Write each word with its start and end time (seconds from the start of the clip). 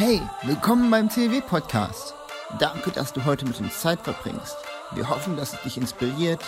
Hey, 0.00 0.22
willkommen 0.44 0.92
beim 0.92 1.10
CW 1.10 1.40
Podcast. 1.40 2.14
Danke, 2.60 2.92
dass 2.92 3.12
du 3.12 3.24
heute 3.24 3.44
mit 3.44 3.58
uns 3.58 3.80
Zeit 3.80 3.98
verbringst. 4.00 4.54
Wir 4.94 5.08
hoffen, 5.08 5.36
dass 5.36 5.54
es 5.54 5.62
dich 5.62 5.76
inspiriert, 5.76 6.38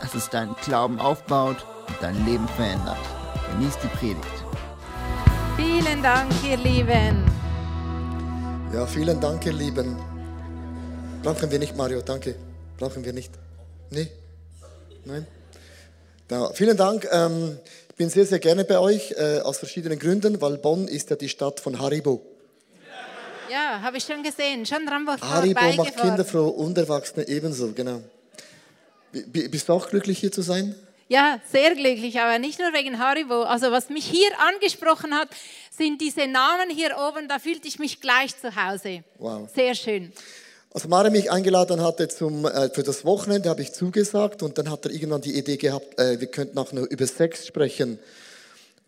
dass 0.00 0.14
es 0.14 0.30
deinen 0.30 0.54
Glauben 0.64 1.00
aufbaut 1.00 1.56
und 1.88 1.96
dein 2.00 2.24
Leben 2.24 2.46
verändert. 2.50 3.00
Genieß 3.50 3.78
die 3.82 3.88
Predigt. 3.88 4.44
Vielen 5.56 6.00
Dank, 6.04 6.30
ihr 6.48 6.56
Lieben. 6.58 7.24
Ja, 8.72 8.86
vielen 8.86 9.20
Dank, 9.20 9.44
ihr 9.44 9.54
Lieben. 9.54 9.96
Brauchen 11.24 11.50
wir 11.50 11.58
nicht, 11.58 11.76
Mario, 11.76 12.02
danke. 12.02 12.36
Brauchen 12.78 13.04
wir 13.04 13.12
nicht. 13.12 13.32
Nee? 13.90 14.06
Nein? 15.04 15.26
Ja, 16.30 16.52
vielen 16.52 16.76
Dank. 16.76 17.08
Ähm, 17.10 17.58
ich 17.88 17.96
bin 17.96 18.08
sehr, 18.08 18.24
sehr 18.24 18.38
gerne 18.38 18.64
bei 18.64 18.78
euch, 18.78 19.16
äh, 19.18 19.40
aus 19.40 19.58
verschiedenen 19.58 19.98
Gründen, 19.98 20.40
weil 20.40 20.58
Bonn 20.58 20.86
ist 20.86 21.10
ja 21.10 21.16
die 21.16 21.28
Stadt 21.28 21.58
von 21.58 21.80
Haribo. 21.80 22.24
Ja, 23.50 23.80
habe 23.82 23.96
ich 23.96 24.04
schon 24.04 24.22
gesehen. 24.22 24.64
Schon 24.64 24.86
dran 24.86 25.06
Haribo 25.20 25.72
macht 25.76 25.96
Kinder 25.96 26.24
froh 26.24 26.48
und 26.48 26.78
Erwachsene 26.78 27.26
ebenso, 27.26 27.72
genau. 27.72 28.00
B 29.12 29.48
bist 29.48 29.68
du 29.68 29.72
auch 29.72 29.88
glücklich, 29.88 30.18
hier 30.18 30.30
zu 30.30 30.42
sein? 30.42 30.74
Ja, 31.08 31.40
sehr 31.50 31.74
glücklich, 31.74 32.20
aber 32.20 32.38
nicht 32.38 32.60
nur 32.60 32.72
wegen 32.72 33.00
Haribo. 33.00 33.42
Also 33.42 33.72
was 33.72 33.90
mich 33.90 34.04
hier 34.06 34.30
angesprochen 34.38 35.12
hat, 35.12 35.28
sind 35.76 36.00
diese 36.00 36.28
Namen 36.28 36.70
hier 36.70 36.96
oben, 36.96 37.26
da 37.26 37.40
fühlte 37.40 37.66
ich 37.66 37.80
mich 37.80 38.00
gleich 38.00 38.38
zu 38.38 38.54
Hause. 38.54 39.02
Wow. 39.18 39.48
Sehr 39.52 39.74
schön. 39.74 40.12
Als 40.72 40.86
Mare 40.86 41.10
mich 41.10 41.32
eingeladen 41.32 41.82
hatte 41.82 42.06
zum, 42.06 42.44
äh, 42.44 42.70
für 42.70 42.84
das 42.84 43.04
Wochenende, 43.04 43.48
habe 43.48 43.62
ich 43.62 43.72
zugesagt 43.72 44.44
und 44.44 44.56
dann 44.56 44.70
hat 44.70 44.84
er 44.84 44.92
irgendwann 44.92 45.20
die 45.20 45.36
Idee 45.36 45.56
gehabt, 45.56 45.98
äh, 45.98 46.20
wir 46.20 46.28
könnten 46.28 46.56
auch 46.58 46.70
noch 46.70 46.84
über 46.84 47.08
Sex 47.08 47.44
sprechen. 47.44 47.98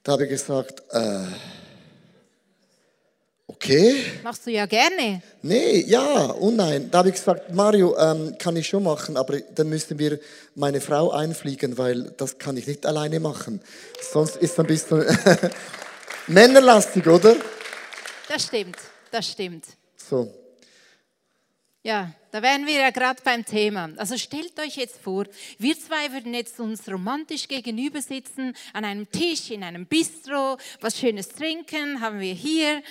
Da 0.05 0.13
habe 0.13 0.25
ich 0.25 0.31
gesagt, 0.31 0.81
äh, 0.93 1.25
Okay. 3.63 3.95
Machst 4.25 4.45
du 4.45 4.51
ja 4.51 4.67
gerne. 4.67 5.23
Nee, 5.41 5.85
ja 5.87 6.25
und 6.33 6.57
nein. 6.57 6.91
Da 6.91 6.99
habe 6.99 7.11
ich 7.11 7.15
gesagt, 7.15 7.55
Mario, 7.55 7.97
ähm, 7.97 8.37
kann 8.37 8.57
ich 8.57 8.67
schon 8.67 8.83
machen, 8.83 9.17
aber 9.17 9.39
dann 9.39 9.69
müssten 9.69 10.01
wir 10.01 10.19
meine 10.57 10.81
Frau 10.81 11.13
einfliegen, 11.13 11.79
weil 11.79 12.11
das 12.17 12.39
kann 12.39 12.57
ich 12.57 12.67
nicht 12.67 12.85
alleine 12.85 13.21
machen. 13.21 13.61
Sonst 14.01 14.35
ist 14.39 14.55
es 14.55 14.59
ein 14.59 14.67
bisschen 14.67 15.07
männerlastig, 16.27 17.07
oder? 17.07 17.37
Das 18.29 18.47
stimmt, 18.47 18.79
das 19.13 19.29
stimmt. 19.29 19.65
So. 19.97 20.35
Ja, 21.85 22.13
da 22.33 22.43
wären 22.43 22.67
wir 22.67 22.81
ja 22.81 22.91
gerade 22.91 23.23
beim 23.23 23.45
Thema. 23.45 23.91
Also 23.97 24.17
stellt 24.17 24.59
euch 24.59 24.77
jetzt 24.77 24.99
vor, 25.01 25.27
wir 25.59 25.79
zwei 25.79 26.13
würden 26.13 26.35
jetzt 26.35 26.59
uns 26.59 26.89
romantisch 26.89 27.47
gegenüber 27.47 28.03
sitzen, 28.03 28.57
an 28.73 28.85
einem 28.85 29.09
Tisch, 29.09 29.51
in 29.51 29.63
einem 29.63 29.87
Bistro, 29.87 30.59
was 30.81 30.99
Schönes 30.99 31.29
trinken, 31.29 32.01
haben 32.01 32.19
wir 32.19 32.35
hier 32.35 32.83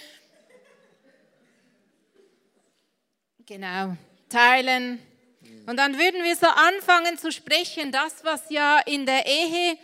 Genau, 3.51 3.97
teilen. 4.29 4.97
Und 5.65 5.75
dann 5.75 5.99
würden 5.99 6.23
wir 6.23 6.37
so 6.37 6.47
anfangen 6.47 7.17
zu 7.17 7.33
sprechen, 7.33 7.91
das, 7.91 8.23
was 8.23 8.43
ja 8.49 8.79
in 8.85 9.05
der 9.05 9.25
Ehe 9.25 9.77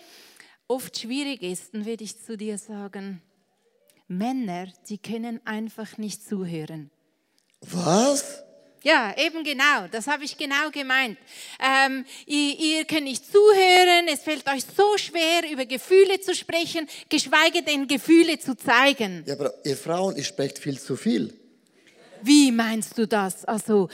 oft 0.69 0.97
schwierig 0.97 1.41
ist, 1.41 1.73
dann 1.73 1.85
würde 1.85 2.05
ich 2.05 2.17
zu 2.17 2.37
dir 2.37 2.57
sagen, 2.57 3.21
Männer, 4.07 4.67
die 4.87 4.97
können 4.97 5.41
einfach 5.43 5.97
nicht 5.97 6.25
zuhören. 6.25 6.91
Was? 7.59 8.41
Ja, 8.83 9.13
eben 9.17 9.43
genau, 9.43 9.87
das 9.91 10.07
habe 10.07 10.23
ich 10.23 10.37
genau 10.37 10.69
gemeint. 10.71 11.17
Ähm, 11.59 12.05
ihr, 12.25 12.57
ihr 12.57 12.85
könnt 12.85 13.03
nicht 13.03 13.29
zuhören, 13.29 14.07
es 14.07 14.21
fällt 14.21 14.47
euch 14.49 14.63
so 14.63 14.97
schwer, 14.97 15.51
über 15.51 15.65
Gefühle 15.65 16.21
zu 16.21 16.33
sprechen, 16.33 16.87
geschweige 17.09 17.63
denn 17.63 17.85
Gefühle 17.85 18.39
zu 18.39 18.55
zeigen. 18.55 19.25
Ja, 19.27 19.33
aber 19.33 19.53
ihr 19.65 19.75
Frauen, 19.75 20.15
ihr 20.15 20.23
sprecht 20.23 20.57
viel 20.57 20.79
zu 20.79 20.95
viel. 20.95 21.37
Wie 22.21 22.51
meinst 22.51 22.97
du 22.97 23.07
das? 23.07 23.45
Also, 23.45 23.89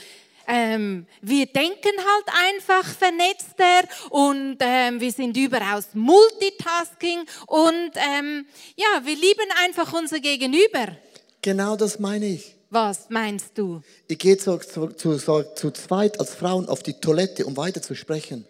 ähm, 0.46 1.06
wir 1.22 1.46
denken 1.46 1.92
halt 1.96 2.54
einfach 2.54 2.84
vernetzter 2.84 3.88
und 4.10 4.56
ähm, 4.60 5.00
wir 5.00 5.10
sind 5.12 5.36
überaus 5.36 5.88
Multitasking 5.94 7.20
und 7.46 7.90
ähm, 7.94 8.46
ja, 8.76 9.04
wir 9.04 9.14
lieben 9.14 9.48
einfach 9.64 9.92
unser 9.92 10.20
Gegenüber. 10.20 10.96
Genau 11.40 11.76
das 11.76 11.98
meine 11.98 12.26
ich. 12.26 12.54
Was 12.70 13.08
meinst 13.08 13.56
du? 13.56 13.82
Ich 14.08 14.18
gehe 14.18 14.36
zu, 14.36 14.58
zu, 14.58 14.88
zu, 14.88 15.18
zu 15.54 15.70
zweit 15.70 16.18
als 16.18 16.34
Frauen 16.34 16.68
auf 16.68 16.82
die 16.82 16.94
Toilette, 16.94 17.46
um 17.46 17.56
weiter 17.56 17.80
zu 17.80 17.94
sprechen. 17.94 18.44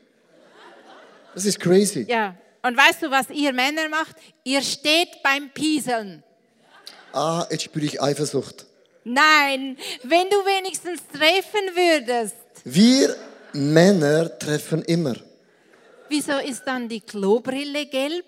Das 1.35 1.45
ist 1.45 1.61
crazy. 1.61 2.07
Ja, 2.09 2.35
und 2.63 2.77
weißt 2.77 3.03
du, 3.03 3.11
was 3.11 3.29
ihr 3.31 3.53
Männer 3.53 3.89
macht? 3.89 4.17
Ihr 4.45 4.63
steht 4.63 5.23
beim 5.23 5.51
Pieseln. 5.51 6.23
Ah, 7.13 7.47
jetzt 7.51 7.65
spüre 7.65 7.85
ich 7.85 8.01
Eifersucht. 8.01 8.67
Nein, 9.05 9.77
wenn 10.03 10.29
du 10.31 10.37
wenigstens 10.37 11.01
treffen 11.13 11.75
würdest. 11.75 12.37
Wir 12.65 13.15
Männer 13.53 14.39
treffen 14.39 14.83
immer. 14.83 15.15
Wieso 16.09 16.39
ist 16.39 16.63
dann 16.65 16.89
die 16.89 17.01
Klobrille 17.01 17.87
gelb? 17.87 18.25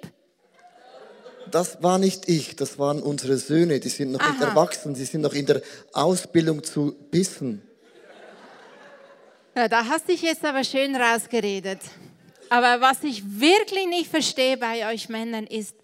Das 1.50 1.82
war 1.82 1.98
nicht 1.98 2.28
ich, 2.28 2.56
das 2.56 2.78
waren 2.78 3.02
unsere 3.02 3.36
Söhne. 3.38 3.80
Die 3.80 3.88
sind 3.88 4.12
noch 4.12 4.20
Aha. 4.20 4.30
nicht 4.32 4.42
erwachsen, 4.42 4.94
sie 4.94 5.04
sind 5.04 5.22
noch 5.22 5.32
in 5.32 5.46
der 5.46 5.62
Ausbildung 5.92 6.62
zu 6.62 6.94
bissen. 7.10 7.62
Ja, 9.56 9.68
da 9.68 9.86
hast 9.86 10.08
du 10.08 10.12
dich 10.12 10.22
jetzt 10.22 10.44
aber 10.44 10.64
schön 10.64 10.94
rausgeredet. 10.94 11.78
Aber 12.48 12.80
was 12.80 13.02
ich 13.02 13.22
wirklich 13.40 13.86
nicht 13.86 14.10
verstehe 14.10 14.56
bei 14.56 14.92
euch 14.92 15.08
Männern 15.08 15.46
ist, 15.46 15.74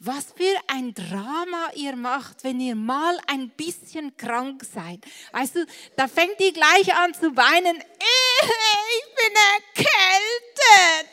was 0.00 0.26
für 0.36 0.54
ein 0.66 0.94
Drama 0.94 1.70
ihr 1.74 1.96
macht, 1.96 2.44
wenn 2.44 2.60
ihr 2.60 2.74
mal 2.74 3.16
ein 3.26 3.50
bisschen 3.50 4.16
krank 4.16 4.62
seid. 4.64 5.00
Weißt 5.32 5.56
du, 5.56 5.66
da 5.96 6.08
fängt 6.08 6.40
ihr 6.40 6.52
gleich 6.52 6.94
an 6.94 7.14
zu 7.14 7.36
weinen. 7.36 7.76
Ich 7.76 9.06
bin 9.16 9.34
erkältet. 9.76 11.10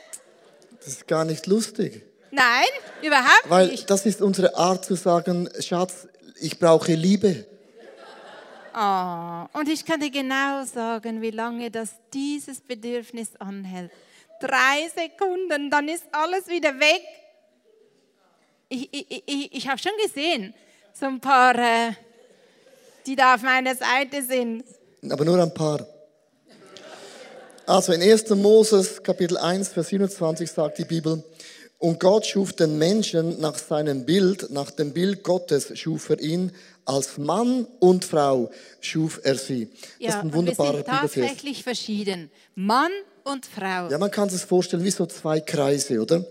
Das 0.80 0.88
ist 0.88 1.08
gar 1.08 1.26
nicht 1.26 1.48
lustig. 1.48 2.04
Nein, 2.32 2.66
überhaupt 3.02 3.50
Weil 3.50 3.68
nicht. 3.68 3.82
Weil 3.82 3.88
das 3.88 4.06
ist 4.06 4.22
unsere 4.22 4.56
Art 4.56 4.86
zu 4.86 4.96
sagen, 4.96 5.50
Schatz, 5.60 6.08
ich 6.40 6.60
brauche 6.60 6.94
Liebe. 6.94 7.46
Oh, 8.76 9.46
und 9.54 9.70
ich 9.70 9.86
kann 9.86 10.00
dir 10.00 10.12
genau 10.12 10.64
sagen, 10.66 11.22
wie 11.22 11.32
lange 11.32 11.72
das 11.72 11.90
dieses 12.14 12.62
Bedürfnis 12.62 13.36
anhält 13.40 13.92
drei 14.40 14.90
Sekunden, 14.96 15.70
dann 15.70 15.88
ist 15.88 16.06
alles 16.12 16.48
wieder 16.48 16.80
weg. 16.80 17.02
Ich, 18.70 18.90
ich, 18.92 19.24
ich, 19.26 19.54
ich 19.54 19.68
habe 19.68 19.80
schon 19.80 19.94
gesehen, 20.04 20.54
so 20.94 21.06
ein 21.06 21.20
paar, 21.20 21.56
äh, 21.56 21.92
die 23.06 23.16
da 23.16 23.36
auf 23.36 23.42
meiner 23.42 23.76
Seite 23.76 24.22
sind. 24.22 24.64
Aber 25.10 25.24
nur 25.24 25.42
ein 25.42 25.54
paar. 25.54 25.86
Also 27.66 27.94
in 27.94 28.02
1. 28.02 28.30
Moses 28.30 29.04
Kapitel 29.04 29.38
1, 29.38 29.70
Vers 29.70 29.90
27 29.90 30.50
sagt 30.50 30.78
die 30.78 30.86
Bibel, 30.86 31.24
und 31.80 32.00
Gott 32.00 32.26
schuf 32.26 32.54
den 32.54 32.78
Menschen 32.80 33.40
nach 33.40 33.58
seinem 33.58 34.06
Bild, 34.06 34.50
nach 34.50 34.72
dem 34.72 34.94
Bild 34.94 35.24
Gottes 35.24 35.78
schuf 35.78 36.10
er 36.10 36.20
ihn, 36.20 36.52
als 36.86 37.18
Mann 37.18 37.68
und 37.80 38.04
Frau 38.04 38.50
schuf 38.82 39.20
er 39.24 39.36
sie. 39.36 39.70
Ja, 40.00 40.08
das 40.08 40.16
ist 40.16 40.22
ein 40.22 40.34
wunderbarer 40.34 40.78
wir 40.78 41.08
sind 41.08 41.24
tatsächlich 41.24 41.64
verschieden. 41.64 42.32
Mann 42.56 42.92
und 43.32 43.46
Frau. 43.46 43.90
Ja, 43.90 43.98
man 43.98 44.12
kann 44.12 44.30
sich 44.30 44.42
vorstellen 44.42 44.84
wie 44.84 44.92
so 44.92 45.06
zwei 45.06 45.40
Kreise, 45.42 46.02
oder? 46.02 46.26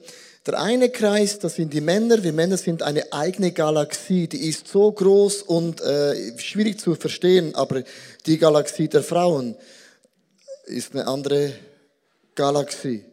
Der 0.47 0.61
eine 0.61 0.91
Kreis, 0.91 1.39
das 1.39 1.57
sind 1.57 1.73
die 1.73 1.81
Männer. 1.81 2.23
Wir 2.23 2.33
Männer 2.33 2.57
sind 2.57 2.83
eine 2.83 3.13
eigene 3.13 3.53
Galaxie, 3.53 4.29
die 4.29 4.49
ist 4.49 4.69
so 4.69 4.91
groß 4.93 5.43
und 5.43 5.81
äh, 5.81 6.39
schwierig 6.39 6.79
zu 6.79 6.95
verstehen, 6.95 7.55
aber 7.55 7.83
die 8.27 8.39
Galaxie 8.39 8.89
der 8.89 9.03
Frauen 9.03 9.57
ist 10.67 10.95
eine 10.95 11.07
andere 11.07 11.53
Galaxie. 12.35 13.05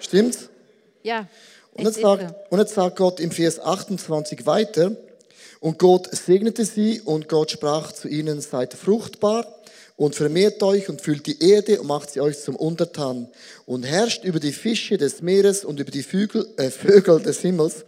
Stimmt's? 0.00 0.48
Ja. 1.02 1.26
Und 1.74 1.84
jetzt, 1.84 2.00
sagt, 2.00 2.50
und 2.50 2.58
jetzt 2.58 2.74
sagt 2.74 2.96
Gott 2.96 3.20
im 3.20 3.30
Vers 3.30 3.60
28 3.60 4.46
weiter, 4.46 4.96
und 5.60 5.78
Gott 5.78 6.08
segnete 6.14 6.64
sie 6.64 7.00
und 7.00 7.28
Gott 7.28 7.50
sprach 7.50 7.92
zu 7.92 8.08
ihnen, 8.08 8.40
seid 8.40 8.74
fruchtbar 8.74 9.55
und 9.96 10.14
vermehrt 10.14 10.62
euch 10.62 10.88
und 10.88 11.00
füllt 11.00 11.26
die 11.26 11.42
Erde 11.42 11.80
und 11.80 11.86
macht 11.86 12.10
sie 12.10 12.20
euch 12.20 12.38
zum 12.40 12.54
Untertan 12.54 13.28
und 13.64 13.84
herrscht 13.84 14.24
über 14.24 14.38
die 14.38 14.52
Fische 14.52 14.98
des 14.98 15.22
Meeres 15.22 15.64
und 15.64 15.80
über 15.80 15.90
die 15.90 16.02
Vögel, 16.02 16.46
äh, 16.58 16.70
Vögel 16.70 17.20
des 17.20 17.40
Himmels 17.40 17.84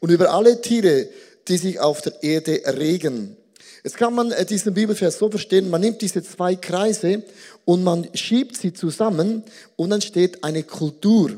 und 0.00 0.10
über 0.10 0.32
alle 0.32 0.60
Tiere, 0.60 1.08
die 1.46 1.56
sich 1.56 1.78
auf 1.78 2.02
der 2.02 2.22
Erde 2.22 2.60
regen. 2.78 3.36
Jetzt 3.84 3.96
kann 3.96 4.14
man 4.14 4.32
äh, 4.32 4.44
diesen 4.44 4.74
Bibelvers 4.74 5.18
so 5.18 5.30
verstehen, 5.30 5.70
man 5.70 5.80
nimmt 5.80 6.02
diese 6.02 6.22
zwei 6.24 6.56
Kreise 6.56 7.22
und 7.64 7.84
man 7.84 8.08
schiebt 8.14 8.56
sie 8.56 8.72
zusammen 8.72 9.44
und 9.76 9.90
dann 9.90 10.00
steht 10.00 10.42
eine 10.42 10.64
Kultur. 10.64 11.30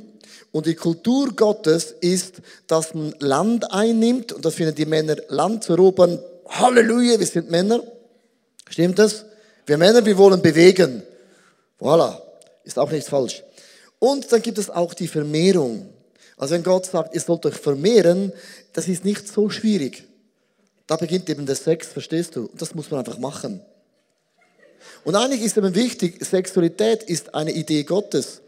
Und 0.51 0.65
die 0.65 0.75
Kultur 0.75 1.35
Gottes 1.37 1.95
ist, 2.01 2.37
dass 2.67 2.95
man 2.95 3.15
Land 3.19 3.71
einnimmt 3.71 4.33
und 4.33 4.45
das 4.45 4.55
finden 4.55 4.75
die 4.75 4.87
Männer 4.87 5.17
Land 5.29 5.65
zu 5.65 5.75
erobern. 5.75 6.19
Halleluja, 6.49 7.19
wir 7.19 7.27
sind 7.27 7.51
Männer. 7.51 7.83
Stimmt 8.71 8.99
das? 8.99 9.27
Wir 9.67 9.79
Männer, 9.79 10.07
wir 10.07 10.17
wollen 10.17 10.41
bewegen. 10.41 11.03
Voilà, 11.81 12.21
ist 12.63 12.79
auch 12.79 12.91
nicht 12.91 13.09
falsch. 13.09 13.43
Und 13.99 14.31
dann 14.31 14.41
gibt 14.41 14.59
es 14.59 14.71
auch 14.71 14.95
die 14.95 15.09
Vermehrung. 15.09 15.89
Also 16.37 16.55
wenn 16.55 16.63
Gott 16.63 16.87
sagt, 16.87 17.15
ihr 17.15 17.21
sollt 17.21 17.45
euch 17.47 17.57
vermehren, 17.57 18.33
das 18.73 18.87
ist 18.87 19.05
nicht 19.05 19.27
so 19.27 19.51
schwierig. 19.51 20.05
Da 20.87 20.97
beginnt 20.97 21.29
eben 21.29 21.47
der 21.47 21.57
Sex, 21.57 21.89
verstehst 21.89 22.37
du? 22.37 22.47
Und 22.47 22.63
das 22.63 22.75
muss 22.75 22.91
man 22.91 23.01
einfach 23.01 23.19
machen. 23.19 23.61
Und 25.05 25.17
eigentlich 25.17 25.43
ist 25.43 25.57
eben 25.57 25.75
wichtig, 25.75 26.25
Sexualität 26.25 27.03
ist 27.03 27.35
eine 27.35 27.51
Idee 27.53 27.83
Gottes. 27.83 28.43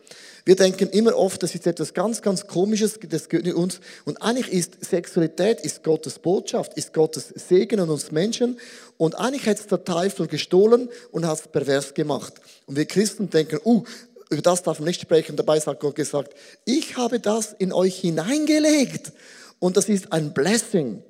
Wir 0.45 0.57
denken 0.57 0.89
immer 0.89 1.15
oft, 1.15 1.43
das 1.43 1.55
ist 1.55 1.67
etwas 1.67 1.93
ganz, 1.93 2.23
ganz 2.23 2.47
Komisches, 2.47 2.99
das 3.09 3.29
gehört 3.29 3.45
nicht 3.45 3.55
uns. 3.55 3.81
Und 4.07 4.23
eigentlich 4.23 4.51
ist 4.51 4.83
Sexualität 4.83 5.61
ist 5.61 5.83
Gottes 5.83 6.19
Botschaft, 6.19 6.73
ist 6.75 6.95
Gottes 6.95 7.29
Segen 7.37 7.81
an 7.81 7.91
uns 7.91 8.13
Menschen. 8.13 8.59
Und 8.99 9.15
eigentlich 9.15 9.47
hat 9.49 9.59
es 9.59 9.67
der 9.67 9.85
Teufel 9.85 10.27
gestohlen 10.27 10.91
und 11.13 11.27
hat 11.27 11.41
es 11.41 11.49
pervers 11.49 11.95
gemacht. 11.95 12.35
Und 12.67 12.77
wir 12.77 12.85
Christen 12.85 13.31
denken, 13.31 13.61
uh, 13.65 13.85
über 14.29 14.43
das 14.43 14.63
darf 14.63 14.81
man 14.81 14.89
nicht 14.89 15.01
sprechen. 15.01 15.37
Dabei 15.37 15.59
hat 15.61 15.81
Gott 15.81 15.95
gesagt, 15.95 16.35
ich 16.65 16.97
habe 16.97 17.21
das 17.21 17.55
in 17.55 17.73
euch 17.73 17.99
hineingelegt. 18.01 19.13
Und 19.61 19.77
das 19.77 19.89
ist 19.89 20.13
ein 20.13 20.35
Blessing. 20.35 21.03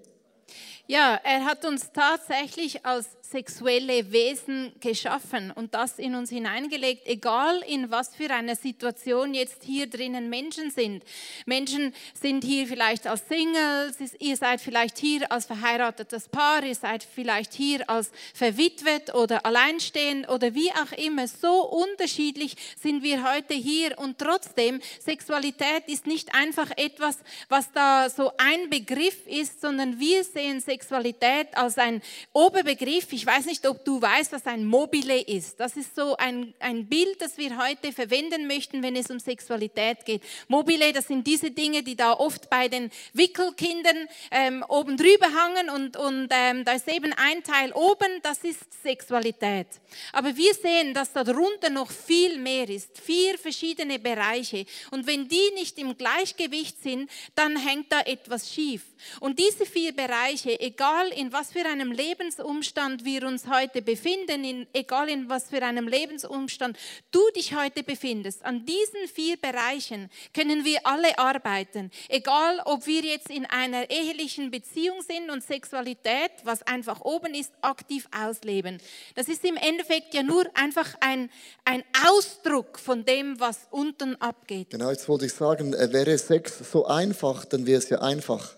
Ja, 0.86 1.20
er 1.22 1.44
hat 1.44 1.64
uns 1.64 1.90
tatsächlich 1.92 2.86
als 2.86 3.06
sexuelle 3.30 4.10
Wesen 4.10 4.72
geschaffen 4.80 5.50
und 5.50 5.74
das 5.74 5.98
in 5.98 6.14
uns 6.14 6.30
hineingelegt, 6.30 7.06
egal 7.06 7.62
in 7.66 7.90
was 7.90 8.14
für 8.14 8.30
einer 8.30 8.56
Situation 8.56 9.34
jetzt 9.34 9.64
hier 9.64 9.86
drinnen 9.86 10.30
Menschen 10.30 10.70
sind. 10.70 11.04
Menschen 11.44 11.92
sind 12.14 12.42
hier 12.42 12.66
vielleicht 12.66 13.06
als 13.06 13.28
Singles, 13.28 13.96
ihr 14.18 14.36
seid 14.36 14.60
vielleicht 14.60 14.96
hier 14.98 15.30
als 15.30 15.44
verheiratetes 15.46 16.28
Paar, 16.28 16.64
ihr 16.64 16.74
seid 16.74 17.02
vielleicht 17.04 17.52
hier 17.52 17.88
als 17.90 18.10
verwitwet 18.32 19.14
oder 19.14 19.44
alleinstehend 19.44 20.28
oder 20.28 20.54
wie 20.54 20.70
auch 20.72 20.92
immer. 20.92 21.28
So 21.28 21.68
unterschiedlich 21.68 22.56
sind 22.80 23.02
wir 23.02 23.30
heute 23.30 23.54
hier 23.54 23.98
und 23.98 24.18
trotzdem, 24.18 24.80
Sexualität 25.00 25.86
ist 25.86 26.06
nicht 26.06 26.34
einfach 26.34 26.70
etwas, 26.76 27.18
was 27.48 27.70
da 27.72 28.08
so 28.08 28.32
ein 28.38 28.70
Begriff 28.70 29.26
ist, 29.26 29.60
sondern 29.60 30.00
wir 30.00 30.24
sehen 30.24 30.60
Sexualität 30.60 31.48
als 31.52 31.76
ein 31.76 32.00
Oberbegriff 32.32 33.17
ich 33.18 33.26
weiß 33.26 33.46
nicht, 33.46 33.66
ob 33.66 33.84
du 33.84 34.00
weißt, 34.00 34.30
was 34.30 34.46
ein 34.46 34.64
Mobile 34.64 35.20
ist. 35.20 35.58
Das 35.58 35.76
ist 35.76 35.96
so 35.96 36.16
ein, 36.18 36.54
ein 36.60 36.86
Bild, 36.86 37.20
das 37.20 37.36
wir 37.36 37.58
heute 37.58 37.92
verwenden 37.92 38.46
möchten, 38.46 38.80
wenn 38.80 38.94
es 38.94 39.10
um 39.10 39.18
Sexualität 39.18 40.04
geht. 40.04 40.22
Mobile, 40.46 40.92
das 40.92 41.08
sind 41.08 41.26
diese 41.26 41.50
Dinge, 41.50 41.82
die 41.82 41.96
da 41.96 42.12
oft 42.12 42.48
bei 42.48 42.68
den 42.68 42.92
Wickelkindern 43.14 44.06
ähm, 44.30 44.64
oben 44.68 44.96
drüber 44.96 45.26
hangen 45.34 45.68
und, 45.68 45.96
und 45.96 46.28
ähm, 46.30 46.64
da 46.64 46.74
ist 46.74 46.86
eben 46.86 47.12
ein 47.14 47.42
Teil 47.42 47.72
oben, 47.72 48.20
das 48.22 48.38
ist 48.44 48.60
Sexualität. 48.84 49.66
Aber 50.12 50.36
wir 50.36 50.54
sehen, 50.54 50.94
dass 50.94 51.12
darunter 51.12 51.70
noch 51.70 51.90
viel 51.90 52.38
mehr 52.38 52.68
ist, 52.68 53.00
vier 53.00 53.36
verschiedene 53.36 53.98
Bereiche. 53.98 54.64
Und 54.92 55.08
wenn 55.08 55.26
die 55.26 55.50
nicht 55.54 55.76
im 55.78 55.98
Gleichgewicht 55.98 56.80
sind, 56.80 57.10
dann 57.34 57.56
hängt 57.56 57.90
da 57.90 58.00
etwas 58.02 58.48
schief. 58.54 58.84
Und 59.18 59.40
diese 59.40 59.66
vier 59.66 59.92
Bereiche, 59.92 60.60
egal 60.60 61.08
in 61.08 61.32
was 61.32 61.52
für 61.52 61.64
einem 61.66 61.90
Lebensumstand 61.90 63.04
wir 63.08 63.26
uns 63.26 63.46
heute 63.48 63.80
befinden, 63.80 64.44
in, 64.44 64.66
egal 64.74 65.08
in 65.08 65.28
was 65.30 65.48
für 65.48 65.62
einem 65.62 65.88
Lebensumstand 65.88 66.76
du 67.10 67.20
dich 67.34 67.56
heute 67.56 67.82
befindest, 67.82 68.44
an 68.44 68.66
diesen 68.66 69.08
vier 69.12 69.36
Bereichen 69.38 70.10
können 70.34 70.64
wir 70.64 70.86
alle 70.86 71.18
arbeiten. 71.18 71.90
Egal, 72.08 72.60
ob 72.66 72.86
wir 72.86 73.02
jetzt 73.02 73.30
in 73.30 73.46
einer 73.46 73.88
ehelichen 73.90 74.50
Beziehung 74.50 75.00
sind 75.00 75.30
und 75.30 75.42
Sexualität, 75.42 76.32
was 76.44 76.62
einfach 76.62 77.00
oben 77.00 77.34
ist, 77.34 77.52
aktiv 77.62 78.06
ausleben. 78.14 78.78
Das 79.14 79.28
ist 79.28 79.44
im 79.44 79.56
Endeffekt 79.56 80.12
ja 80.12 80.22
nur 80.22 80.44
einfach 80.54 80.94
ein, 81.00 81.30
ein 81.64 81.82
Ausdruck 82.06 82.78
von 82.78 83.04
dem, 83.04 83.40
was 83.40 83.68
unten 83.70 84.20
abgeht. 84.20 84.70
Genau, 84.70 84.90
jetzt 84.90 85.08
wollte 85.08 85.24
ich 85.26 85.32
sagen, 85.32 85.72
äh, 85.72 85.92
wäre 85.92 86.18
Sex 86.18 86.58
so 86.70 86.86
einfach, 86.86 87.46
dann 87.46 87.66
wäre 87.66 87.78
es 87.78 87.88
ja 87.88 88.00
einfach. 88.00 88.57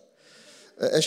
Äh, 0.80 1.02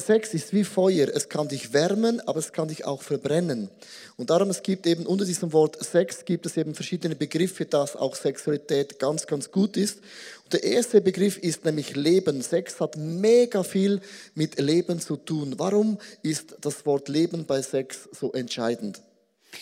Sex 0.00 0.34
ist 0.34 0.52
wie 0.52 0.64
Feuer. 0.64 1.06
Es 1.14 1.28
kann 1.28 1.46
dich 1.46 1.72
wärmen, 1.72 2.20
aber 2.26 2.40
es 2.40 2.52
kann 2.52 2.66
dich 2.66 2.84
auch 2.84 3.02
verbrennen. 3.02 3.70
Und 4.16 4.30
darum, 4.30 4.50
es 4.50 4.64
gibt 4.64 4.84
eben 4.84 5.06
unter 5.06 5.24
diesem 5.24 5.52
Wort 5.52 5.82
Sex 5.82 6.24
gibt 6.24 6.44
es 6.44 6.56
eben 6.56 6.74
verschiedene 6.74 7.14
Begriffe, 7.14 7.64
dass 7.64 7.94
auch 7.94 8.16
Sexualität 8.16 8.98
ganz, 8.98 9.28
ganz 9.28 9.52
gut 9.52 9.76
ist. 9.76 10.00
Und 10.42 10.54
der 10.54 10.64
erste 10.64 11.00
Begriff 11.00 11.38
ist 11.38 11.64
nämlich 11.64 11.94
Leben. 11.94 12.42
Sex 12.42 12.80
hat 12.80 12.96
mega 12.96 13.62
viel 13.62 14.00
mit 14.34 14.58
Leben 14.58 15.00
zu 15.00 15.16
tun. 15.16 15.54
Warum 15.56 15.98
ist 16.22 16.56
das 16.60 16.84
Wort 16.84 17.08
Leben 17.08 17.46
bei 17.46 17.62
Sex 17.62 18.08
so 18.10 18.32
entscheidend? 18.32 19.00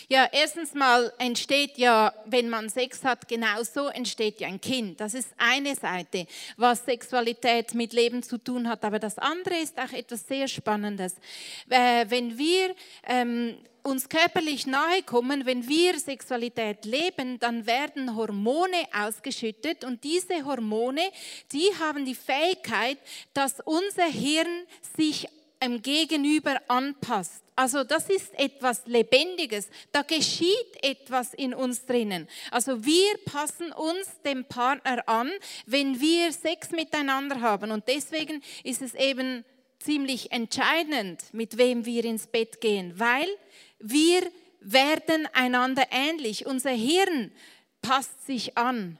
Ja, 0.07 0.27
erstens 0.31 0.73
mal 0.73 1.11
entsteht 1.17 1.77
ja, 1.77 2.13
wenn 2.25 2.49
man 2.49 2.69
Sex 2.69 3.03
hat, 3.03 3.27
genauso 3.27 3.87
entsteht 3.87 4.39
ja 4.39 4.47
ein 4.47 4.61
Kind. 4.61 4.99
Das 4.99 5.13
ist 5.13 5.29
eine 5.37 5.75
Seite, 5.75 6.27
was 6.57 6.85
Sexualität 6.85 7.73
mit 7.73 7.93
Leben 7.93 8.23
zu 8.23 8.37
tun 8.37 8.67
hat. 8.67 8.83
Aber 8.83 8.99
das 8.99 9.17
andere 9.17 9.57
ist 9.57 9.77
auch 9.77 9.91
etwas 9.91 10.27
sehr 10.27 10.47
Spannendes. 10.47 11.15
Äh, 11.69 12.05
wenn 12.09 12.37
wir 12.37 12.75
ähm, 13.07 13.57
uns 13.83 14.09
körperlich 14.09 14.67
nahe 14.67 15.03
kommen, 15.03 15.45
wenn 15.45 15.67
wir 15.67 15.97
Sexualität 15.99 16.85
leben, 16.85 17.39
dann 17.39 17.65
werden 17.65 18.15
Hormone 18.15 18.85
ausgeschüttet 18.93 19.83
und 19.83 20.03
diese 20.03 20.45
Hormone, 20.45 21.01
die 21.51 21.69
haben 21.79 22.05
die 22.05 22.15
Fähigkeit, 22.15 22.97
dass 23.33 23.59
unser 23.61 24.05
Hirn 24.05 24.65
sich 24.95 25.27
im 25.63 25.81
Gegenüber 25.81 26.59
anpasst. 26.67 27.43
Also 27.55 27.83
das 27.83 28.09
ist 28.09 28.37
etwas 28.39 28.81
Lebendiges. 28.85 29.67
Da 29.91 30.01
geschieht 30.01 30.83
etwas 30.83 31.33
in 31.33 31.53
uns 31.53 31.85
drinnen. 31.85 32.27
Also 32.49 32.83
wir 32.83 33.17
passen 33.25 33.71
uns 33.71 34.07
dem 34.25 34.45
Partner 34.45 35.07
an, 35.07 35.29
wenn 35.65 35.99
wir 36.01 36.31
Sex 36.31 36.71
miteinander 36.71 37.41
haben. 37.41 37.71
Und 37.71 37.87
deswegen 37.87 38.41
ist 38.63 38.81
es 38.81 38.95
eben 38.95 39.45
ziemlich 39.79 40.31
entscheidend, 40.31 41.21
mit 41.33 41.57
wem 41.57 41.85
wir 41.85 42.05
ins 42.05 42.27
Bett 42.27 42.61
gehen, 42.61 42.93
weil 42.97 43.27
wir 43.79 44.21
werden 44.61 45.27
einander 45.33 45.83
ähnlich. 45.91 46.45
Unser 46.45 46.71
Hirn 46.71 47.31
passt 47.81 48.25
sich 48.25 48.57
an. 48.57 48.97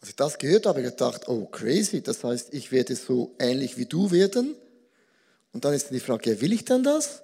Als 0.00 0.10
ich 0.10 0.16
das 0.16 0.38
gehört 0.38 0.66
habe, 0.66 0.78
habe 0.80 0.88
ich 0.88 0.92
gedacht, 0.92 1.28
oh 1.28 1.46
crazy, 1.46 2.02
das 2.02 2.22
heißt, 2.22 2.52
ich 2.54 2.72
werde 2.72 2.94
so 2.94 3.34
ähnlich 3.38 3.76
wie 3.76 3.86
du 3.86 4.10
werden. 4.10 4.54
Und 5.54 5.64
dann 5.64 5.72
ist 5.72 5.90
die 5.90 6.00
Frage, 6.00 6.32
ja, 6.32 6.40
will 6.40 6.52
ich 6.52 6.64
denn 6.64 6.82
das? 6.82 7.22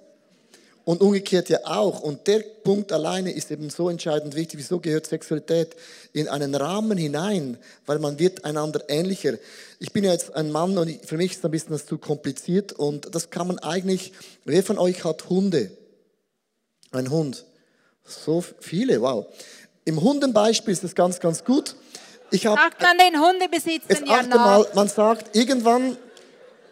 Und 0.83 1.01
umgekehrt 1.01 1.49
ja 1.49 1.59
auch. 1.65 1.99
Und 1.99 2.25
der 2.27 2.39
Punkt 2.39 2.91
alleine 2.91 3.31
ist 3.31 3.51
eben 3.51 3.69
so 3.69 3.89
entscheidend 3.89 4.35
wichtig. 4.35 4.59
Wieso 4.59 4.79
gehört 4.79 5.05
Sexualität 5.05 5.75
in 6.13 6.27
einen 6.27 6.55
Rahmen 6.55 6.97
hinein? 6.97 7.57
Weil 7.85 7.99
man 7.99 8.17
wird 8.17 8.45
einander 8.45 8.89
ähnlicher. 8.89 9.33
Ich 9.79 9.91
bin 9.91 10.03
ja 10.03 10.11
jetzt 10.11 10.33
ein 10.33 10.49
Mann 10.51 10.77
und 10.77 11.05
für 11.05 11.17
mich 11.17 11.33
ist 11.33 11.45
ein 11.45 11.51
bisschen 11.51 11.71
das 11.71 11.85
zu 11.85 11.99
kompliziert. 11.99 12.73
Und 12.73 13.13
das 13.13 13.29
kann 13.29 13.47
man 13.47 13.59
eigentlich, 13.59 14.13
wer 14.45 14.63
von 14.63 14.79
euch 14.79 15.03
hat 15.03 15.29
Hunde? 15.29 15.71
Ein 16.91 17.11
Hund. 17.11 17.45
So 18.03 18.43
viele, 18.59 19.01
wow. 19.01 19.27
Im 19.85 20.01
Hundenbeispiel 20.01 20.73
ist 20.73 20.83
das 20.83 20.95
ganz, 20.95 21.19
ganz 21.19 21.43
gut. 21.43 21.75
Ich 22.31 22.45
hab, 22.47 22.57
sagt 22.57 22.81
man 22.81 22.97
den 22.97 23.19
Hundebesitzern 23.19 24.05
ja 24.05 24.23
nach. 24.23 24.35
Mal, 24.35 24.67
man 24.73 24.87
sagt, 24.87 25.35
irgendwann 25.35 25.97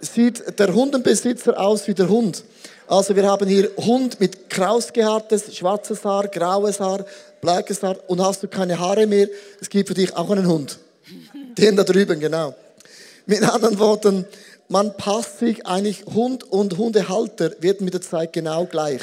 sieht 0.01 0.60
der 0.60 0.74
Hundenbesitzer 0.74 1.60
aus 1.60 1.88
wie 1.88 1.94
der 1.94 2.10
Hund. 2.10 2.44
Also 2.88 3.15
wir 3.15 3.27
haben 3.27 3.48
hier 3.48 3.70
Hund 3.77 4.20
mit 4.20 4.50
krausgehaartes, 4.50 5.56
schwarzes 5.56 6.03
Haar, 6.03 6.27
graues 6.27 6.79
Haar, 6.79 7.06
blackes 7.41 7.84
Haar 7.84 7.98
und 8.08 8.22
hast 8.22 8.41
du 8.41 8.48
keine 8.48 8.79
Haare 8.79 9.06
mehr, 9.06 9.27
es 9.62 9.70
gibt 9.70 9.89
für 9.89 9.94
dich 9.94 10.15
auch 10.15 10.29
einen 10.32 10.48
Hund. 10.48 10.79
Den 11.58 11.75
da 11.75 11.84
drüben, 11.84 12.20
genau. 12.20 12.56
Mit 13.25 13.44
anderen 13.44 13.77
Worten, 13.77 14.25
man 14.70 14.96
passt 14.98 15.39
sich 15.39 15.65
eigentlich, 15.65 16.06
Hund 16.06 16.44
und 16.44 16.77
Hundehalter 16.77 17.51
werden 17.60 17.86
mit 17.86 17.94
der 17.94 18.01
Zeit 18.01 18.34
genau 18.34 18.65
gleich. 18.65 19.01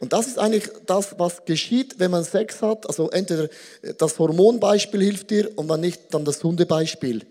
Und 0.00 0.12
das 0.12 0.26
ist 0.26 0.38
eigentlich 0.38 0.64
das, 0.86 1.14
was 1.18 1.44
geschieht, 1.44 2.00
wenn 2.00 2.10
man 2.10 2.24
Sex 2.24 2.60
hat. 2.60 2.88
Also 2.88 3.08
entweder 3.10 3.48
das 3.98 4.18
Hormonbeispiel 4.18 5.00
hilft 5.00 5.30
dir 5.30 5.56
und 5.56 5.68
wenn 5.68 5.80
nicht, 5.80 6.00
dann 6.10 6.24
das 6.24 6.42
Hundebeispiel. 6.42 7.24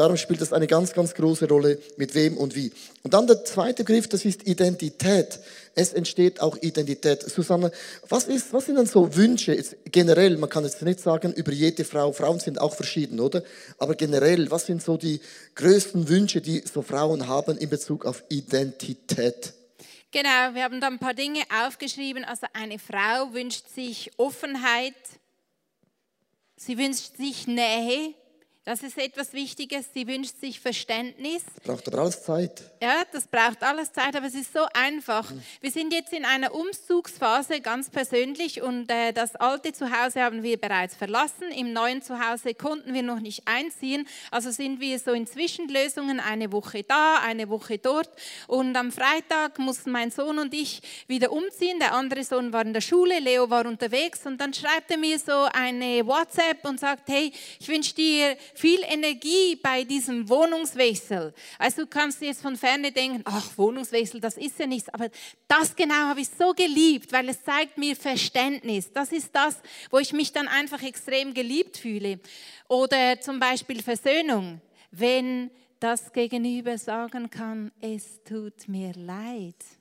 Darum 0.00 0.16
spielt 0.16 0.40
das 0.40 0.54
eine 0.54 0.66
ganz, 0.66 0.94
ganz 0.94 1.12
große 1.12 1.46
Rolle, 1.46 1.78
mit 1.98 2.14
wem 2.14 2.38
und 2.38 2.54
wie. 2.54 2.72
Und 3.02 3.12
dann 3.12 3.26
der 3.26 3.44
zweite 3.44 3.84
Begriff, 3.84 4.08
das 4.08 4.24
ist 4.24 4.48
Identität. 4.48 5.38
Es 5.74 5.92
entsteht 5.92 6.40
auch 6.40 6.56
Identität. 6.62 7.20
Susanne, 7.20 7.70
was, 8.08 8.24
ist, 8.24 8.50
was 8.54 8.64
sind 8.64 8.76
denn 8.76 8.86
so 8.86 9.14
Wünsche, 9.14 9.52
jetzt 9.52 9.76
generell, 9.92 10.38
man 10.38 10.48
kann 10.48 10.64
jetzt 10.64 10.80
nicht 10.80 11.00
sagen 11.00 11.34
über 11.34 11.52
jede 11.52 11.84
Frau, 11.84 12.12
Frauen 12.12 12.40
sind 12.40 12.58
auch 12.58 12.74
verschieden, 12.74 13.20
oder? 13.20 13.42
Aber 13.76 13.94
generell, 13.94 14.50
was 14.50 14.64
sind 14.64 14.82
so 14.82 14.96
die 14.96 15.20
größten 15.54 16.08
Wünsche, 16.08 16.40
die 16.40 16.60
so 16.60 16.80
Frauen 16.80 17.28
haben 17.28 17.58
in 17.58 17.68
Bezug 17.68 18.06
auf 18.06 18.24
Identität? 18.30 19.52
Genau, 20.12 20.54
wir 20.54 20.62
haben 20.62 20.80
da 20.80 20.86
ein 20.86 20.98
paar 20.98 21.12
Dinge 21.12 21.42
aufgeschrieben. 21.66 22.24
Also 22.24 22.46
eine 22.54 22.78
Frau 22.78 23.34
wünscht 23.34 23.68
sich 23.74 24.12
Offenheit, 24.16 24.94
sie 26.56 26.78
wünscht 26.78 27.18
sich 27.18 27.46
Nähe, 27.46 28.14
Das 28.64 28.82
ist 28.82 28.98
etwas 28.98 29.32
Wichtiges. 29.32 29.86
Sie 29.94 30.06
wünscht 30.06 30.38
sich 30.38 30.60
Verständnis. 30.60 31.44
Braucht 31.64 31.92
alles 31.94 32.22
Zeit. 32.22 32.62
Ja, 32.82 33.04
das 33.10 33.26
braucht 33.26 33.62
alles 33.62 33.90
Zeit, 33.90 34.14
aber 34.14 34.26
es 34.26 34.34
ist 34.34 34.52
so 34.52 34.60
einfach. 34.74 35.32
Wir 35.62 35.70
sind 35.70 35.94
jetzt 35.94 36.12
in 36.12 36.26
einer 36.26 36.54
Umzugsphase, 36.54 37.62
ganz 37.62 37.88
persönlich, 37.88 38.60
und 38.60 38.90
äh, 38.90 39.12
das 39.12 39.34
alte 39.36 39.72
Zuhause 39.72 40.20
haben 40.22 40.42
wir 40.42 40.60
bereits 40.60 40.94
verlassen. 40.94 41.50
Im 41.56 41.72
neuen 41.72 42.02
Zuhause 42.02 42.52
konnten 42.52 42.92
wir 42.92 43.02
noch 43.02 43.20
nicht 43.20 43.48
einziehen. 43.48 44.06
Also 44.30 44.50
sind 44.50 44.78
wir 44.78 44.98
so 44.98 45.12
in 45.12 45.26
Zwischenlösungen, 45.26 46.20
eine 46.20 46.52
Woche 46.52 46.82
da, 46.82 47.18
eine 47.22 47.48
Woche 47.48 47.78
dort. 47.78 48.10
Und 48.46 48.76
am 48.76 48.92
Freitag 48.92 49.58
mussten 49.58 49.90
mein 49.90 50.10
Sohn 50.10 50.38
und 50.38 50.52
ich 50.52 50.82
wieder 51.06 51.32
umziehen. 51.32 51.78
Der 51.80 51.94
andere 51.94 52.24
Sohn 52.24 52.52
war 52.52 52.66
in 52.66 52.74
der 52.74 52.82
Schule, 52.82 53.20
Leo 53.20 53.48
war 53.48 53.64
unterwegs. 53.64 54.26
Und 54.26 54.38
dann 54.38 54.52
schreibt 54.52 54.90
er 54.90 54.98
mir 54.98 55.18
so 55.18 55.48
eine 55.54 56.06
WhatsApp 56.06 56.62
und 56.66 56.78
sagt, 56.78 57.08
hey, 57.08 57.32
ich 57.58 57.66
wünsche 57.66 57.94
dir 57.94 58.36
viel 58.60 58.80
Energie 58.86 59.56
bei 59.56 59.84
diesem 59.84 60.28
Wohnungswechsel. 60.28 61.32
Also 61.58 61.82
du 61.82 61.86
kannst 61.88 62.20
jetzt 62.20 62.42
von 62.42 62.56
ferne 62.56 62.92
denken, 62.92 63.22
ach, 63.24 63.56
Wohnungswechsel, 63.56 64.20
das 64.20 64.36
ist 64.36 64.58
ja 64.58 64.66
nichts. 64.66 64.88
Aber 64.90 65.08
das 65.48 65.74
genau 65.74 65.94
habe 65.94 66.20
ich 66.20 66.28
so 66.28 66.52
geliebt, 66.52 67.10
weil 67.12 67.28
es 67.30 67.42
zeigt 67.42 67.78
mir 67.78 67.96
Verständnis. 67.96 68.92
Das 68.92 69.12
ist 69.12 69.34
das, 69.34 69.56
wo 69.90 69.98
ich 69.98 70.12
mich 70.12 70.32
dann 70.32 70.46
einfach 70.46 70.82
extrem 70.82 71.32
geliebt 71.32 71.78
fühle. 71.78 72.20
Oder 72.68 73.20
zum 73.20 73.40
Beispiel 73.40 73.82
Versöhnung. 73.82 74.60
Wenn 74.90 75.50
das 75.78 76.12
Gegenüber 76.12 76.76
sagen 76.76 77.30
kann, 77.30 77.72
es 77.80 78.22
tut 78.24 78.68
mir 78.68 78.92
leid 78.94 79.79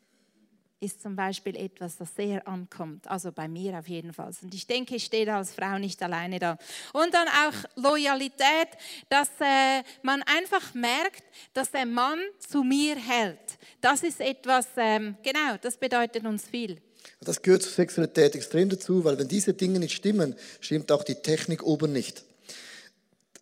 ist 0.82 1.02
zum 1.02 1.16
Beispiel 1.16 1.56
etwas, 1.58 1.98
das 1.98 2.16
sehr 2.16 2.48
ankommt. 2.48 3.10
Also 3.10 3.32
bei 3.32 3.48
mir 3.48 3.78
auf 3.78 3.88
jeden 3.88 4.14
Fall. 4.14 4.32
Und 4.42 4.54
ich 4.54 4.66
denke, 4.66 4.96
ich 4.96 5.04
stehe 5.06 5.34
als 5.34 5.52
Frau 5.52 5.78
nicht 5.78 6.02
alleine 6.02 6.40
da. 6.40 6.58
Und 6.94 7.14
dann 7.14 7.28
auch 7.28 7.54
Loyalität, 7.76 8.70
dass 9.10 9.30
äh, 9.42 9.84
man 10.04 10.24
einfach 10.24 10.74
merkt, 10.74 11.24
dass 11.54 11.72
der 11.72 11.86
Mann 11.86 12.20
zu 12.40 12.64
mir 12.64 12.96
hält. 12.96 13.40
Das 13.82 14.04
ist 14.04 14.22
etwas, 14.22 14.68
ähm, 14.78 15.18
genau, 15.24 15.58
das 15.62 15.78
bedeutet 15.78 16.26
uns 16.26 16.48
viel. 16.48 16.82
Das 17.22 17.42
gehört 17.42 17.64
zur 17.64 17.72
Sexualität 17.72 18.36
extrem 18.36 18.70
dazu, 18.70 19.04
weil 19.04 19.18
wenn 19.18 19.28
diese 19.28 19.54
Dinge 19.54 19.80
nicht 19.80 19.96
stimmen, 19.96 20.36
stimmt 20.62 20.92
auch 20.92 21.04
die 21.04 21.16
Technik 21.16 21.64
oben 21.64 21.92
nicht. 21.92 22.24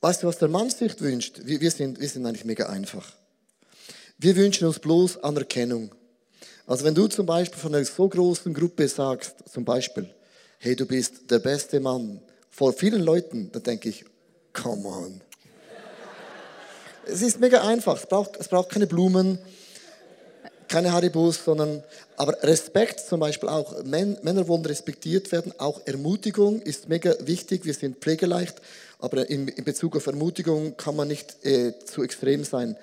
Weißt 0.01 0.23
du, 0.23 0.27
was 0.27 0.37
der 0.37 0.47
Mann 0.47 0.69
sich 0.69 0.99
wünscht? 1.01 1.41
Wir, 1.43 1.61
wir, 1.61 1.71
sind, 1.71 1.99
wir 1.99 2.07
sind 2.07 2.25
eigentlich 2.25 2.45
mega 2.45 2.67
einfach. 2.67 3.13
Wir 4.17 4.35
wünschen 4.35 4.67
uns 4.67 4.79
bloß 4.79 5.23
Anerkennung. 5.23 5.91
Also 6.67 6.83
wenn 6.83 6.93
du 6.93 7.07
zum 7.07 7.25
Beispiel 7.25 7.57
von 7.57 7.73
einer 7.73 7.85
so 7.85 8.09
großen 8.09 8.53
Gruppe 8.53 8.89
sagst, 8.89 9.35
zum 9.49 9.63
Beispiel, 9.63 10.09
hey, 10.59 10.75
du 10.75 10.85
bist 10.85 11.31
der 11.31 11.39
beste 11.39 11.79
Mann, 11.79 12.19
vor 12.49 12.73
vielen 12.73 13.01
Leuten, 13.01 13.49
dann 13.53 13.63
denke 13.63 13.87
ich, 13.87 14.03
come 14.51 14.85
on. 14.85 15.21
es 17.05 17.21
ist 17.21 17.39
mega 17.39 17.65
einfach, 17.65 17.97
es 17.97 18.05
braucht, 18.05 18.35
es 18.37 18.49
braucht 18.49 18.69
keine 18.69 18.85
Blumen, 18.85 19.39
keine 20.67 20.91
Haribus, 20.91 21.41
sondern, 21.41 21.81
aber 22.17 22.43
Respekt 22.43 22.99
zum 22.99 23.21
Beispiel 23.21 23.47
auch. 23.47 23.81
Männer 23.85 24.45
wollen 24.49 24.65
respektiert 24.65 25.31
werden, 25.31 25.53
auch 25.59 25.79
Ermutigung 25.85 26.61
ist 26.61 26.89
mega 26.89 27.15
wichtig, 27.21 27.63
wir 27.63 27.75
sind 27.75 27.99
pflegeleicht, 27.99 28.61
aber 28.99 29.29
in, 29.29 29.47
in 29.47 29.63
Bezug 29.63 29.95
auf 29.95 30.07
Ermutigung 30.07 30.75
kann 30.75 30.97
man 30.97 31.07
nicht 31.07 31.45
äh, 31.45 31.79
zu 31.85 32.03
extrem 32.03 32.43
sein 32.43 32.75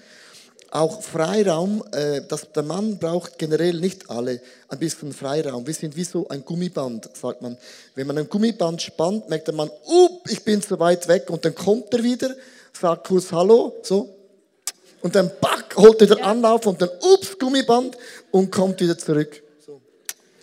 auch 0.74 1.02
Freiraum, 1.02 1.84
äh, 1.92 2.20
das, 2.28 2.50
der 2.52 2.64
Mann 2.64 2.98
braucht 2.98 3.38
generell 3.38 3.74
nicht 3.74 4.10
alle 4.10 4.40
ein 4.68 4.78
bisschen 4.78 5.12
Freiraum. 5.12 5.64
Wir 5.64 5.74
sind 5.74 5.94
wie 5.94 6.02
so 6.02 6.26
ein 6.28 6.44
Gummiband, 6.44 7.08
sagt 7.16 7.42
man. 7.42 7.56
Wenn 7.94 8.08
man 8.08 8.18
ein 8.18 8.28
Gummiband 8.28 8.82
spannt, 8.82 9.28
merkt 9.28 9.46
der 9.46 9.54
Mann, 9.54 9.68
up, 9.68 10.28
ich 10.28 10.42
bin 10.42 10.60
zu 10.60 10.78
weit 10.80 11.06
weg 11.06 11.30
und 11.30 11.44
dann 11.44 11.54
kommt 11.54 11.94
er 11.94 12.02
wieder, 12.02 12.34
sagt 12.72 13.06
kurz 13.06 13.30
Hallo, 13.30 13.72
so. 13.82 14.16
Und 15.00 15.14
dann 15.14 15.30
back, 15.40 15.76
holt 15.76 16.00
er 16.00 16.08
den 16.08 16.18
ja. 16.18 16.24
Anlauf 16.24 16.66
und 16.66 16.82
dann 16.82 16.88
ups, 16.88 17.38
Gummiband 17.38 17.96
und 18.32 18.50
kommt 18.50 18.80
wieder 18.80 18.98
zurück. 18.98 19.42
So. 19.64 19.80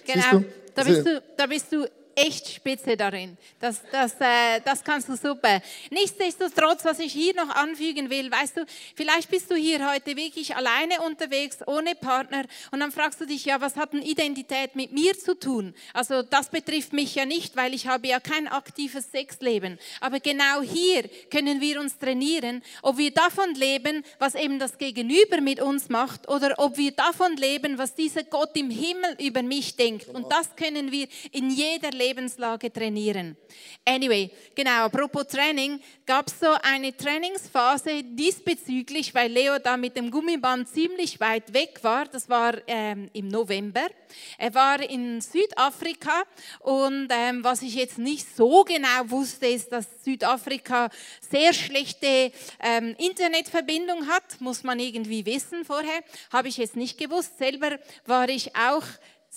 Genau, 0.06 0.46
da 0.74 0.84
bist, 0.84 1.06
du, 1.06 1.22
da 1.36 1.46
bist 1.46 1.66
du 1.74 1.86
echt 2.16 2.48
spitze 2.50 2.98
darin. 2.98 3.38
Das, 3.60 3.82
das, 3.92 4.14
äh, 4.20 4.62
das 4.64 4.84
kannst 4.84 5.10
du 5.10 5.16
super. 5.16 5.62
Nichtsdestotrotz, 5.90 6.86
was 6.86 7.00
ich 7.00 7.14
hier 7.14 7.34
noch 7.36 7.50
anfügen 7.50 8.10
will, 8.10 8.32
weißt 8.32 8.58
du, 8.58 8.66
vielleicht 8.96 9.30
bist 9.30 9.50
du 9.52 9.56
hier 9.56 9.90
heute 9.92 10.16
wirklich 10.16 10.56
alleine 10.56 11.02
unterwegs, 11.02 11.60
ohne 11.68 11.96
Partner 11.96 12.44
und 12.72 12.80
dann 12.80 12.92
fragst 12.92 13.22
du 13.22 13.26
dich, 13.26 13.46
ja, 13.46 13.62
was 13.62 13.76
hat 13.76 13.94
denn 13.94 14.02
Identität 14.02 14.76
mit 14.76 14.92
mir 14.92 15.18
zu 15.18 15.38
tun? 15.38 15.74
Also 15.94 16.24
das 16.24 16.50
betrifft 16.50 16.94
mich 16.94 17.16
ja 17.16 17.26
nicht, 17.26 17.56
weil 17.56 17.74
ich 17.74 17.88
habe 17.88 18.08
ja 18.08 18.20
kein 18.20 18.48
aktives 18.48 19.12
Sexleben. 19.12 19.80
Aber 20.00 20.20
genau 20.20 20.62
hier 20.62 21.10
können 21.30 21.62
wir 21.62 21.80
uns 21.80 21.98
trainieren, 21.98 22.62
ob 22.82 22.98
wir 22.98 23.12
davon 23.12 23.54
leben, 23.56 24.04
was 24.20 24.36
eben 24.36 24.60
das 24.60 24.78
Gegenüber 24.78 25.42
mit 25.42 25.62
uns 25.62 25.90
macht 25.90 26.28
oder 26.28 26.56
ob 26.58 26.78
wir 26.78 26.92
davon 26.92 27.36
leben, 27.38 27.78
was 27.78 27.96
dieser 27.96 28.24
Gott 28.24 28.56
im 28.56 28.70
Himmel 28.70 29.16
über 29.20 29.44
mich 29.44 29.76
denkt. 29.76 30.08
Und 30.10 30.32
das 30.32 30.56
können 30.56 30.92
wir 30.92 31.08
in 31.32 31.50
jeder 31.50 31.92
Lebenslage 32.12 32.72
trainieren. 32.72 33.38
Anyway, 33.86 34.30
genau, 34.54 34.86
apropos 34.86 35.28
Training, 35.28 35.80
gab 36.06 36.28
es 36.28 36.40
so 36.40 36.48
eine 36.62 36.96
Trainingsphase 36.96 38.04
diesbezüglich, 38.04 39.16
weil 39.16 39.32
Leo 39.32 39.60
da 39.60 39.78
mit 39.78 39.96
dem 39.96 40.12
Gummiband 40.12 40.68
ziemlich 40.68 41.22
weit 41.22 41.54
weg 41.54 41.80
war. 41.84 42.06
Das 42.06 42.28
war 42.28 42.56
ähm, 42.68 43.10
im 43.14 43.30
November. 43.30 43.88
Er 44.38 44.54
war 44.54 44.82
in 44.82 45.22
Südafrika 45.22 46.24
und 46.60 47.08
ähm, 47.12 47.46
was 47.46 47.62
ich 47.62 47.76
jetzt 47.76 47.98
nicht 47.98 48.28
so 48.36 48.66
genau 48.66 49.10
wusste, 49.10 49.48
ist, 49.48 49.72
dass 49.72 49.86
Südafrika 50.04 50.90
sehr 51.30 51.54
schlechte 51.54 52.34
ähm, 52.60 52.94
Internetverbindung 52.98 54.08
hat. 54.08 54.42
Muss 54.42 54.64
man 54.64 54.80
irgendwie 54.80 55.26
wissen 55.26 55.64
vorher. 55.64 56.02
Habe 56.34 56.50
ich 56.50 56.58
jetzt 56.58 56.76
nicht 56.76 56.98
gewusst. 56.98 57.38
Selber 57.38 57.80
war 58.06 58.28
ich 58.28 58.54
auch 58.54 58.84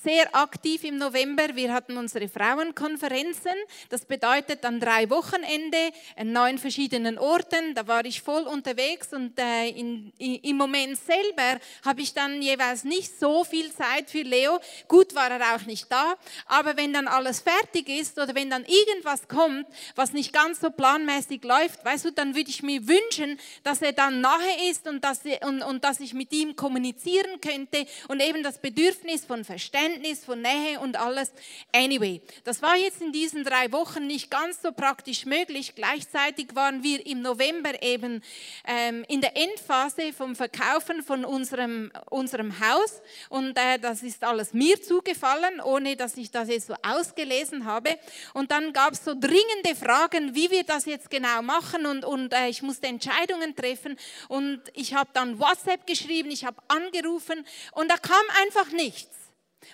sehr 0.02 0.34
aktiv 0.34 0.82
im 0.82 0.96
November. 0.96 1.54
Wir 1.54 1.72
hatten 1.72 1.96
unsere 1.96 2.28
Frauenkonferenzen. 2.28 3.52
Das 3.90 4.04
bedeutet 4.04 4.64
an 4.64 4.80
drei 4.80 5.08
Wochenende 5.08 5.78
an 6.16 6.32
neun 6.32 6.58
verschiedenen 6.58 7.16
Orten. 7.16 7.74
Da 7.74 7.86
war 7.86 8.04
ich 8.04 8.20
voll 8.20 8.42
unterwegs 8.42 9.12
und 9.12 9.38
äh, 9.38 9.68
in, 9.68 10.12
in, 10.18 10.34
im 10.36 10.56
Moment 10.56 10.98
selber 10.98 11.60
habe 11.84 12.00
ich 12.02 12.12
dann 12.12 12.42
jeweils 12.42 12.82
nicht 12.82 13.18
so 13.18 13.44
viel 13.44 13.72
Zeit 13.72 14.10
für 14.10 14.22
Leo. 14.22 14.58
Gut 14.88 15.14
war 15.14 15.30
er 15.30 15.54
auch 15.54 15.64
nicht 15.64 15.90
da, 15.90 16.14
aber 16.46 16.76
wenn 16.76 16.92
dann 16.92 17.06
alles 17.06 17.40
fertig 17.40 17.88
ist 17.88 18.18
oder 18.18 18.34
wenn 18.34 18.50
dann 18.50 18.64
irgendwas 18.64 19.28
kommt, 19.28 19.66
was 19.94 20.12
nicht 20.12 20.32
ganz 20.32 20.60
so 20.60 20.70
planmäßig 20.70 21.44
läuft, 21.44 21.84
weißt 21.84 22.06
du, 22.06 22.10
dann 22.10 22.34
würde 22.34 22.50
ich 22.50 22.64
mir 22.64 22.86
wünschen, 22.88 23.38
dass 23.62 23.80
er 23.80 23.92
dann 23.92 24.20
nahe 24.20 24.70
ist 24.70 24.88
und 24.88 25.04
dass, 25.04 25.20
und, 25.46 25.62
und 25.62 25.84
dass 25.84 26.00
ich 26.00 26.14
mit 26.14 26.32
ihm 26.32 26.56
kommunizieren 26.56 27.40
könnte 27.40 27.86
und 28.08 28.20
eben 28.20 28.42
das 28.42 28.58
Bedürfnis 28.58 29.24
von 29.24 29.44
Verständnis 29.44 29.83
Verständnis, 29.84 30.24
von 30.24 30.40
Nähe 30.40 30.80
und 30.80 30.96
alles. 30.96 31.30
Anyway, 31.72 32.22
das 32.44 32.62
war 32.62 32.74
jetzt 32.76 33.02
in 33.02 33.12
diesen 33.12 33.44
drei 33.44 33.70
Wochen 33.70 34.06
nicht 34.06 34.30
ganz 34.30 34.62
so 34.62 34.72
praktisch 34.72 35.26
möglich. 35.26 35.74
Gleichzeitig 35.74 36.54
waren 36.54 36.82
wir 36.82 37.04
im 37.06 37.20
November 37.20 37.82
eben 37.82 38.22
ähm, 38.66 39.04
in 39.08 39.20
der 39.20 39.36
Endphase 39.36 40.14
vom 40.14 40.36
Verkaufen 40.36 41.02
von 41.02 41.26
unserem, 41.26 41.92
unserem 42.08 42.58
Haus 42.60 43.02
und 43.28 43.58
äh, 43.58 43.78
das 43.78 44.02
ist 44.02 44.24
alles 44.24 44.54
mir 44.54 44.80
zugefallen, 44.80 45.60
ohne 45.60 45.96
dass 45.96 46.16
ich 46.16 46.30
das 46.30 46.48
jetzt 46.48 46.68
so 46.68 46.74
ausgelesen 46.82 47.66
habe. 47.66 47.90
Und 48.32 48.50
dann 48.50 48.72
gab 48.72 48.94
es 48.94 49.04
so 49.04 49.12
dringende 49.14 49.74
Fragen, 49.78 50.34
wie 50.34 50.50
wir 50.50 50.64
das 50.64 50.86
jetzt 50.86 51.10
genau 51.10 51.42
machen 51.42 51.84
und, 51.84 52.06
und 52.06 52.32
äh, 52.32 52.48
ich 52.48 52.62
musste 52.62 52.86
Entscheidungen 52.86 53.54
treffen 53.54 53.98
und 54.28 54.62
ich 54.72 54.94
habe 54.94 55.10
dann 55.12 55.38
WhatsApp 55.38 55.86
geschrieben, 55.86 56.30
ich 56.30 56.46
habe 56.46 56.56
angerufen 56.68 57.44
und 57.72 57.90
da 57.90 57.96
kam 57.98 58.24
einfach 58.42 58.72
nichts. 58.72 59.23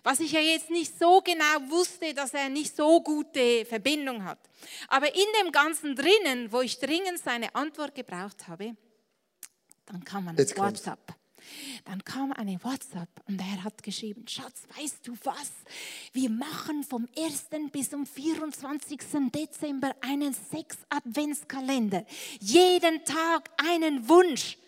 Was 0.02 0.20
ich 0.20 0.32
ja 0.32 0.40
jetzt 0.40 0.70
nicht 0.70 0.99
so 0.99 1.20
genau 1.20 1.70
wusste, 1.70 2.14
dass 2.14 2.35
er 2.35 2.49
nicht 2.49 2.75
so 2.75 3.02
gute 3.02 3.64
Verbindung 3.64 4.25
hat. 4.25 4.38
Aber 4.88 5.14
in 5.14 5.26
dem 5.42 5.52
Ganzen 5.52 5.94
drinnen, 5.94 6.50
wo 6.52 6.61
ich 6.61 6.78
dringend 6.78 7.18
seine 7.23 7.54
Antwort 7.54 7.94
gebraucht 7.94 8.49
habe, 8.49 8.76
dann 9.87 10.04
kam 10.04 10.28
ein 10.28 10.37
jetzt 10.37 10.56
WhatsApp. 10.56 11.06
Kommst. 11.06 11.20
Dann 11.85 12.04
kam 12.04 12.32
eine 12.32 12.62
WhatsApp 12.62 13.09
und 13.26 13.40
er 13.40 13.64
hat 13.64 13.82
geschrieben, 13.82 14.26
Schatz, 14.28 14.62
weißt 14.76 15.06
du 15.06 15.16
was? 15.25 15.50
Wir 16.12 16.30
machen 16.30 16.85
vom 16.85 17.09
1. 17.16 17.49
bis 17.73 17.90
zum 17.90 18.06
24. 18.06 19.00
Dezember 19.35 19.94
einen 20.00 20.35
Sechs-Adventskalender. 20.35 22.04
Jeden 22.40 23.04
Tag 23.04 23.50
einen 23.56 24.09
Wunsch. 24.09 24.59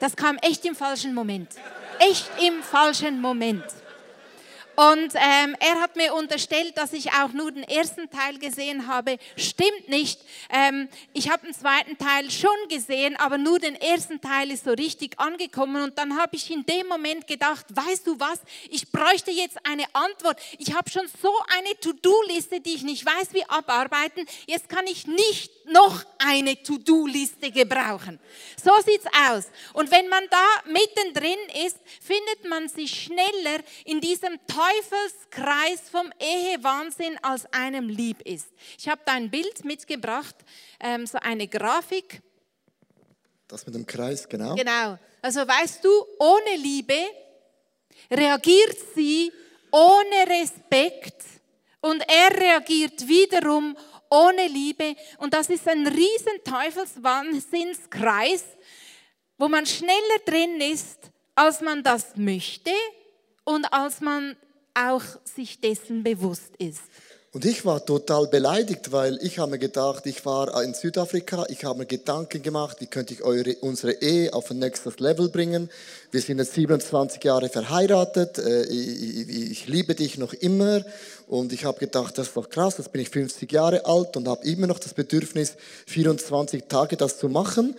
Das 0.00 0.16
kam 0.16 0.36
echt 0.38 0.64
im 0.64 0.74
falschen 0.74 1.14
Moment 1.14 1.50
echt 1.98 2.30
im 2.40 2.62
falschen 2.62 3.20
Moment. 3.20 3.64
Und 4.74 5.14
ähm, 5.14 5.54
er 5.60 5.80
hat 5.80 5.96
mir 5.96 6.14
unterstellt, 6.14 6.78
dass 6.78 6.92
ich 6.94 7.12
auch 7.12 7.32
nur 7.32 7.52
den 7.52 7.62
ersten 7.64 8.08
Teil 8.08 8.38
gesehen 8.38 8.86
habe. 8.86 9.18
Stimmt 9.36 9.88
nicht. 9.88 10.20
Ähm, 10.50 10.88
ich 11.12 11.30
habe 11.30 11.44
den 11.44 11.54
zweiten 11.54 11.98
Teil 11.98 12.30
schon 12.30 12.50
gesehen, 12.70 13.16
aber 13.16 13.36
nur 13.36 13.58
den 13.58 13.74
ersten 13.74 14.20
Teil 14.20 14.50
ist 14.50 14.64
so 14.64 14.70
richtig 14.70 15.20
angekommen. 15.20 15.82
Und 15.82 15.98
dann 15.98 16.18
habe 16.18 16.36
ich 16.36 16.50
in 16.50 16.64
dem 16.64 16.86
Moment 16.86 17.26
gedacht, 17.26 17.66
weißt 17.68 18.06
du 18.06 18.18
was, 18.18 18.40
ich 18.70 18.90
bräuchte 18.90 19.30
jetzt 19.30 19.58
eine 19.64 19.84
Antwort. 19.92 20.40
Ich 20.58 20.74
habe 20.74 20.88
schon 20.88 21.06
so 21.20 21.32
eine 21.58 21.78
To-Do-Liste, 21.80 22.60
die 22.60 22.74
ich 22.74 22.82
nicht 22.82 23.04
weiß, 23.04 23.34
wie 23.34 23.44
abarbeiten. 23.44 24.26
Jetzt 24.46 24.70
kann 24.70 24.86
ich 24.86 25.06
nicht 25.06 25.61
noch 25.66 26.04
eine 26.18 26.62
To-Do-Liste 26.62 27.50
gebrauchen. 27.50 28.18
So 28.62 28.70
sieht's 28.84 29.06
aus. 29.28 29.44
Und 29.72 29.90
wenn 29.90 30.08
man 30.08 30.24
da 30.30 30.70
mittendrin 30.70 31.38
ist, 31.66 31.78
findet 32.00 32.48
man 32.48 32.68
sich 32.68 33.04
schneller 33.04 33.60
in 33.84 34.00
diesem 34.00 34.38
Teufelskreis 34.46 35.88
vom 35.90 36.12
Ehewahnsinn, 36.18 37.18
als 37.22 37.46
einem 37.52 37.88
lieb 37.88 38.22
ist. 38.22 38.48
Ich 38.78 38.88
habe 38.88 39.00
da 39.04 39.12
ein 39.12 39.30
Bild 39.30 39.64
mitgebracht, 39.64 40.36
ähm, 40.80 41.06
so 41.06 41.18
eine 41.18 41.48
Grafik. 41.48 42.22
Das 43.48 43.66
mit 43.66 43.74
dem 43.74 43.86
Kreis, 43.86 44.28
genau. 44.28 44.54
Genau. 44.54 44.98
Also 45.20 45.40
weißt 45.40 45.84
du, 45.84 45.90
ohne 46.18 46.56
Liebe 46.56 46.98
reagiert 48.10 48.76
sie 48.94 49.32
ohne 49.70 50.28
Respekt 50.28 51.22
und 51.80 52.02
er 52.08 52.38
reagiert 52.38 53.08
wiederum 53.08 53.76
ohne 53.76 53.91
Liebe. 54.48 54.96
Und 55.18 55.34
das 55.34 55.48
ist 55.48 55.68
ein 55.68 55.86
riesen 55.86 56.42
Teufelswahnsinnskreis, 56.44 58.44
wo 59.38 59.48
man 59.48 59.66
schneller 59.66 60.18
drin 60.24 60.60
ist, 60.60 60.98
als 61.34 61.60
man 61.60 61.82
das 61.82 62.16
möchte 62.16 62.72
und 63.44 63.64
als 63.72 64.00
man 64.00 64.36
auch 64.74 65.02
sich 65.24 65.60
dessen 65.60 66.02
bewusst 66.02 66.56
ist. 66.56 66.82
Und 67.34 67.46
ich 67.46 67.64
war 67.64 67.82
total 67.82 68.26
beleidigt, 68.26 68.92
weil 68.92 69.18
ich 69.22 69.38
habe 69.38 69.52
mir 69.52 69.58
gedacht, 69.58 70.04
ich 70.04 70.26
war 70.26 70.62
in 70.62 70.74
Südafrika, 70.74 71.46
ich 71.48 71.64
habe 71.64 71.78
mir 71.78 71.86
Gedanken 71.86 72.42
gemacht, 72.42 72.76
wie 72.80 72.86
könnte 72.86 73.14
ich 73.14 73.22
eure, 73.22 73.56
unsere 73.62 74.02
Ehe 74.02 74.34
auf 74.34 74.50
ein 74.50 74.58
nächstes 74.58 74.98
Level 74.98 75.30
bringen. 75.30 75.70
Wir 76.10 76.20
sind 76.20 76.40
jetzt 76.40 76.52
27 76.52 77.24
Jahre 77.24 77.48
verheiratet, 77.48 78.36
äh, 78.36 78.64
ich, 78.64 79.50
ich, 79.50 79.66
liebe 79.66 79.94
dich 79.94 80.18
noch 80.18 80.34
immer 80.34 80.84
und 81.26 81.54
ich 81.54 81.64
habe 81.64 81.78
gedacht, 81.78 82.18
das 82.18 82.28
ist 82.28 82.36
doch 82.36 82.50
krass, 82.50 82.76
jetzt 82.76 82.92
bin 82.92 83.00
ich 83.00 83.08
50 83.08 83.50
Jahre 83.50 83.86
alt 83.86 84.14
und 84.18 84.28
habe 84.28 84.46
immer 84.46 84.66
noch 84.66 84.78
das 84.78 84.92
Bedürfnis, 84.92 85.54
24 85.86 86.64
Tage 86.68 86.98
das 86.98 87.18
zu 87.18 87.30
machen. 87.30 87.74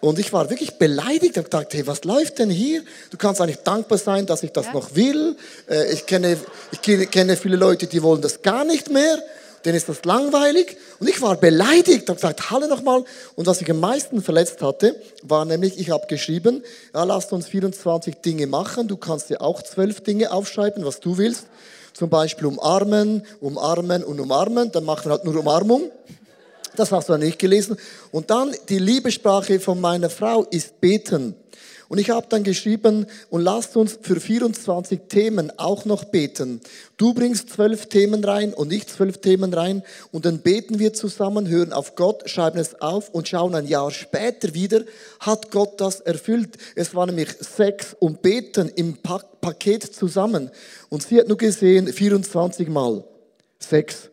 Und 0.00 0.18
ich 0.18 0.32
war 0.32 0.48
wirklich 0.48 0.78
beleidigt 0.78 1.36
und 1.38 1.44
gedacht, 1.44 1.68
hey, 1.72 1.86
was 1.86 2.04
läuft 2.04 2.38
denn 2.38 2.50
hier? 2.50 2.82
Du 3.10 3.16
kannst 3.16 3.40
eigentlich 3.40 3.58
dankbar 3.58 3.98
sein, 3.98 4.26
dass 4.26 4.42
ich 4.44 4.52
das 4.52 4.66
ja. 4.66 4.72
noch 4.72 4.94
will. 4.94 5.36
Äh, 5.68 5.92
ich 5.92 6.06
kenne, 6.06 6.36
ich 6.70 7.10
kenne 7.10 7.36
viele 7.36 7.56
Leute, 7.56 7.86
die 7.88 8.02
wollen 8.02 8.22
das 8.22 8.42
gar 8.42 8.64
nicht 8.64 8.90
mehr. 8.90 9.18
Denen 9.64 9.76
ist 9.76 9.88
das 9.88 10.04
langweilig. 10.04 10.76
Und 11.00 11.08
ich 11.08 11.20
war 11.20 11.36
beleidigt 11.36 12.08
und 12.08 12.14
gesagt, 12.16 12.50
Halle 12.50 12.68
nochmal. 12.68 13.02
Und 13.34 13.46
was 13.46 13.60
mich 13.60 13.70
am 13.70 13.80
meisten 13.80 14.22
verletzt 14.22 14.62
hatte, 14.62 14.94
war 15.22 15.44
nämlich, 15.44 15.78
ich 15.80 15.90
habe 15.90 16.06
geschrieben, 16.06 16.62
ja, 16.94 17.02
lasst 17.02 17.32
uns 17.32 17.48
24 17.48 18.16
Dinge 18.16 18.46
machen. 18.46 18.86
Du 18.86 18.96
kannst 18.96 19.30
dir 19.30 19.40
auch 19.40 19.62
zwölf 19.62 20.00
Dinge 20.00 20.30
aufschreiben, 20.30 20.84
was 20.84 21.00
du 21.00 21.18
willst. 21.18 21.46
Zum 21.92 22.08
Beispiel 22.08 22.46
umarmen, 22.46 23.26
umarmen 23.40 24.04
und 24.04 24.20
umarmen. 24.20 24.70
Dann 24.70 24.84
machen 24.84 25.06
wir 25.06 25.12
halt 25.12 25.24
nur 25.24 25.36
Umarmung. 25.36 25.90
Das 26.78 26.92
hast 26.92 27.08
du 27.08 27.16
nicht 27.16 27.38
gelesen. 27.38 27.76
Und 28.12 28.30
dann 28.30 28.54
die 28.68 28.78
Liebessprache 28.78 29.58
von 29.58 29.80
meiner 29.80 30.10
Frau 30.10 30.44
ist 30.44 30.80
beten. 30.80 31.34
Und 31.88 31.98
ich 31.98 32.10
habe 32.10 32.26
dann 32.28 32.44
geschrieben, 32.44 33.06
und 33.30 33.42
lasst 33.42 33.76
uns 33.76 33.98
für 34.02 34.20
24 34.20 35.00
Themen 35.08 35.50
auch 35.58 35.86
noch 35.86 36.04
beten. 36.04 36.60
Du 36.98 37.14
bringst 37.14 37.50
zwölf 37.50 37.86
Themen 37.86 38.22
rein 38.22 38.52
und 38.52 38.72
ich 38.72 38.86
zwölf 38.86 39.18
Themen 39.18 39.54
rein. 39.54 39.82
Und 40.12 40.26
dann 40.26 40.40
beten 40.40 40.78
wir 40.78 40.92
zusammen, 40.92 41.48
hören 41.48 41.72
auf 41.72 41.94
Gott, 41.94 42.28
schreiben 42.28 42.58
es 42.58 42.80
auf 42.80 43.08
und 43.08 43.26
schauen 43.26 43.54
ein 43.54 43.66
Jahr 43.66 43.90
später 43.90 44.52
wieder, 44.52 44.82
hat 45.18 45.50
Gott 45.50 45.80
das 45.80 46.00
erfüllt. 46.00 46.58
Es 46.76 46.94
war 46.94 47.06
nämlich 47.06 47.30
Sex 47.40 47.96
und 47.98 48.22
Beten 48.22 48.70
im 48.76 48.98
Paket 48.98 49.82
zusammen. 49.82 50.50
Und 50.90 51.02
sie 51.02 51.18
hat 51.18 51.26
nur 51.26 51.38
gesehen, 51.38 51.88
24 51.88 52.68
Mal 52.68 53.02
Sex. 53.58 54.10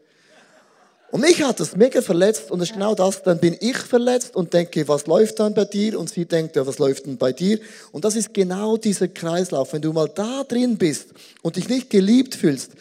Und 1.15 1.21
mich 1.21 1.41
hat 1.41 1.61
das 1.61 1.77
mega 1.77 2.01
verletzt 2.01 2.51
und 2.51 2.59
es 2.59 2.71
ist 2.71 2.73
genau 2.73 2.93
das, 2.93 3.23
dann 3.23 3.39
bin 3.39 3.55
ich 3.61 3.77
verletzt 3.77 4.35
und 4.35 4.53
denke, 4.53 4.85
was 4.89 5.07
läuft 5.07 5.39
dann 5.39 5.53
bei 5.53 5.63
dir? 5.63 5.97
Und 5.97 6.09
sie 6.09 6.25
denkt, 6.25 6.57
ja, 6.57 6.67
was 6.67 6.77
läuft 6.77 7.05
denn 7.05 7.15
bei 7.15 7.31
dir? 7.31 7.57
Und 7.93 8.03
das 8.03 8.17
ist 8.17 8.33
genau 8.33 8.75
dieser 8.75 9.07
Kreislauf. 9.07 9.71
Wenn 9.71 9.81
du 9.81 9.93
mal 9.93 10.09
da 10.13 10.43
drin 10.43 10.77
bist 10.77 11.11
und 11.41 11.55
dich 11.55 11.69
nicht 11.69 11.89
geliebt 11.89 12.35
fühlst, 12.35 12.71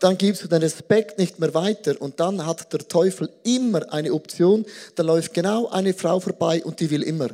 dann 0.00 0.16
gibst 0.16 0.42
du 0.42 0.48
den 0.48 0.62
Respekt 0.62 1.18
nicht 1.18 1.38
mehr 1.38 1.52
weiter 1.52 2.00
und 2.00 2.18
dann 2.18 2.46
hat 2.46 2.72
der 2.72 2.88
Teufel 2.88 3.28
immer 3.42 3.92
eine 3.92 4.14
Option, 4.14 4.64
da 4.94 5.02
läuft 5.02 5.34
genau 5.34 5.68
eine 5.68 5.92
Frau 5.92 6.18
vorbei 6.18 6.64
und 6.64 6.80
die 6.80 6.90
will 6.90 7.02
immer. 7.02 7.28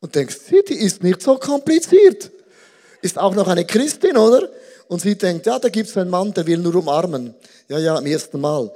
Und 0.00 0.14
denkst, 0.14 0.36
sie, 0.50 0.62
die 0.68 0.74
ist 0.74 1.02
nicht 1.02 1.22
so 1.22 1.36
kompliziert. 1.36 2.30
Ist 3.00 3.18
auch 3.18 3.34
noch 3.34 3.48
eine 3.48 3.64
Christin, 3.64 4.18
oder? 4.18 4.50
Und 4.88 5.00
sie 5.00 5.16
denkt, 5.16 5.46
ja, 5.46 5.58
da 5.58 5.70
gibt 5.70 5.88
es 5.88 5.96
einen 5.96 6.10
Mann, 6.10 6.34
der 6.34 6.46
will 6.46 6.58
nur 6.58 6.74
umarmen. 6.74 7.34
Ja, 7.68 7.78
ja, 7.78 7.96
am 7.96 8.04
ersten 8.04 8.38
Mal. 8.38 8.70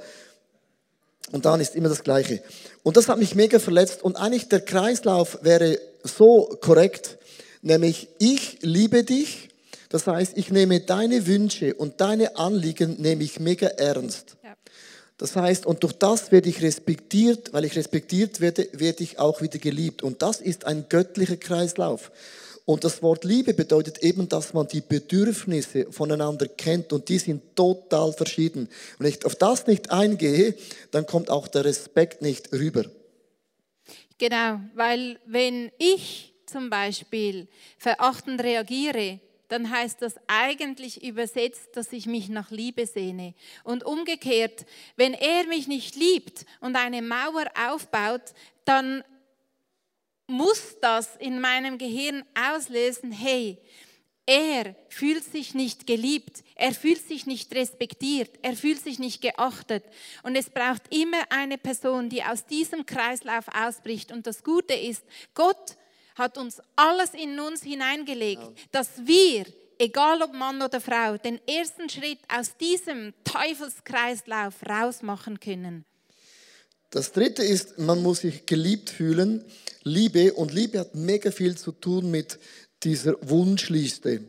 Und 1.31 1.45
dann 1.45 1.59
ist 1.59 1.75
immer 1.75 1.89
das 1.89 2.03
Gleiche. 2.03 2.41
Und 2.83 2.97
das 2.97 3.09
hat 3.09 3.19
mich 3.19 3.35
mega 3.35 3.59
verletzt. 3.59 4.01
Und 4.03 4.15
eigentlich 4.15 4.47
der 4.47 4.61
Kreislauf 4.61 5.39
wäre 5.41 5.79
so 6.03 6.57
korrekt, 6.61 7.17
nämlich 7.61 8.07
ich 8.17 8.59
liebe 8.61 9.03
dich. 9.03 9.49
Das 9.89 10.07
heißt, 10.07 10.37
ich 10.37 10.51
nehme 10.51 10.81
deine 10.81 11.27
Wünsche 11.27 11.73
und 11.73 12.01
deine 12.01 12.35
Anliegen 12.37 13.01
nehme 13.01 13.23
ich 13.23 13.39
mega 13.39 13.67
ernst. 13.67 14.37
Ja. 14.43 14.55
Das 15.17 15.35
heißt, 15.35 15.65
und 15.65 15.83
durch 15.83 15.93
das 15.93 16.31
werde 16.31 16.49
ich 16.49 16.61
respektiert, 16.61 17.53
weil 17.53 17.65
ich 17.65 17.75
respektiert 17.75 18.39
werde, 18.39 18.67
werde 18.73 19.03
ich 19.03 19.17
auch 19.19 19.41
wieder 19.41 19.59
geliebt. 19.59 20.03
Und 20.03 20.21
das 20.21 20.41
ist 20.41 20.65
ein 20.65 20.85
göttlicher 20.89 21.37
Kreislauf. 21.37 22.11
Und 22.69 22.83
das 22.83 23.01
Wort 23.01 23.23
Liebe 23.23 23.53
bedeutet 23.53 23.99
eben, 23.99 24.27
dass 24.27 24.53
man 24.53 24.67
die 24.67 24.81
Bedürfnisse 24.81 25.89
voneinander 25.89 26.49
kennt 26.49 26.91
und 26.91 27.07
die 27.07 27.17
sind 27.17 27.55
total 27.55 28.11
verschieden. 28.11 28.67
Wenn 28.99 29.07
ich 29.07 29.25
auf 29.25 29.35
das 29.35 29.67
nicht 29.67 29.89
eingehe, 29.89 30.53
dann 30.91 31.05
kommt 31.05 31.29
auch 31.29 31.47
der 31.47 31.63
Respekt 31.63 32.21
nicht 32.21 32.51
rüber. 32.51 32.83
Genau, 34.17 34.59
weil 34.75 35.17
wenn 35.25 35.71
ich 35.77 36.33
zum 36.45 36.69
Beispiel 36.69 37.47
verachtend 37.77 38.43
reagiere, 38.43 39.21
dann 39.47 39.71
heißt 39.71 40.01
das 40.01 40.15
eigentlich 40.27 41.01
übersetzt, 41.05 41.69
dass 41.75 41.93
ich 41.93 42.05
mich 42.05 42.27
nach 42.27 42.51
Liebe 42.51 42.85
sehne. 42.85 43.33
Und 43.63 43.85
umgekehrt, 43.85 44.65
wenn 44.97 45.13
er 45.13 45.45
mich 45.45 45.69
nicht 45.69 45.95
liebt 45.95 46.45
und 46.59 46.75
eine 46.75 47.01
Mauer 47.01 47.45
aufbaut, 47.69 48.33
dann 48.65 49.05
muss 50.27 50.77
das 50.81 51.15
in 51.17 51.39
meinem 51.39 51.77
Gehirn 51.77 52.23
auslösen, 52.35 53.11
hey, 53.11 53.57
er 54.29 54.75
fühlt 54.89 55.23
sich 55.23 55.53
nicht 55.53 55.87
geliebt, 55.87 56.43
er 56.55 56.73
fühlt 56.73 57.07
sich 57.07 57.25
nicht 57.25 57.55
respektiert, 57.55 58.37
er 58.41 58.57
fühlt 58.57 58.79
sich 58.79 58.99
nicht 58.99 59.21
geachtet. 59.21 59.85
Und 60.21 60.35
es 60.35 60.49
braucht 60.49 60.93
immer 60.93 61.23
eine 61.29 61.57
Person, 61.57 62.09
die 62.09 62.21
aus 62.21 62.45
diesem 62.45 62.85
Kreislauf 62.85 63.45
ausbricht. 63.55 64.11
Und 64.11 64.27
das 64.27 64.43
Gute 64.43 64.73
ist, 64.73 65.03
Gott 65.33 65.77
hat 66.15 66.37
uns 66.37 66.61
alles 66.75 67.13
in 67.13 67.39
uns 67.39 67.63
hineingelegt, 67.63 68.43
dass 68.71 68.89
wir, 69.05 69.45
egal 69.79 70.21
ob 70.21 70.33
Mann 70.33 70.61
oder 70.61 70.81
Frau, 70.81 71.17
den 71.17 71.39
ersten 71.47 71.89
Schritt 71.89 72.19
aus 72.27 72.57
diesem 72.57 73.13
Teufelskreislauf 73.23 74.55
rausmachen 74.67 75.39
können. 75.39 75.85
Das 76.89 77.11
dritte 77.11 77.43
ist, 77.43 77.79
man 77.79 78.01
muss 78.01 78.19
sich 78.19 78.45
geliebt 78.45 78.89
fühlen. 78.89 79.43
Liebe 79.83 80.33
und 80.33 80.53
Liebe 80.53 80.79
hat 80.79 80.95
mega 80.95 81.31
viel 81.31 81.57
zu 81.57 81.73
tun 81.73 82.09
mit 82.11 82.39
dieser 82.83 83.15
Wunschliste. 83.21 84.21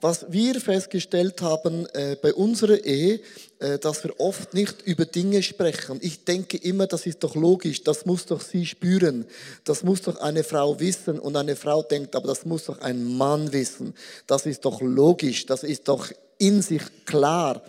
Was 0.00 0.26
wir 0.30 0.60
festgestellt 0.60 1.42
haben 1.42 1.86
äh, 1.92 2.16
bei 2.22 2.32
unserer 2.32 2.84
Ehe, 2.84 3.20
äh, 3.58 3.78
dass 3.78 4.04
wir 4.04 4.20
oft 4.20 4.54
nicht 4.54 4.82
über 4.82 5.04
Dinge 5.04 5.42
sprechen. 5.42 5.98
Ich 6.00 6.24
denke 6.24 6.56
immer, 6.56 6.86
das 6.86 7.04
ist 7.04 7.24
doch 7.24 7.34
logisch, 7.34 7.82
das 7.82 8.06
muss 8.06 8.24
doch 8.24 8.40
sie 8.40 8.64
spüren, 8.64 9.26
das 9.64 9.82
muss 9.82 10.02
doch 10.02 10.16
eine 10.20 10.44
Frau 10.44 10.78
wissen 10.78 11.18
und 11.18 11.34
eine 11.36 11.56
Frau 11.56 11.82
denkt, 11.82 12.14
aber 12.14 12.28
das 12.28 12.46
muss 12.46 12.66
doch 12.66 12.80
ein 12.80 13.04
Mann 13.04 13.52
wissen. 13.52 13.92
Das 14.28 14.46
ist 14.46 14.64
doch 14.64 14.80
logisch, 14.80 15.46
das 15.46 15.64
ist 15.64 15.88
doch 15.88 16.12
in 16.38 16.62
sich 16.62 16.82
klar. 17.04 17.62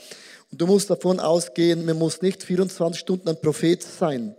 Und 0.51 0.61
du 0.61 0.67
musst 0.67 0.89
davon 0.89 1.19
ausgehen, 1.19 1.85
man 1.85 1.97
muss 1.97 2.21
nicht 2.21 2.43
24 2.43 2.99
Stunden 2.99 3.29
ein 3.29 3.39
Prophet 3.39 3.83
sein, 3.83 4.35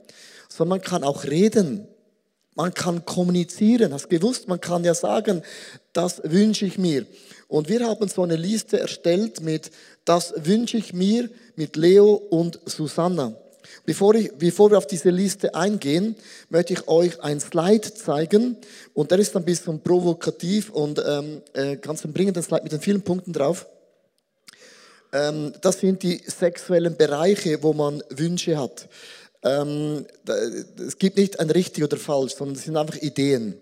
sondern 0.48 0.78
man 0.78 0.82
kann 0.82 1.04
auch 1.04 1.24
reden. 1.24 1.86
Man 2.56 2.74
kann 2.74 3.04
kommunizieren. 3.04 3.92
Hast 3.92 4.10
gewusst, 4.10 4.48
man 4.48 4.60
kann 4.60 4.84
ja 4.84 4.94
sagen, 4.94 5.42
das 5.92 6.20
wünsche 6.24 6.66
ich 6.66 6.78
mir. 6.78 7.06
Und 7.48 7.68
wir 7.68 7.86
haben 7.86 8.08
so 8.08 8.22
eine 8.22 8.36
Liste 8.36 8.78
erstellt 8.78 9.40
mit, 9.40 9.70
das 10.04 10.34
wünsche 10.36 10.76
ich 10.76 10.92
mir 10.92 11.30
mit 11.56 11.76
Leo 11.76 12.14
und 12.14 12.60
Susanna. 12.66 13.34
Bevor, 13.86 14.14
ich, 14.14 14.32
bevor 14.32 14.70
wir 14.70 14.78
auf 14.78 14.86
diese 14.86 15.10
Liste 15.10 15.54
eingehen, 15.54 16.16
möchte 16.48 16.72
ich 16.72 16.88
euch 16.88 17.20
ein 17.22 17.40
Slide 17.40 17.94
zeigen. 17.94 18.56
Und 18.94 19.10
der 19.10 19.18
ist 19.18 19.36
ein 19.36 19.44
bisschen 19.44 19.80
provokativ 19.80 20.70
und 20.70 21.02
ähm, 21.06 21.42
äh, 21.54 21.76
ganz 21.76 22.04
ein 22.04 22.12
bringender 22.12 22.42
Slide 22.42 22.62
mit 22.62 22.72
den 22.72 22.80
vielen 22.80 23.02
Punkten 23.02 23.32
drauf. 23.32 23.66
Ähm, 25.12 25.52
das 25.60 25.80
sind 25.80 26.02
die 26.02 26.20
sexuellen 26.26 26.96
Bereiche, 26.96 27.62
wo 27.62 27.72
man 27.72 28.02
Wünsche 28.10 28.58
hat. 28.58 28.88
Ähm, 29.42 30.06
es 30.86 30.98
gibt 30.98 31.16
nicht 31.16 31.40
ein 31.40 31.50
richtig 31.50 31.84
oder 31.84 31.96
falsch, 31.96 32.34
sondern 32.34 32.56
es 32.56 32.64
sind 32.64 32.76
einfach 32.76 32.96
Ideen. 32.96 33.54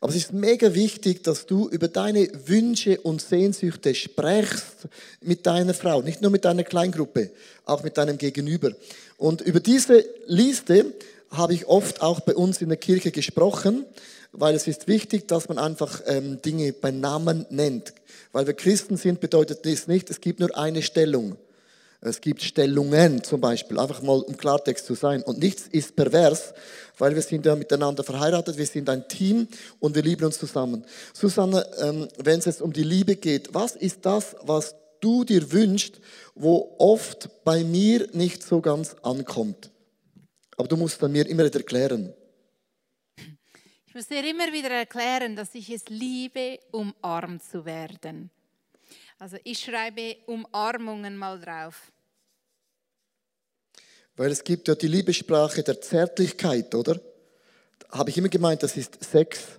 Aber 0.00 0.10
es 0.10 0.16
ist 0.16 0.32
mega 0.32 0.74
wichtig, 0.74 1.24
dass 1.24 1.46
du 1.46 1.68
über 1.68 1.88
deine 1.88 2.28
Wünsche 2.46 3.00
und 3.00 3.20
Sehnsüchte 3.20 3.94
sprichst 3.94 4.88
mit 5.20 5.44
deiner 5.44 5.74
Frau, 5.74 6.02
nicht 6.02 6.22
nur 6.22 6.30
mit 6.30 6.44
deiner 6.44 6.62
Kleingruppe, 6.62 7.30
auch 7.64 7.82
mit 7.82 7.98
deinem 7.98 8.16
Gegenüber. 8.16 8.70
Und 9.16 9.40
über 9.40 9.58
diese 9.58 10.04
Liste 10.26 10.92
habe 11.30 11.52
ich 11.52 11.66
oft 11.66 12.00
auch 12.00 12.20
bei 12.20 12.34
uns 12.34 12.62
in 12.62 12.68
der 12.68 12.78
Kirche 12.78 13.10
gesprochen, 13.10 13.84
weil 14.30 14.54
es 14.54 14.68
ist 14.68 14.86
wichtig, 14.86 15.26
dass 15.26 15.48
man 15.48 15.58
einfach 15.58 16.00
ähm, 16.06 16.40
Dinge 16.42 16.72
bei 16.72 16.92
Namen 16.92 17.44
nennt. 17.50 17.92
Weil 18.38 18.46
wir 18.46 18.54
Christen 18.54 18.96
sind, 18.96 19.18
bedeutet 19.18 19.66
das 19.66 19.88
nicht, 19.88 20.10
es 20.10 20.20
gibt 20.20 20.38
nur 20.38 20.56
eine 20.56 20.80
Stellung. 20.80 21.36
Es 22.00 22.20
gibt 22.20 22.40
Stellungen 22.40 23.24
zum 23.24 23.40
Beispiel, 23.40 23.80
einfach 23.80 24.00
mal 24.00 24.20
um 24.20 24.36
Klartext 24.36 24.86
zu 24.86 24.94
sein. 24.94 25.24
Und 25.24 25.40
nichts 25.40 25.66
ist 25.66 25.96
pervers, 25.96 26.54
weil 26.98 27.16
wir 27.16 27.22
sind 27.22 27.44
ja 27.46 27.56
miteinander 27.56 28.04
verheiratet, 28.04 28.56
wir 28.56 28.64
sind 28.64 28.88
ein 28.90 29.08
Team 29.08 29.48
und 29.80 29.96
wir 29.96 30.04
lieben 30.04 30.24
uns 30.24 30.38
zusammen. 30.38 30.84
Susanne, 31.12 31.66
ähm, 31.80 32.06
wenn 32.18 32.38
es 32.38 32.44
jetzt 32.44 32.62
um 32.62 32.72
die 32.72 32.84
Liebe 32.84 33.16
geht, 33.16 33.52
was 33.54 33.74
ist 33.74 34.06
das, 34.06 34.36
was 34.42 34.76
du 35.00 35.24
dir 35.24 35.50
wünschst, 35.50 36.00
wo 36.36 36.76
oft 36.78 37.42
bei 37.42 37.64
mir 37.64 38.06
nicht 38.12 38.44
so 38.44 38.60
ganz 38.60 38.94
ankommt? 39.02 39.72
Aber 40.56 40.68
du 40.68 40.76
musst 40.76 41.02
dann 41.02 41.10
mir 41.10 41.26
immer 41.26 41.52
erklären. 41.52 42.14
Ich 43.88 43.94
muss 43.94 44.06
dir 44.06 44.22
immer 44.28 44.52
wieder 44.52 44.68
erklären, 44.70 45.34
dass 45.34 45.54
ich 45.54 45.70
es 45.70 45.88
liebe, 45.88 46.58
umarmt 46.72 47.42
zu 47.42 47.64
werden. 47.64 48.28
Also 49.18 49.38
ich 49.44 49.60
schreibe 49.60 50.18
Umarmungen 50.26 51.16
mal 51.16 51.40
drauf. 51.40 51.90
Weil 54.14 54.30
es 54.30 54.44
gibt 54.44 54.68
ja 54.68 54.74
die 54.74 54.88
Liebessprache 54.88 55.62
der 55.62 55.80
Zärtlichkeit, 55.80 56.74
oder? 56.74 57.00
Da 57.78 57.98
habe 57.98 58.10
ich 58.10 58.18
immer 58.18 58.28
gemeint, 58.28 58.62
das 58.62 58.76
ist 58.76 59.02
Sex. 59.02 59.58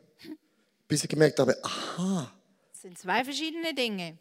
Bis 0.87 1.03
ich 1.03 1.09
gemerkt 1.09 1.39
habe, 1.39 1.57
aha. 1.63 2.31
Das 2.71 2.81
sind 2.83 2.99
zwei 2.99 3.23
verschiedene 3.23 3.73
Dinge. 3.73 4.19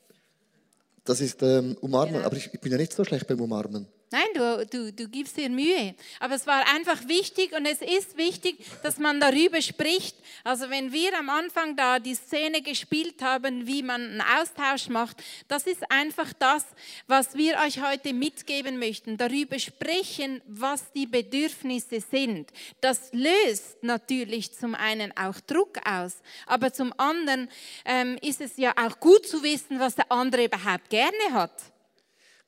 Das 1.05 1.21
ist 1.21 1.43
ähm, 1.43 1.77
Umarmen, 1.83 2.15
Genau. 2.15 2.25
aber 2.27 2.37
ich, 2.37 2.53
ich 2.53 2.61
bin 2.61 2.73
ja 2.73 2.79
nicht 2.79 2.95
so 2.95 3.05
schlecht 3.05 3.27
beim 3.27 3.41
Umarmen. 3.43 3.87
Nein, 4.11 4.27
du, 4.35 4.67
du, 4.67 4.93
du 4.93 5.07
gibst 5.07 5.37
dir 5.37 5.51
Mühe. 5.51 5.95
Aber 6.19 6.35
es 6.35 6.47
war 6.47 6.67
einfach 6.75 7.07
wichtig 7.09 7.53
und 7.53 7.67
es 7.67 7.83
ist 7.83 8.17
wichtig, 8.17 8.65
dass 8.83 8.99
man 8.99 9.21
darüber 9.21 9.61
spricht. 9.61 10.17
Also 10.45 10.71
wenn 10.71 10.93
wir 10.93 11.19
am 11.19 11.29
Anfang 11.29 11.77
da 11.77 11.99
die 11.99 12.15
Szene 12.15 12.63
gespielt 12.63 13.21
haben, 13.21 13.67
wie 13.67 13.83
man 13.83 14.01
einen 14.01 14.23
Austausch 14.23 14.89
macht, 14.89 15.23
das 15.49 15.67
ist 15.67 15.91
einfach 15.91 16.33
das, 16.33 16.65
was 17.07 17.35
wir 17.35 17.59
euch 17.67 17.83
heute 17.83 18.15
mitgeben 18.15 18.79
möchten. 18.79 19.19
Darüber 19.19 19.59
sprechen, 19.59 20.41
was 20.47 20.91
die 20.93 21.07
Bedürfnisse 21.07 22.01
sind. 22.01 22.51
Das 22.81 23.11
löst 23.13 23.83
natürlich 23.83 24.55
zum 24.55 24.75
einen 24.75 25.15
auch 25.19 25.39
Druck 25.41 25.79
aus, 25.87 26.17
aber 26.47 26.73
zum 26.73 26.95
anderen 26.97 27.51
ähm, 27.85 28.19
ist 28.23 28.41
es 28.41 28.57
ja 28.57 28.73
auch 28.77 28.99
gut 29.01 29.27
zu 29.27 29.43
wissen, 29.43 29.79
was 29.79 29.97
der 29.97 30.11
andere 30.11 30.47
überhaupt 30.47 30.89
gerne 30.89 31.33
hat. 31.33 31.53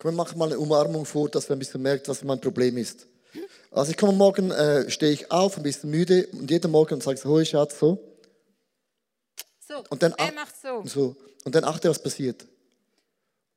Komm, 0.00 0.12
wir 0.12 0.16
machen 0.16 0.38
mal 0.38 0.46
eine 0.46 0.58
Umarmung 0.58 1.04
vor, 1.04 1.28
dass 1.28 1.48
wir 1.48 1.54
ein 1.56 1.58
bisschen 1.58 1.82
merkt, 1.82 2.08
was 2.08 2.24
mein 2.24 2.40
Problem 2.40 2.76
ist. 2.78 3.06
Also 3.70 3.90
ich 3.92 3.96
komme 3.98 4.14
morgen, 4.14 4.50
äh, 4.50 4.90
stehe 4.90 5.12
ich 5.12 5.30
auf, 5.30 5.56
ein 5.58 5.62
bisschen 5.62 5.90
müde 5.90 6.26
und 6.32 6.50
jeden 6.50 6.70
Morgen 6.70 7.00
sage 7.00 7.16
ich 7.16 7.20
so, 7.20 7.28
hoi 7.28 7.44
Schatz, 7.44 7.78
so. 7.78 7.98
So, 9.60 9.84
Und 9.90 10.02
dann, 10.02 10.12
er 10.12 10.28
ach- 10.30 10.34
macht 10.34 10.54
so. 10.60 10.82
so. 10.86 11.16
Und 11.44 11.54
dann 11.54 11.64
achte, 11.64 11.88
was 11.90 12.02
passiert. 12.02 12.44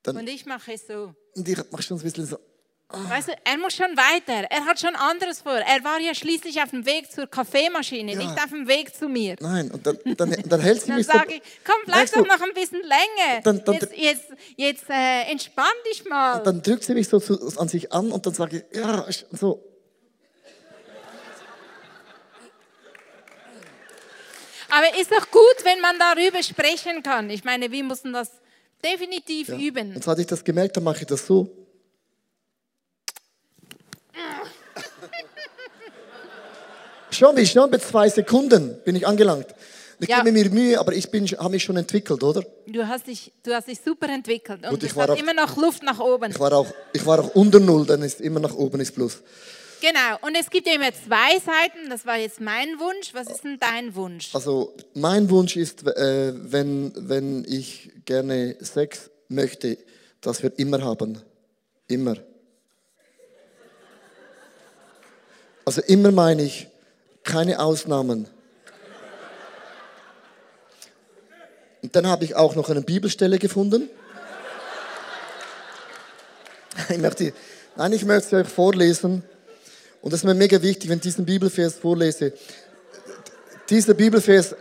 Dann, 0.04 0.18
Und 0.18 0.28
ich 0.28 0.46
mache 0.46 0.74
es 0.74 0.86
so. 0.86 1.16
und 1.36 1.48
ich 1.48 1.58
mache 1.72 1.82
schon 1.82 1.98
ein 1.98 2.04
bisschen 2.04 2.26
so, 2.26 2.38
Weißt 2.90 3.30
du, 3.30 3.32
er 3.44 3.58
muss 3.58 3.74
schon 3.74 3.98
weiter. 3.98 4.46
Er 4.52 4.66
hat 4.66 4.80
schon 4.80 4.96
anderes 4.96 5.42
vor. 5.42 5.54
Er 5.54 5.84
war 5.84 6.00
ja 6.00 6.14
schließlich 6.14 6.62
auf 6.62 6.70
dem 6.70 6.86
Weg 6.86 7.12
zur 7.12 7.26
Kaffeemaschine, 7.26 8.16
nicht 8.16 8.30
auf 8.38 8.50
dem 8.52 8.68
Weg 8.68 8.94
zu 8.96 9.10
mir. 9.10 9.36
nein. 9.40 9.72
Und 9.72 9.88
dann, 9.88 9.98
dann, 10.16 10.30
dann 10.46 10.62
hält 10.62 10.82
sie 10.82 10.88
Dann 10.90 10.98
mich 10.98 11.08
so. 11.08 11.14
sage 11.14 11.34
ich, 11.36 11.42
komm, 11.66 11.76
bleib 11.86 12.12
doch 12.12 12.26
noch 12.28 12.40
ein 12.42 12.54
bisschen 12.54 12.82
länger. 12.84 13.42
Dann- 13.44 13.64
dann- 13.66 13.74
jetzt 13.76 13.98
jetzt, 13.98 14.26
jetzt 14.58 14.90
äh, 14.92 15.24
entspann 15.32 15.66
dich 15.92 16.06
mal. 16.06 16.44
Dann 16.44 16.62
drückt 16.62 16.84
sie 16.84 16.94
mich 16.94 17.08
so 17.10 17.20
zu, 17.20 17.40
an 17.58 17.68
sich 17.68 17.92
an 17.92 18.12
und 18.12 18.26
dann 18.28 18.34
sage 18.36 18.64
ich, 18.70 18.78
ja, 18.78 19.08
ich- 19.08 19.26
so. 19.32 19.64
Aber 24.70 25.00
ist 25.00 25.12
doch 25.12 25.30
gut, 25.32 25.56
wenn 25.64 25.80
man 25.82 25.96
darüber 26.00 26.42
sprechen 26.42 27.04
kann. 27.04 27.30
Ich 27.30 27.44
meine, 27.44 27.72
wir 27.72 27.84
müssen 27.84 28.14
das 28.14 28.30
definitiv 28.84 29.50
üben. 29.50 29.96
Und 29.96 30.04
seit 30.04 30.20
ich 30.20 30.28
das 30.28 30.44
gemerkt 30.44 30.76
habe, 30.78 30.84
mache 30.84 31.02
ich 31.02 31.08
das 31.08 31.26
so. 31.26 31.50
Schon, 37.12 37.36
bin 37.36 37.46
schon 37.46 37.70
bei 37.70 37.78
zwei 37.78 38.10
Sekunden 38.10 38.78
bin 38.84 38.96
ich 38.96 39.06
angelangt. 39.06 39.48
Ich 40.00 40.10
Ja. 40.10 40.22
gebe 40.22 40.32
mir 40.32 40.50
Mühe, 40.50 40.80
aber 40.80 40.94
ich 40.94 41.10
bin, 41.12 41.26
habe 41.28 41.52
mich 41.52 41.64
schon 41.64 41.78
entwickelt, 41.78 42.24
oder? 42.24 42.44
Du 42.66 42.88
hast 42.88 43.08
dich, 43.08 43.32
du 43.44 43.54
hast 43.54 43.68
dich 43.68 43.80
super 43.80 44.10
entwickelt 44.10 44.64
und 44.64 44.70
Gut, 44.72 44.84
ich 44.84 44.90
es 44.90 44.96
war 44.96 45.10
auch- 45.12 45.18
immer 45.18 45.34
noch 45.34 45.56
Luft 45.56 45.84
nach 45.84 46.00
oben. 46.00 46.32
Ich 46.32 46.40
war 46.40 46.52
auch, 46.54 46.68
ich 46.92 47.06
war 47.06 47.20
auch 47.20 47.36
unter 47.36 47.60
Null, 47.60 47.86
dann 47.86 48.02
ist 48.02 48.20
immer 48.20 48.40
nach 48.40 48.56
oben 48.56 48.80
ist 48.82 48.94
Plus. 48.96 49.22
Genau. 49.80 50.18
Und 50.22 50.36
es 50.40 50.50
gibt 50.50 50.66
ja 50.68 50.74
immer 50.76 50.92
zwei 50.94 51.38
Seiten. 51.40 51.90
Das 51.90 52.06
war 52.06 52.18
jetzt 52.18 52.40
mein 52.42 52.80
Wunsch. 52.80 53.14
Was 53.14 53.28
ist 53.30 53.44
denn 53.44 53.60
dein 53.60 53.94
Wunsch? 53.96 54.34
Also 54.34 54.74
mein 54.94 55.30
Wunsch 55.30 55.56
ist, 55.58 55.86
äh, 55.86 56.34
wenn, 56.52 56.94
wenn 56.96 57.44
ich 57.48 57.92
gerne 58.06 58.56
Sex 58.62 59.12
möchte, 59.28 59.78
dass 60.22 60.42
wir 60.42 60.58
immer 60.58 60.82
haben. 60.82 61.22
Immer. 61.88 62.16
Also 65.66 65.82
immer 65.82 66.12
meine 66.12 66.44
ich, 66.44 66.68
keine 67.24 67.60
Ausnahmen. 67.60 68.28
Und 71.82 71.96
dann 71.96 72.08
habe 72.08 72.24
ich 72.26 72.36
auch 72.36 72.56
noch 72.56 72.70
eine 72.70 72.82
Bibelstelle 72.82 73.40
gefunden. 73.40 73.90
Ich 76.90 76.98
möchte, 76.98 77.34
nein, 77.76 77.94
ich 77.94 78.04
möchte 78.04 78.30
sie 78.30 78.36
euch 78.38 78.48
vorlesen. 78.48 79.24
Und 80.02 80.12
das 80.12 80.22
ist 80.22 80.24
mir 80.26 80.34
mega 80.34 80.62
wichtig, 80.62 80.90
wenn 80.90 80.98
ich 80.98 81.04
diesen 81.04 81.26
Bibelvers 81.26 81.76
vorlese. 81.76 82.34
Dieser 83.70 83.94
Bibelvers, 83.94 84.56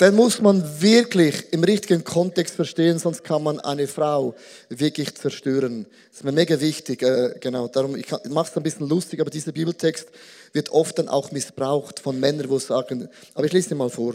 den 0.00 0.14
muss 0.14 0.40
man 0.40 0.80
wirklich 0.80 1.52
im 1.52 1.64
richtigen 1.64 2.04
Kontext 2.04 2.54
verstehen, 2.54 2.98
sonst 2.98 3.24
kann 3.24 3.42
man 3.42 3.58
eine 3.58 3.88
Frau 3.88 4.34
wirklich 4.68 5.14
zerstören. 5.16 5.86
Das 6.10 6.18
ist 6.20 6.24
mir 6.24 6.32
mega 6.32 6.60
wichtig, 6.60 7.02
äh, 7.02 7.34
genau. 7.40 7.66
Darum, 7.68 7.96
ich 7.96 8.06
mache 8.28 8.50
es 8.50 8.56
ein 8.56 8.62
bisschen 8.62 8.88
lustig, 8.88 9.20
aber 9.20 9.30
dieser 9.30 9.52
Bibeltext 9.52 10.08
wird 10.52 10.70
oft 10.70 10.98
dann 10.98 11.08
auch 11.08 11.32
missbraucht 11.32 11.98
von 11.98 12.20
Männern, 12.20 12.48
wo 12.48 12.58
sagen, 12.58 13.08
aber 13.34 13.46
ich 13.46 13.52
lese 13.52 13.74
ihn 13.74 13.78
mal 13.78 13.90
vor. 13.90 14.14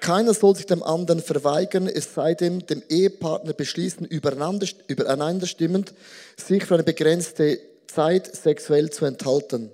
Keiner 0.00 0.32
soll 0.32 0.56
sich 0.56 0.64
dem 0.64 0.82
anderen 0.82 1.20
verweigern, 1.20 1.86
es 1.86 2.14
sei 2.14 2.34
denn, 2.34 2.60
dem 2.60 2.82
Ehepartner 2.88 3.52
beschließen, 3.52 4.06
übereinander, 4.06 4.66
übereinander 4.86 5.46
stimmend, 5.46 5.92
sich 6.36 6.64
für 6.64 6.74
eine 6.74 6.84
begrenzte 6.84 7.60
Zeit 7.86 8.34
sexuell 8.34 8.88
zu 8.88 9.04
enthalten 9.04 9.70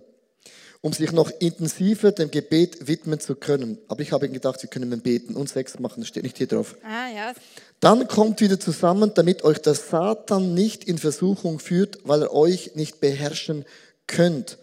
um 0.86 0.92
sich 0.92 1.10
noch 1.10 1.32
intensiver 1.40 2.12
dem 2.12 2.30
Gebet 2.30 2.86
widmen 2.86 3.18
zu 3.18 3.34
können. 3.34 3.76
Aber 3.88 4.02
ich 4.02 4.12
habe 4.12 4.28
gedacht, 4.28 4.60
Sie 4.60 4.68
können 4.68 5.00
beten 5.00 5.34
und 5.34 5.48
Sex 5.48 5.80
machen, 5.80 5.98
das 5.98 6.06
steht 6.06 6.22
nicht 6.22 6.38
hier 6.38 6.46
drauf. 6.46 6.76
Ah, 6.84 7.08
ja. 7.12 7.32
Dann 7.80 8.06
kommt 8.06 8.40
wieder 8.40 8.60
zusammen, 8.60 9.10
damit 9.12 9.42
euch 9.42 9.58
der 9.58 9.74
Satan 9.74 10.54
nicht 10.54 10.84
in 10.84 10.98
Versuchung 10.98 11.58
führt, 11.58 11.98
weil 12.04 12.22
er 12.22 12.32
euch 12.32 12.76
nicht 12.76 13.00
beherrschen 13.00 13.64
könnt. 14.06 14.58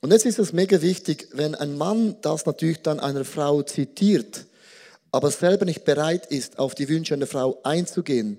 Und 0.00 0.10
jetzt 0.10 0.24
ist 0.24 0.38
es 0.38 0.54
mega 0.54 0.80
wichtig, 0.80 1.28
wenn 1.32 1.54
ein 1.54 1.76
Mann 1.76 2.16
das 2.22 2.46
natürlich 2.46 2.80
dann 2.80 2.98
einer 2.98 3.26
Frau 3.26 3.60
zitiert, 3.60 4.46
aber 5.12 5.30
selber 5.30 5.66
nicht 5.66 5.84
bereit 5.84 6.24
ist, 6.24 6.58
auf 6.58 6.74
die 6.74 6.88
Wünsche 6.88 7.12
einer 7.12 7.26
Frau 7.26 7.60
einzugehen, 7.62 8.38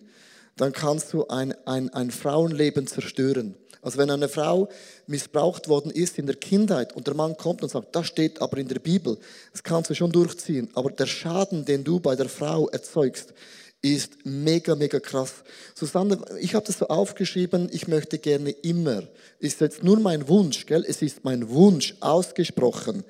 dann 0.58 0.74
kannst 0.74 1.14
du 1.14 1.28
ein, 1.28 1.54
ein, 1.68 1.94
ein 1.94 2.10
Frauenleben 2.10 2.88
zerstören. 2.88 3.54
Also 3.82 3.98
wenn 3.98 4.10
eine 4.10 4.28
Frau 4.28 4.68
missbraucht 5.08 5.68
worden 5.70 5.92
ist 5.92 6.18
in 6.20 6.26
der 6.26 6.36
Kindheit 6.36 6.94
und 6.96 7.08
der 7.08 7.14
Mann 7.14 7.38
kommt 7.38 7.64
und 7.64 7.70
sagt, 7.70 7.96
das 7.96 8.08
steht 8.08 8.42
aber 8.42 8.58
in 8.58 8.68
der 8.68 8.80
Bibel, 8.80 9.18
das 9.52 9.64
kannst 9.64 9.90
du 9.90 9.96
schon 9.96 10.12
durchziehen, 10.12 10.70
aber 10.74 10.92
der 10.92 11.06
Schaden, 11.06 11.64
den 11.64 11.84
du 11.84 12.00
bei 12.00 12.16
der 12.16 12.28
Frau 12.28 12.68
erzeugst, 12.68 13.34
ist 13.82 14.26
mega, 14.26 14.76
mega 14.76 15.00
krass. 15.00 15.36
Susanne, 15.74 16.20
ich 16.40 16.54
habe 16.54 16.66
das 16.66 16.80
so 16.80 16.88
aufgeschrieben, 16.88 17.70
ich 17.72 17.88
möchte 17.88 18.20
gerne 18.20 18.52
immer, 18.52 19.04
ist 19.40 19.62
jetzt 19.62 19.84
nur 19.84 20.00
mein 20.00 20.28
Wunsch, 20.28 20.66
gell? 20.66 20.84
es 20.86 21.02
ist 21.02 21.24
mein 21.24 21.50
Wunsch 21.50 21.96
ausgesprochen. 22.02 23.04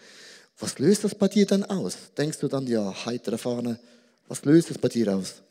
Was 0.60 0.78
löst 0.78 1.04
das 1.04 1.16
bei 1.16 1.28
dir 1.28 1.46
dann 1.46 1.64
aus? 1.64 1.96
Denkst 2.18 2.40
du 2.40 2.48
dann, 2.48 2.68
ja, 2.68 2.94
heitere 3.06 3.38
Fahne, 3.38 3.80
was 4.28 4.46
löst 4.46 4.70
das 4.70 4.78
bei 4.78 4.90
dir 4.90 5.16
aus? 5.16 5.42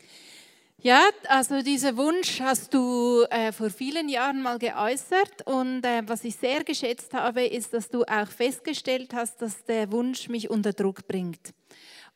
Ja, 0.81 1.01
also 1.27 1.61
dieser 1.61 1.97
Wunsch 1.97 2.39
hast 2.39 2.73
du 2.73 3.25
äh, 3.29 3.51
vor 3.51 3.69
vielen 3.69 4.07
Jahren 4.07 4.41
mal 4.41 4.57
geäußert 4.57 5.45
und 5.45 5.83
äh, 5.83 6.03
was 6.07 6.23
ich 6.23 6.37
sehr 6.37 6.63
geschätzt 6.63 7.13
habe, 7.13 7.45
ist, 7.45 7.73
dass 7.73 7.89
du 7.89 8.03
auch 8.03 8.29
festgestellt 8.29 9.13
hast, 9.13 9.41
dass 9.41 9.65
der 9.65 9.91
Wunsch 9.91 10.29
mich 10.29 10.49
unter 10.49 10.71
Druck 10.71 11.05
bringt. 11.05 11.53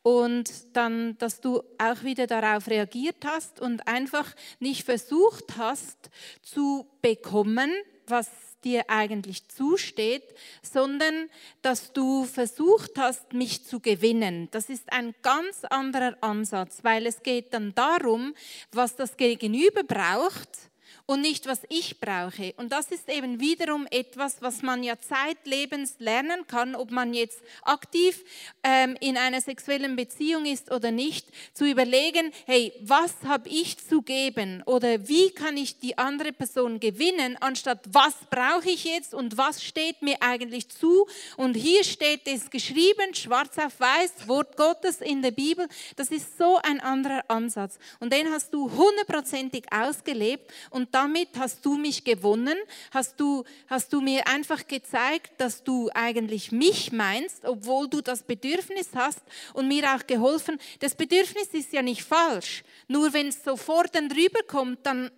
Und 0.02 0.50
dann, 0.74 1.18
dass 1.18 1.42
du 1.42 1.62
auch 1.76 2.04
wieder 2.04 2.26
darauf 2.26 2.66
reagiert 2.68 3.26
hast 3.26 3.60
und 3.60 3.86
einfach 3.86 4.34
nicht 4.60 4.84
versucht 4.84 5.58
hast 5.58 6.08
zu 6.40 6.86
bekommen, 7.02 7.70
was 8.06 8.30
dir 8.64 8.88
eigentlich 8.88 9.48
zusteht, 9.48 10.24
sondern 10.62 11.28
dass 11.62 11.92
du 11.92 12.24
versucht 12.24 12.92
hast, 12.96 13.32
mich 13.32 13.64
zu 13.66 13.80
gewinnen. 13.80 14.48
Das 14.50 14.68
ist 14.68 14.92
ein 14.92 15.14
ganz 15.22 15.64
anderer 15.64 16.16
Ansatz, 16.20 16.78
weil 16.82 17.06
es 17.06 17.22
geht 17.22 17.52
dann 17.54 17.74
darum, 17.74 18.34
was 18.72 18.96
das 18.96 19.16
Gegenüber 19.16 19.82
braucht 19.84 20.70
und 21.06 21.20
nicht, 21.20 21.46
was 21.46 21.60
ich 21.68 22.00
brauche. 22.00 22.54
Und 22.56 22.72
das 22.72 22.90
ist 22.90 23.10
eben 23.10 23.38
wiederum 23.38 23.86
etwas, 23.90 24.40
was 24.40 24.62
man 24.62 24.82
ja 24.82 24.98
zeitlebens 24.98 25.96
lernen 25.98 26.46
kann, 26.46 26.74
ob 26.74 26.90
man 26.90 27.12
jetzt 27.12 27.42
aktiv 27.62 28.24
ähm, 28.62 28.96
in 29.00 29.18
einer 29.18 29.40
sexuellen 29.42 29.96
Beziehung 29.96 30.46
ist 30.46 30.70
oder 30.72 30.90
nicht, 30.90 31.26
zu 31.52 31.66
überlegen, 31.66 32.32
hey, 32.46 32.72
was 32.80 33.14
habe 33.26 33.50
ich 33.50 33.78
zu 33.86 34.00
geben 34.00 34.62
oder 34.64 35.06
wie 35.06 35.30
kann 35.30 35.58
ich 35.58 35.78
die 35.78 35.98
andere 35.98 36.32
Person 36.32 36.80
gewinnen, 36.80 37.36
anstatt 37.40 37.80
was 37.92 38.14
brauche 38.30 38.70
ich 38.70 38.84
jetzt 38.84 39.12
und 39.12 39.36
was 39.36 39.62
steht 39.62 40.00
mir 40.00 40.16
eigentlich 40.22 40.70
zu. 40.70 41.06
Und 41.36 41.54
hier 41.54 41.84
steht 41.84 42.22
es 42.26 42.48
geschrieben, 42.48 43.14
schwarz 43.14 43.58
auf 43.58 43.78
weiß, 43.78 44.26
Wort 44.26 44.56
Gottes 44.56 45.02
in 45.02 45.20
der 45.20 45.32
Bibel. 45.32 45.68
Das 45.96 46.08
ist 46.08 46.38
so 46.38 46.58
ein 46.62 46.80
anderer 46.80 47.24
Ansatz. 47.28 47.78
Und 48.00 48.12
den 48.12 48.30
hast 48.30 48.54
du 48.54 48.70
hundertprozentig 48.70 49.66
ausgelebt 49.70 50.50
und 50.70 50.93
damit 50.94 51.28
hast 51.38 51.66
du 51.66 51.76
mich 51.76 52.04
gewonnen, 52.04 52.56
hast 52.92 53.18
du, 53.18 53.42
hast 53.66 53.92
du 53.92 54.00
mir 54.00 54.28
einfach 54.28 54.66
gezeigt, 54.68 55.32
dass 55.38 55.64
du 55.64 55.90
eigentlich 55.92 56.52
mich 56.52 56.92
meinst, 56.92 57.44
obwohl 57.44 57.88
du 57.88 58.00
das 58.00 58.22
Bedürfnis 58.22 58.90
hast 58.94 59.20
und 59.54 59.66
mir 59.66 59.92
auch 59.94 60.06
geholfen. 60.06 60.58
Das 60.78 60.94
Bedürfnis 60.94 61.48
ist 61.52 61.72
ja 61.72 61.82
nicht 61.82 62.04
falsch, 62.04 62.62
nur 62.86 63.12
wenn 63.12 63.28
es 63.28 63.42
sofort 63.42 63.94
dann 63.94 64.10
rüberkommt, 64.10 64.78
dann 64.84 65.10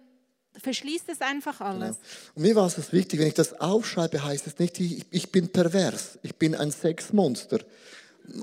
verschließt 0.63 1.09
es 1.09 1.21
einfach 1.21 1.61
alles. 1.61 1.97
Genau. 1.97 2.33
Und 2.35 2.43
mir 2.43 2.57
war 2.57 2.67
es 2.67 2.93
wichtig, 2.93 3.21
wenn 3.21 3.29
ich 3.29 3.35
das 3.35 3.61
aufschreibe, 3.61 4.25
heißt 4.25 4.47
es 4.47 4.59
nicht, 4.59 4.81
ich, 4.81 5.05
ich 5.11 5.31
bin 5.31 5.49
pervers, 5.49 6.19
ich 6.23 6.35
bin 6.37 6.55
ein 6.55 6.71
Sexmonster. 6.71 7.61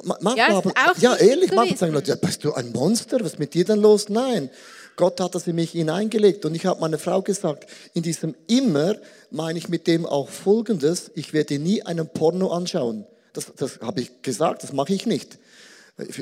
Manchmal 0.03 0.37
ja, 0.37 0.49
haben, 0.49 0.71
ja 0.99 1.15
ehrlich, 1.15 1.51
manchmal 1.51 1.77
sagen 1.77 1.93
Leute, 1.93 2.11
ja, 2.11 2.15
bist 2.15 2.43
du 2.43 2.53
ein 2.53 2.71
Monster, 2.71 3.19
was 3.19 3.33
ist 3.33 3.39
mit 3.39 3.53
dir 3.53 3.65
denn 3.65 3.81
los? 3.81 4.07
Nein, 4.07 4.49
Gott 4.95 5.19
hat 5.19 5.35
das 5.35 5.47
in 5.47 5.55
mich 5.55 5.71
hineingelegt. 5.71 6.45
Und 6.45 6.55
ich 6.55 6.65
habe 6.65 6.79
meiner 6.79 6.99
Frau 6.99 7.21
gesagt, 7.21 7.69
in 7.93 8.03
diesem 8.03 8.35
immer 8.47 8.95
meine 9.31 9.57
ich 9.57 9.69
mit 9.69 9.87
dem 9.87 10.05
auch 10.05 10.29
Folgendes, 10.29 11.11
ich 11.15 11.33
werde 11.33 11.59
nie 11.59 11.81
einen 11.83 12.07
Porno 12.07 12.51
anschauen. 12.51 13.05
Das, 13.33 13.51
das 13.55 13.79
habe 13.81 14.01
ich 14.01 14.21
gesagt, 14.21 14.63
das 14.63 14.73
mache 14.73 14.93
ich 14.93 15.05
nicht. 15.05 15.39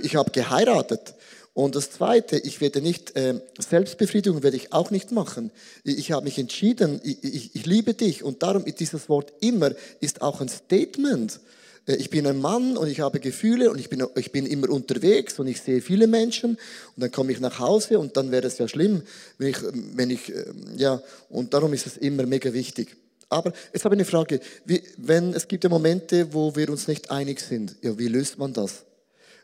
Ich 0.01 0.15
habe 0.15 0.31
geheiratet. 0.31 1.13
Und 1.53 1.75
das 1.75 1.91
Zweite, 1.91 2.37
ich 2.37 2.61
werde 2.61 2.81
nicht, 2.81 3.15
äh, 3.17 3.41
Selbstbefriedigung 3.59 4.41
werde 4.41 4.55
ich 4.55 4.71
auch 4.71 4.89
nicht 4.89 5.11
machen. 5.11 5.51
Ich, 5.83 5.97
ich 5.97 6.11
habe 6.13 6.23
mich 6.23 6.39
entschieden, 6.39 7.01
ich, 7.03 7.23
ich, 7.23 7.55
ich 7.55 7.65
liebe 7.65 7.93
dich. 7.93 8.23
Und 8.23 8.41
darum 8.41 8.63
ist 8.63 8.79
dieses 8.79 9.09
Wort 9.09 9.33
immer 9.41 9.71
ist 9.99 10.21
auch 10.21 10.39
ein 10.39 10.47
Statement. 10.47 11.41
Äh, 11.87 11.95
ich 11.95 12.09
bin 12.09 12.27
ein 12.27 12.39
Mann 12.39 12.77
und 12.77 12.87
ich 12.87 12.99
habe 12.99 13.19
Gefühle 13.19 13.69
und 13.71 13.79
ich 13.79 13.89
bin, 13.89 14.05
ich 14.15 14.31
bin 14.31 14.45
immer 14.45 14.69
unterwegs 14.69 15.39
und 15.39 15.47
ich 15.47 15.61
sehe 15.61 15.81
viele 15.81 16.07
Menschen 16.07 16.51
und 16.51 17.01
dann 17.01 17.11
komme 17.11 17.31
ich 17.31 17.39
nach 17.39 17.59
Hause 17.59 17.99
und 17.99 18.17
dann 18.17 18.31
wäre 18.31 18.47
es 18.47 18.57
ja 18.57 18.67
schlimm, 18.67 19.03
wenn 19.37 19.47
ich, 19.49 19.57
wenn 19.95 20.09
ich, 20.09 20.29
ähm, 20.29 20.65
ja, 20.77 21.01
und 21.29 21.53
darum 21.53 21.73
ist 21.73 21.87
es 21.87 21.97
immer 21.97 22.25
mega 22.25 22.53
wichtig. 22.53 22.95
Aber 23.29 23.53
jetzt 23.71 23.85
habe 23.85 23.95
ich 23.95 23.99
eine 23.99 24.05
Frage. 24.05 24.41
Wie, 24.65 24.83
wenn, 24.97 25.33
es 25.33 25.47
gibt 25.47 25.63
ja 25.63 25.69
Momente, 25.69 26.33
wo 26.33 26.53
wir 26.53 26.69
uns 26.69 26.89
nicht 26.89 27.09
einig 27.09 27.39
sind. 27.39 27.75
Ja, 27.81 27.97
wie 27.97 28.09
löst 28.09 28.37
man 28.37 28.51
das? 28.51 28.83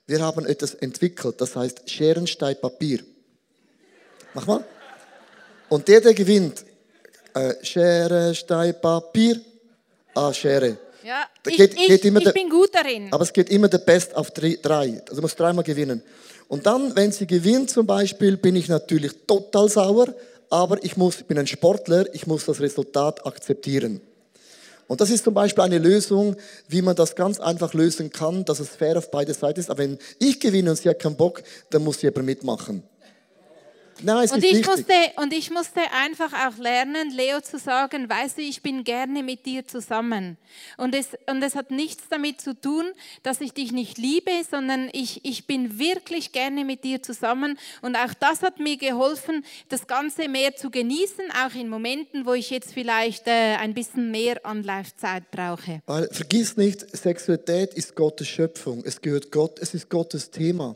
Wir 0.05 0.21
haben 0.21 0.45
etwas 0.45 0.73
entwickelt, 0.73 1.39
das 1.39 1.55
heißt 1.55 1.89
Scheren, 1.89 2.27
Stein, 2.27 2.57
Papier. 2.59 2.99
Mach 4.33 4.45
mal. 4.45 4.63
Und 5.69 5.87
der, 5.87 6.01
der 6.01 6.13
gewinnt, 6.13 6.65
äh, 7.33 7.53
Schere, 7.61 8.35
Stein, 8.35 8.75
Papier, 8.81 9.39
ah, 10.15 10.33
Schere. 10.33 10.77
Ja, 11.07 11.25
ich, 11.47 11.55
geht, 11.55 11.73
geht 11.73 12.03
ich, 12.03 12.13
ich 12.13 12.33
bin 12.33 12.49
gut 12.49 12.75
darin. 12.75 13.07
Aber 13.11 13.23
es 13.23 13.31
geht 13.31 13.49
immer 13.49 13.69
der 13.69 13.77
Best 13.77 14.13
auf 14.13 14.29
drei. 14.29 14.59
Also 14.61 15.15
du 15.15 15.21
musst 15.21 15.39
dreimal 15.39 15.63
gewinnen. 15.63 16.03
Und 16.49 16.65
dann, 16.65 16.93
wenn 16.97 17.13
sie 17.13 17.25
gewinnt 17.25 17.69
zum 17.69 17.87
Beispiel, 17.87 18.35
bin 18.35 18.57
ich 18.57 18.67
natürlich 18.67 19.13
total 19.25 19.69
sauer, 19.69 20.13
aber 20.49 20.83
ich, 20.83 20.97
muss, 20.97 21.19
ich 21.19 21.25
bin 21.25 21.39
ein 21.39 21.47
Sportler, 21.47 22.13
ich 22.13 22.27
muss 22.27 22.43
das 22.43 22.59
Resultat 22.59 23.25
akzeptieren. 23.25 24.01
Und 24.87 24.99
das 24.99 25.09
ist 25.09 25.23
zum 25.23 25.33
Beispiel 25.33 25.63
eine 25.63 25.77
Lösung, 25.77 26.35
wie 26.67 26.81
man 26.81 26.97
das 26.97 27.15
ganz 27.15 27.39
einfach 27.39 27.73
lösen 27.73 28.09
kann, 28.09 28.43
dass 28.43 28.59
es 28.59 28.67
fair 28.67 28.97
auf 28.97 29.09
beide 29.09 29.33
Seiten 29.33 29.61
ist. 29.61 29.69
Aber 29.69 29.79
wenn 29.79 29.97
ich 30.19 30.41
gewinne 30.41 30.71
und 30.71 30.75
sie 30.75 30.89
hat 30.89 30.99
keinen 30.99 31.15
Bock, 31.15 31.41
dann 31.69 31.85
muss 31.85 32.01
sie 32.01 32.07
aber 32.09 32.21
mitmachen. 32.21 32.83
Nein, 34.01 34.29
und, 34.29 34.43
ich 34.43 34.65
musste, 34.65 34.93
und 35.17 35.33
ich 35.33 35.49
musste 35.49 35.81
einfach 35.91 36.31
auch 36.33 36.57
lernen, 36.57 37.09
Leo 37.11 37.41
zu 37.41 37.57
sagen, 37.57 38.09
weißt 38.09 38.37
du, 38.37 38.41
ich 38.41 38.61
bin 38.61 38.83
gerne 38.83 39.23
mit 39.23 39.45
dir 39.45 39.67
zusammen. 39.67 40.37
Und 40.77 40.93
es, 40.93 41.09
und 41.29 41.41
es 41.41 41.55
hat 41.55 41.71
nichts 41.71 42.03
damit 42.09 42.41
zu 42.41 42.53
tun, 42.59 42.85
dass 43.23 43.41
ich 43.41 43.53
dich 43.53 43.71
nicht 43.71 43.97
liebe, 43.97 44.31
sondern 44.49 44.89
ich, 44.93 45.25
ich 45.25 45.47
bin 45.47 45.79
wirklich 45.79 46.31
gerne 46.31 46.65
mit 46.65 46.83
dir 46.83 47.01
zusammen. 47.01 47.57
Und 47.81 47.95
auch 47.95 48.13
das 48.19 48.41
hat 48.41 48.59
mir 48.59 48.77
geholfen, 48.77 49.43
das 49.69 49.87
Ganze 49.87 50.29
mehr 50.29 50.55
zu 50.55 50.69
genießen, 50.69 51.25
auch 51.45 51.55
in 51.55 51.69
Momenten, 51.69 52.25
wo 52.25 52.33
ich 52.33 52.49
jetzt 52.49 52.73
vielleicht 52.73 53.27
äh, 53.27 53.55
ein 53.55 53.73
bisschen 53.73 54.11
mehr 54.11 54.45
Anlaufzeit 54.45 55.29
brauche. 55.31 55.81
Weil, 55.85 56.07
vergiss 56.11 56.57
nicht, 56.57 56.85
Sexualität 56.95 57.73
ist 57.73 57.95
Gottes 57.95 58.27
Schöpfung. 58.27 58.83
Es 58.85 59.01
gehört 59.01 59.31
Gott, 59.31 59.59
es 59.59 59.73
ist 59.73 59.89
Gottes 59.89 60.29
Thema 60.29 60.75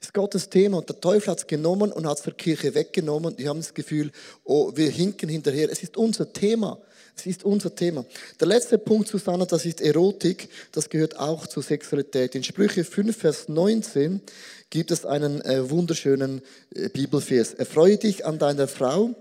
ist 0.00 0.14
Gottes 0.14 0.48
Thema 0.48 0.78
und 0.78 0.88
der 0.88 1.00
Teufel 1.00 1.30
hat 1.30 1.38
es 1.38 1.46
genommen 1.46 1.92
und 1.92 2.06
hat 2.06 2.18
es 2.18 2.24
der 2.24 2.34
Kirche 2.34 2.74
weggenommen. 2.74 3.36
Die 3.36 3.48
haben 3.48 3.60
das 3.60 3.74
Gefühl, 3.74 4.10
oh, 4.44 4.72
wir 4.74 4.90
hinken 4.90 5.28
hinterher. 5.28 5.70
Es 5.70 5.82
ist 5.82 5.96
unser 5.96 6.32
Thema. 6.32 6.78
Es 7.16 7.24
ist 7.24 7.44
unser 7.44 7.74
Thema. 7.74 8.04
Der 8.38 8.46
letzte 8.46 8.76
Punkt, 8.76 9.08
Susanna, 9.08 9.46
das 9.46 9.64
ist 9.64 9.80
Erotik. 9.80 10.50
Das 10.72 10.90
gehört 10.90 11.18
auch 11.18 11.46
zur 11.46 11.62
Sexualität. 11.62 12.34
In 12.34 12.44
Sprüche 12.44 12.84
5, 12.84 13.16
Vers 13.16 13.48
19 13.48 14.20
gibt 14.68 14.90
es 14.90 15.06
einen 15.06 15.40
äh, 15.40 15.70
wunderschönen 15.70 16.42
äh, 16.74 16.90
Bibelvers. 16.90 17.54
Erfreue 17.54 17.96
dich 17.96 18.26
an 18.26 18.38
deiner 18.38 18.68
Frau, 18.68 19.14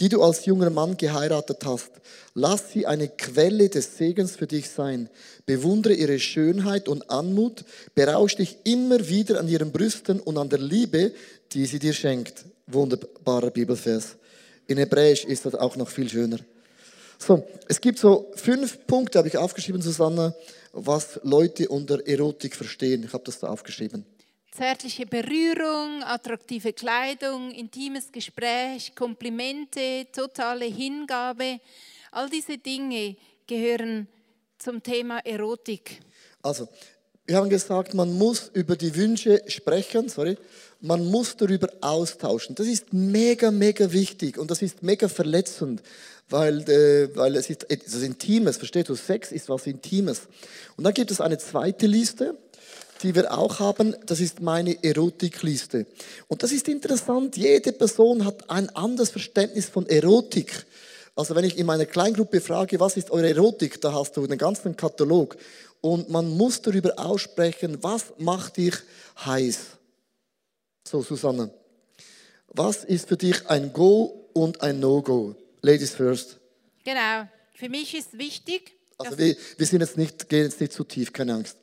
die 0.00 0.08
du 0.08 0.22
als 0.22 0.46
junger 0.46 0.70
Mann 0.70 0.96
geheiratet 0.96 1.64
hast. 1.64 1.90
Lass 2.34 2.72
sie 2.72 2.86
eine 2.86 3.08
Quelle 3.08 3.68
des 3.68 3.98
Segens 3.98 4.34
für 4.34 4.46
dich 4.46 4.70
sein. 4.70 5.10
Bewundere 5.44 5.92
ihre 5.92 6.18
Schönheit 6.18 6.88
und 6.88 7.10
Anmut. 7.10 7.64
Berausch 7.94 8.36
dich 8.36 8.56
immer 8.64 9.08
wieder 9.08 9.38
an 9.38 9.46
ihren 9.46 9.72
Brüsten 9.72 10.18
und 10.18 10.38
an 10.38 10.48
der 10.48 10.58
Liebe, 10.58 11.12
die 11.52 11.66
sie 11.66 11.78
dir 11.78 11.92
schenkt. 11.92 12.46
Wunderbarer 12.66 13.50
Bibelvers. 13.50 14.16
In 14.66 14.78
Hebräisch 14.78 15.24
ist 15.24 15.44
das 15.44 15.54
auch 15.54 15.76
noch 15.76 15.88
viel 15.88 16.08
schöner. 16.08 16.38
So, 17.18 17.44
es 17.68 17.80
gibt 17.80 17.98
so 17.98 18.30
fünf 18.34 18.86
Punkte, 18.86 19.18
habe 19.18 19.28
ich 19.28 19.36
aufgeschrieben, 19.36 19.82
Susanne, 19.82 20.34
was 20.72 21.20
Leute 21.22 21.68
unter 21.68 22.06
Erotik 22.06 22.56
verstehen. 22.56 23.04
Ich 23.04 23.12
habe 23.12 23.24
das 23.24 23.40
da 23.40 23.48
aufgeschrieben. 23.48 24.06
Zärtliche 24.52 25.06
Berührung, 25.06 26.02
attraktive 26.02 26.72
Kleidung, 26.72 27.52
intimes 27.52 28.10
Gespräch, 28.10 28.92
Komplimente, 28.96 30.08
totale 30.12 30.64
Hingabe, 30.64 31.60
all 32.10 32.28
diese 32.28 32.58
Dinge 32.58 33.16
gehören 33.46 34.08
zum 34.58 34.82
Thema 34.82 35.20
Erotik. 35.24 36.00
Also, 36.42 36.68
wir 37.26 37.36
haben 37.36 37.48
gesagt, 37.48 37.94
man 37.94 38.12
muss 38.18 38.50
über 38.52 38.74
die 38.74 38.96
Wünsche 38.96 39.40
sprechen, 39.46 40.08
sorry, 40.08 40.36
man 40.80 41.06
muss 41.06 41.36
darüber 41.36 41.68
austauschen. 41.80 42.56
Das 42.56 42.66
ist 42.66 42.92
mega, 42.92 43.52
mega 43.52 43.92
wichtig 43.92 44.36
und 44.36 44.50
das 44.50 44.62
ist 44.62 44.82
mega 44.82 45.08
verletzend, 45.08 45.80
weil, 46.28 46.68
äh, 46.68 47.14
weil 47.14 47.36
es 47.36 47.48
ist 47.50 47.70
etwas 47.70 48.02
Intimes, 48.02 48.56
verstehst 48.56 48.88
du? 48.88 48.96
Sex 48.96 49.30
ist 49.30 49.48
was 49.48 49.68
Intimes. 49.68 50.22
Und 50.76 50.82
dann 50.82 50.92
gibt 50.92 51.12
es 51.12 51.20
eine 51.20 51.38
zweite 51.38 51.86
Liste, 51.86 52.36
die 53.02 53.14
wir 53.14 53.36
auch 53.36 53.58
haben, 53.58 53.96
das 54.06 54.20
ist 54.20 54.40
meine 54.40 54.82
Erotikliste. 54.82 55.86
Und 56.28 56.42
das 56.42 56.52
ist 56.52 56.68
interessant, 56.68 57.36
jede 57.36 57.72
Person 57.72 58.24
hat 58.24 58.48
ein 58.50 58.68
anderes 58.70 59.10
Verständnis 59.10 59.68
von 59.68 59.86
Erotik. 59.86 60.66
Also 61.16 61.34
wenn 61.34 61.44
ich 61.44 61.58
in 61.58 61.66
meiner 61.66 61.86
Kleingruppe 61.86 62.40
frage, 62.40 62.80
was 62.80 62.96
ist 62.96 63.10
eure 63.10 63.28
Erotik, 63.28 63.80
da 63.80 63.92
hast 63.92 64.16
du 64.16 64.24
einen 64.24 64.38
ganzen 64.38 64.76
Katalog. 64.76 65.36
Und 65.80 66.10
man 66.10 66.28
muss 66.36 66.60
darüber 66.60 66.98
aussprechen, 66.98 67.78
was 67.82 68.12
macht 68.18 68.58
dich 68.58 68.74
heiß. 69.24 69.58
So, 70.86 71.02
Susanne. 71.02 71.50
Was 72.48 72.84
ist 72.84 73.08
für 73.08 73.16
dich 73.16 73.48
ein 73.48 73.72
Go 73.72 74.28
und 74.32 74.60
ein 74.60 74.80
No-Go? 74.80 75.36
Ladies 75.62 75.92
first. 75.92 76.38
Genau. 76.84 77.28
Für 77.54 77.68
mich 77.68 77.94
ist 77.94 78.18
wichtig. 78.18 78.72
Also 78.98 79.16
wir, 79.16 79.36
wir 79.56 79.66
sind 79.66 79.80
jetzt 79.80 79.96
nicht, 79.96 80.28
gehen 80.28 80.44
jetzt 80.44 80.60
nicht 80.60 80.72
zu 80.72 80.84
tief, 80.84 81.12
keine 81.12 81.34
Angst. 81.34 81.56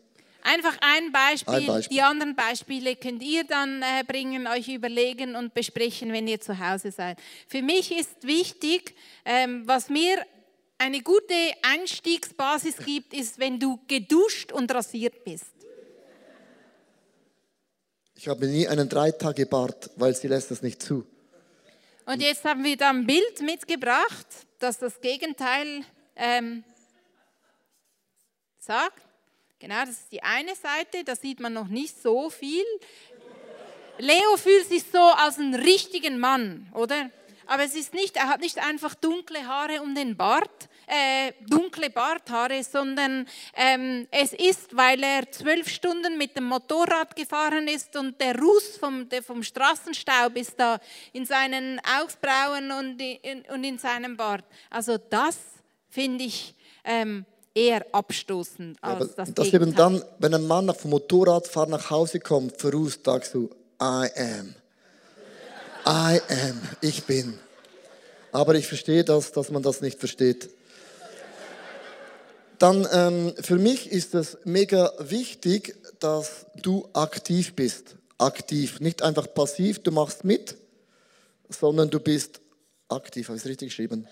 Einfach 0.47 0.77
ein 0.79 1.12
Beispiel. 1.12 1.55
ein 1.55 1.65
Beispiel. 1.65 1.97
Die 1.97 2.01
anderen 2.01 2.33
Beispiele 2.33 2.95
könnt 2.95 3.21
ihr 3.21 3.43
dann 3.43 3.81
äh, 3.81 4.03
bringen, 4.07 4.47
euch 4.47 4.69
überlegen 4.69 5.36
und 5.36 5.53
besprechen, 5.53 6.13
wenn 6.13 6.25
ihr 6.25 6.39
zu 6.39 6.57
Hause 6.57 6.91
seid. 6.91 7.19
Für 7.49 7.62
mich 7.62 7.91
ist 7.91 8.23
wichtig, 8.25 8.95
ähm, 9.25 9.63
was 9.67 9.89
mir 9.89 10.25
eine 10.77 11.01
gute 11.01 11.33
Einstiegsbasis 11.63 12.77
gibt, 12.77 13.13
ist, 13.13 13.39
wenn 13.39 13.60
du 13.60 13.77
geduscht 13.88 14.53
und 14.53 14.73
rasiert 14.73 15.25
bist. 15.25 15.51
Ich 18.15 18.29
habe 18.29 18.47
nie 18.47 18.69
einen 18.69 18.88
Drei-Tage-Bart, 18.88 19.91
weil 19.97 20.15
sie 20.15 20.29
lässt 20.29 20.49
das 20.49 20.62
nicht 20.62 20.81
zu. 20.81 21.05
Und 22.05 22.21
jetzt 22.21 22.45
haben 22.45 22.63
wir 22.63 22.77
da 22.77 22.89
ein 22.89 23.05
Bild 23.05 23.41
mitgebracht, 23.41 24.27
das 24.60 24.79
das 24.79 25.01
Gegenteil 25.01 25.83
ähm, 26.15 26.63
sagt. 28.60 29.06
Genau, 29.59 29.79
das 29.81 29.89
ist 29.89 30.11
die 30.11 30.21
eine 30.21 30.55
Seite, 30.55 31.03
da 31.03 31.15
sieht 31.15 31.39
man 31.39 31.53
noch 31.53 31.67
nicht 31.67 32.01
so 32.01 32.29
viel. 32.29 32.65
Leo 33.97 34.37
fühlt 34.37 34.67
sich 34.67 34.83
so 34.83 34.99
als 34.99 35.39
einen 35.39 35.55
richtigen 35.55 36.19
Mann, 36.19 36.67
oder? 36.73 37.09
aber 37.47 37.63
es 37.63 37.75
ist 37.75 37.93
nicht, 37.93 38.17
er 38.17 38.27
hat 38.27 38.41
nicht 38.41 38.59
einfach 38.59 38.93
dunkle 38.93 39.47
Haare 39.47 39.81
um 39.81 39.95
den 39.95 40.15
Bart, 40.15 40.69
äh, 40.85 41.33
dunkle 41.47 41.89
Barthaare, 41.89 42.63
sondern 42.63 43.27
ähm, 43.55 44.07
es 44.11 44.33
ist, 44.33 44.75
weil 44.75 45.01
er 45.03 45.31
zwölf 45.31 45.69
Stunden 45.69 46.17
mit 46.17 46.35
dem 46.35 46.45
Motorrad 46.45 47.15
gefahren 47.15 47.67
ist 47.67 47.95
und 47.95 48.19
der 48.21 48.37
Ruß 48.37 48.77
vom, 48.77 49.09
der 49.09 49.23
vom 49.23 49.43
Straßenstaub 49.43 50.35
ist 50.35 50.59
da 50.59 50.79
in 51.13 51.25
seinen 51.25 51.79
Augsbrauen 51.99 52.71
und 52.71 53.01
in, 53.01 53.43
und 53.49 53.63
in 53.63 53.79
seinem 53.79 54.15
Bart. 54.15 54.45
Also 54.69 54.97
das 54.97 55.37
finde 55.89 56.25
ich 56.25 56.53
ähm, 56.83 57.25
eher 57.57 57.85
abstoßend 57.91 58.77
als 58.81 59.15
das 59.15 59.33
Das 59.33 59.47
eben 59.47 59.73
dann, 59.73 60.03
wenn 60.19 60.33
ein 60.33 60.45
Mann 60.45 60.73
vom 60.75 60.91
Motorradfahren 60.91 61.71
nach 61.71 61.89
Hause 61.89 62.19
kommt, 62.19 62.61
verrußt, 62.61 63.03
sagst 63.03 63.33
du, 63.33 63.49
I 63.81 64.07
am. 64.15 64.55
I 65.85 66.21
am. 66.29 66.61
Ich 66.81 67.03
bin. 67.05 67.39
Aber 68.31 68.53
ich 68.55 68.67
verstehe 68.67 69.03
das, 69.03 69.31
dass 69.31 69.49
man 69.49 69.63
das 69.63 69.81
nicht 69.81 69.99
versteht. 69.99 70.49
Dann 72.59 72.87
ähm, 72.91 73.33
für 73.39 73.57
mich 73.57 73.91
ist 73.91 74.13
es 74.13 74.37
mega 74.43 74.91
wichtig, 74.99 75.75
dass 75.99 76.45
du 76.55 76.87
aktiv 76.93 77.55
bist. 77.55 77.95
Aktiv, 78.17 78.79
nicht 78.79 79.01
einfach 79.03 79.31
passiv, 79.33 79.79
du 79.79 79.91
machst 79.91 80.23
mit, 80.23 80.57
sondern 81.49 81.89
du 81.89 81.99
bist 81.99 82.41
aktiv. 82.89 83.27
Habe 83.27 83.37
ich 83.37 83.43
es 83.43 83.49
richtig 83.49 83.69
geschrieben? 83.69 84.07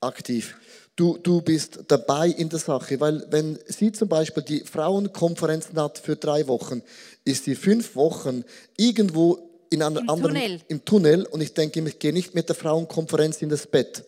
Aktiv. 0.00 0.56
Du, 0.96 1.18
du 1.18 1.40
bist 1.42 1.80
dabei 1.88 2.28
in 2.28 2.48
der 2.48 2.60
Sache, 2.60 3.00
weil 3.00 3.26
wenn 3.30 3.58
sie 3.66 3.90
zum 3.90 4.08
Beispiel 4.08 4.44
die 4.44 4.60
Frauenkonferenzen 4.60 5.80
hat 5.80 5.98
für 5.98 6.14
drei 6.14 6.46
Wochen, 6.46 6.82
ist 7.24 7.44
sie 7.44 7.56
fünf 7.56 7.96
Wochen 7.96 8.44
irgendwo 8.76 9.66
in 9.70 9.82
einem 9.82 9.98
Im 9.98 10.08
anderen 10.08 10.34
Tunnel. 10.34 10.60
im 10.68 10.84
Tunnel 10.84 11.26
und 11.26 11.40
ich 11.40 11.52
denke, 11.52 11.80
ich 11.80 11.98
gehe 11.98 12.12
nicht 12.12 12.34
mit 12.34 12.48
der 12.48 12.54
Frauenkonferenz 12.54 13.42
in 13.42 13.48
das 13.48 13.66
Bett. 13.66 14.04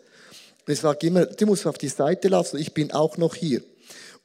Ich 0.69 0.79
sage 0.79 1.09
immer, 1.09 1.27
die 1.27 1.45
muss 1.45 1.67
auf 1.67 1.79
die 1.79 1.89
Seite 1.89 2.29
lassen, 2.29 2.59
ich 2.59 2.73
bin 2.73 2.93
auch 2.93 3.17
noch 3.17 3.35
hier. 3.35 3.63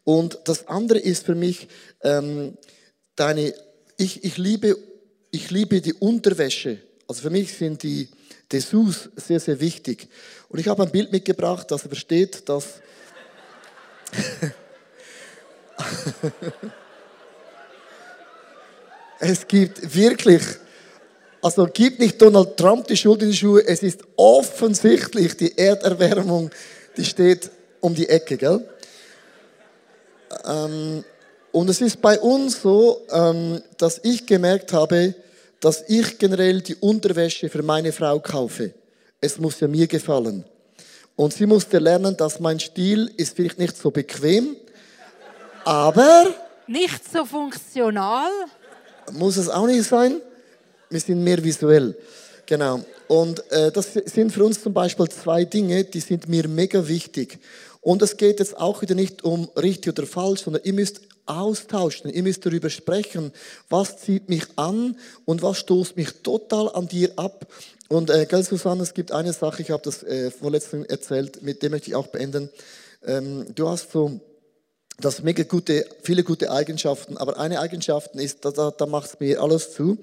Und 0.04 0.38
das 0.46 0.68
andere 0.68 1.00
ist 1.00 1.26
für 1.26 1.36
mich, 1.36 1.68
ähm, 2.04 2.58
deine, 3.16 3.54
ich, 3.98 4.24
ich, 4.24 4.38
liebe, 4.38 4.78
ich 5.32 5.50
liebe 5.50 5.82
die 5.82 5.94
Unterwäsche. 5.94 6.78
Also 7.08 7.24
für 7.24 7.30
mich 7.32 7.54
sind 7.54 7.82
die 7.82 8.08
Dessous 8.52 9.10
sehr, 9.16 9.40
sehr 9.40 9.60
wichtig. 9.60 10.08
Und 10.50 10.60
ich 10.60 10.68
habe 10.68 10.84
ein 10.84 10.92
Bild 10.92 11.12
mitgebracht, 11.12 11.72
das 11.72 11.82
versteht, 11.84 12.48
dass 12.50 12.82
es 19.20 19.48
gibt 19.48 19.96
wirklich, 19.96 20.42
also 21.42 21.66
gibt 21.68 22.00
nicht 22.00 22.22
Donald 22.22 22.58
Trump 22.58 22.88
die 22.88 22.98
Schuld 22.98 23.22
in 23.22 23.30
die 23.30 23.38
Schuhe, 23.38 23.66
es 23.66 23.82
ist 23.84 24.02
offensichtlich 24.18 25.38
die 25.38 25.58
Erderwärmung, 25.58 26.52
die 26.98 27.06
steht 27.06 27.50
um 27.80 27.96
die 27.96 28.10
Ecke, 28.10 28.38
gell? 28.38 28.68
Ähm, 30.46 31.04
und 31.52 31.70
es 31.70 31.82
ist 31.82 32.02
bei 32.02 32.20
uns 32.20 32.62
so, 32.62 33.06
ähm, 33.12 33.62
dass 33.78 34.00
ich 34.04 34.26
gemerkt 34.26 34.72
habe, 34.74 35.16
dass 35.62 35.84
ich 35.88 36.18
generell 36.18 36.62
die 36.62 36.76
Unterwäsche 36.76 37.50
für 37.50 37.64
meine 37.64 37.92
Frau 37.94 38.20
kaufe. 38.20 38.74
Es 39.22 39.38
muss 39.38 39.60
ja 39.60 39.68
mir 39.68 39.88
gefallen. 39.88 40.44
Und 41.16 41.34
sie 41.34 41.46
musste 41.46 41.78
lernen, 41.80 42.18
dass 42.18 42.40
mein 42.40 42.60
Stil 42.60 43.12
ist 43.16 43.36
vielleicht 43.36 43.60
nicht 43.60 43.78
so 43.78 43.92
bequem, 43.92 44.56
aber 45.64 46.34
Nicht 46.68 47.02
so 47.12 47.26
funktional. 47.26 48.30
muss 49.12 49.38
es 49.38 49.50
auch 49.50 49.68
nicht 49.68 49.88
sein. 49.88 50.20
Wir 50.90 51.00
sind 51.00 51.24
mehr 51.24 51.44
visuell. 51.44 51.96
Genau. 52.46 52.82
Und 53.08 53.50
äh, 53.52 53.72
das 53.72 53.94
sind 53.94 54.32
für 54.32 54.44
uns 54.44 54.62
zum 54.62 54.74
Beispiel 54.74 55.08
zwei 55.10 55.46
Dinge, 55.46 55.84
die 55.84 56.00
sind 56.00 56.28
mir 56.28 56.48
mega 56.48 56.88
wichtig. 56.88 57.40
Und 57.82 58.02
es 58.02 58.18
geht 58.18 58.40
jetzt 58.40 58.58
auch 58.58 58.82
wieder 58.82 58.96
nicht 58.96 59.24
um 59.24 59.50
richtig 59.56 59.94
oder 59.94 60.08
falsch, 60.08 60.42
sondern 60.42 60.64
ihr 60.64 60.74
müsst 60.74 61.02
austauschen, 61.26 62.12
ihr 62.12 62.24
müsst 62.24 62.46
darüber 62.46 62.70
sprechen, 62.70 63.32
was 63.70 63.98
zieht 63.98 64.30
mich 64.30 64.44
an 64.56 64.98
und 65.26 65.42
was 65.42 65.60
stoßt 65.60 65.98
mich 65.98 66.22
total 66.24 66.70
an 66.70 66.88
dir 66.88 67.12
ab. 67.18 67.48
Und 67.88 68.10
äh, 68.10 68.26
gell, 68.26 68.44
Susanne, 68.44 68.84
es 68.84 68.94
gibt 68.94 69.12
eine 69.12 69.34
Sache, 69.34 69.62
ich 69.62 69.72
habe 69.72 69.84
das 69.84 70.04
äh, 70.04 70.32
vorletzten 70.32 70.86
erzählt, 70.86 71.42
mit 71.44 71.62
dem 71.62 71.72
möchte 71.72 71.90
ich 71.90 71.96
auch 71.96 72.08
beenden. 72.08 72.50
Ähm, 73.06 73.46
du 73.54 73.68
hast 73.68 73.92
so 73.92 74.20
das 75.00 75.24
mega 75.24 75.44
gute, 75.44 75.86
viele 76.04 76.24
gute 76.24 76.52
Eigenschaften, 76.52 77.18
aber 77.18 77.40
eine 77.40 77.60
Eigenschaft 77.60 78.16
ist, 78.16 78.46
da, 78.46 78.52
da, 78.52 78.72
da 78.72 78.86
macht 78.86 79.08
es 79.10 79.20
mir 79.20 79.42
alles 79.42 79.74
zu. 79.74 79.98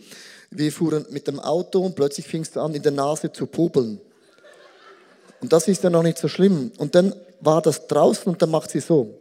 Wir 0.51 0.73
fuhren 0.73 1.07
mit 1.11 1.29
dem 1.29 1.41
Auto 1.41 1.81
und 1.81 1.95
plötzlich 1.95 2.27
fingst 2.27 2.57
du 2.57 2.61
an, 2.61 2.75
in 2.75 2.83
der 2.83 2.93
Nase 2.93 3.33
zu 3.33 3.47
popeln. 3.47 4.01
Und 5.41 5.53
das 5.53 5.69
ist 5.69 5.85
ja 5.85 5.91
noch 5.91 6.03
nicht 6.03 6.19
so 6.19 6.29
schlimm. 6.29 6.73
Und 6.79 6.95
dann 6.95 7.15
war 7.41 7.63
das 7.63 7.87
draußen 7.87 8.33
und 8.33 8.43
dann 8.43 8.51
macht 8.51 8.71
sie 8.71 8.81
so. 8.81 9.15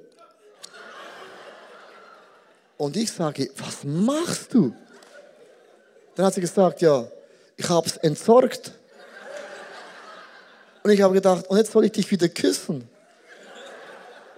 Und 2.77 2.95
ich 2.95 3.11
sage, 3.11 3.49
was 3.57 3.83
machst 3.83 4.53
du? 4.53 4.73
Dann 6.15 6.25
hat 6.25 6.33
sie 6.33 6.41
gesagt, 6.41 6.81
ja, 6.81 7.07
ich 7.55 7.69
habe 7.69 7.87
es 7.87 7.97
entsorgt. 7.97 8.71
Und 10.83 10.91
ich 10.91 11.01
habe 11.01 11.13
gedacht, 11.15 11.47
und 11.47 11.57
jetzt 11.57 11.71
soll 11.71 11.85
ich 11.85 11.91
dich 11.91 12.09
wieder 12.11 12.29
küssen. 12.29 12.87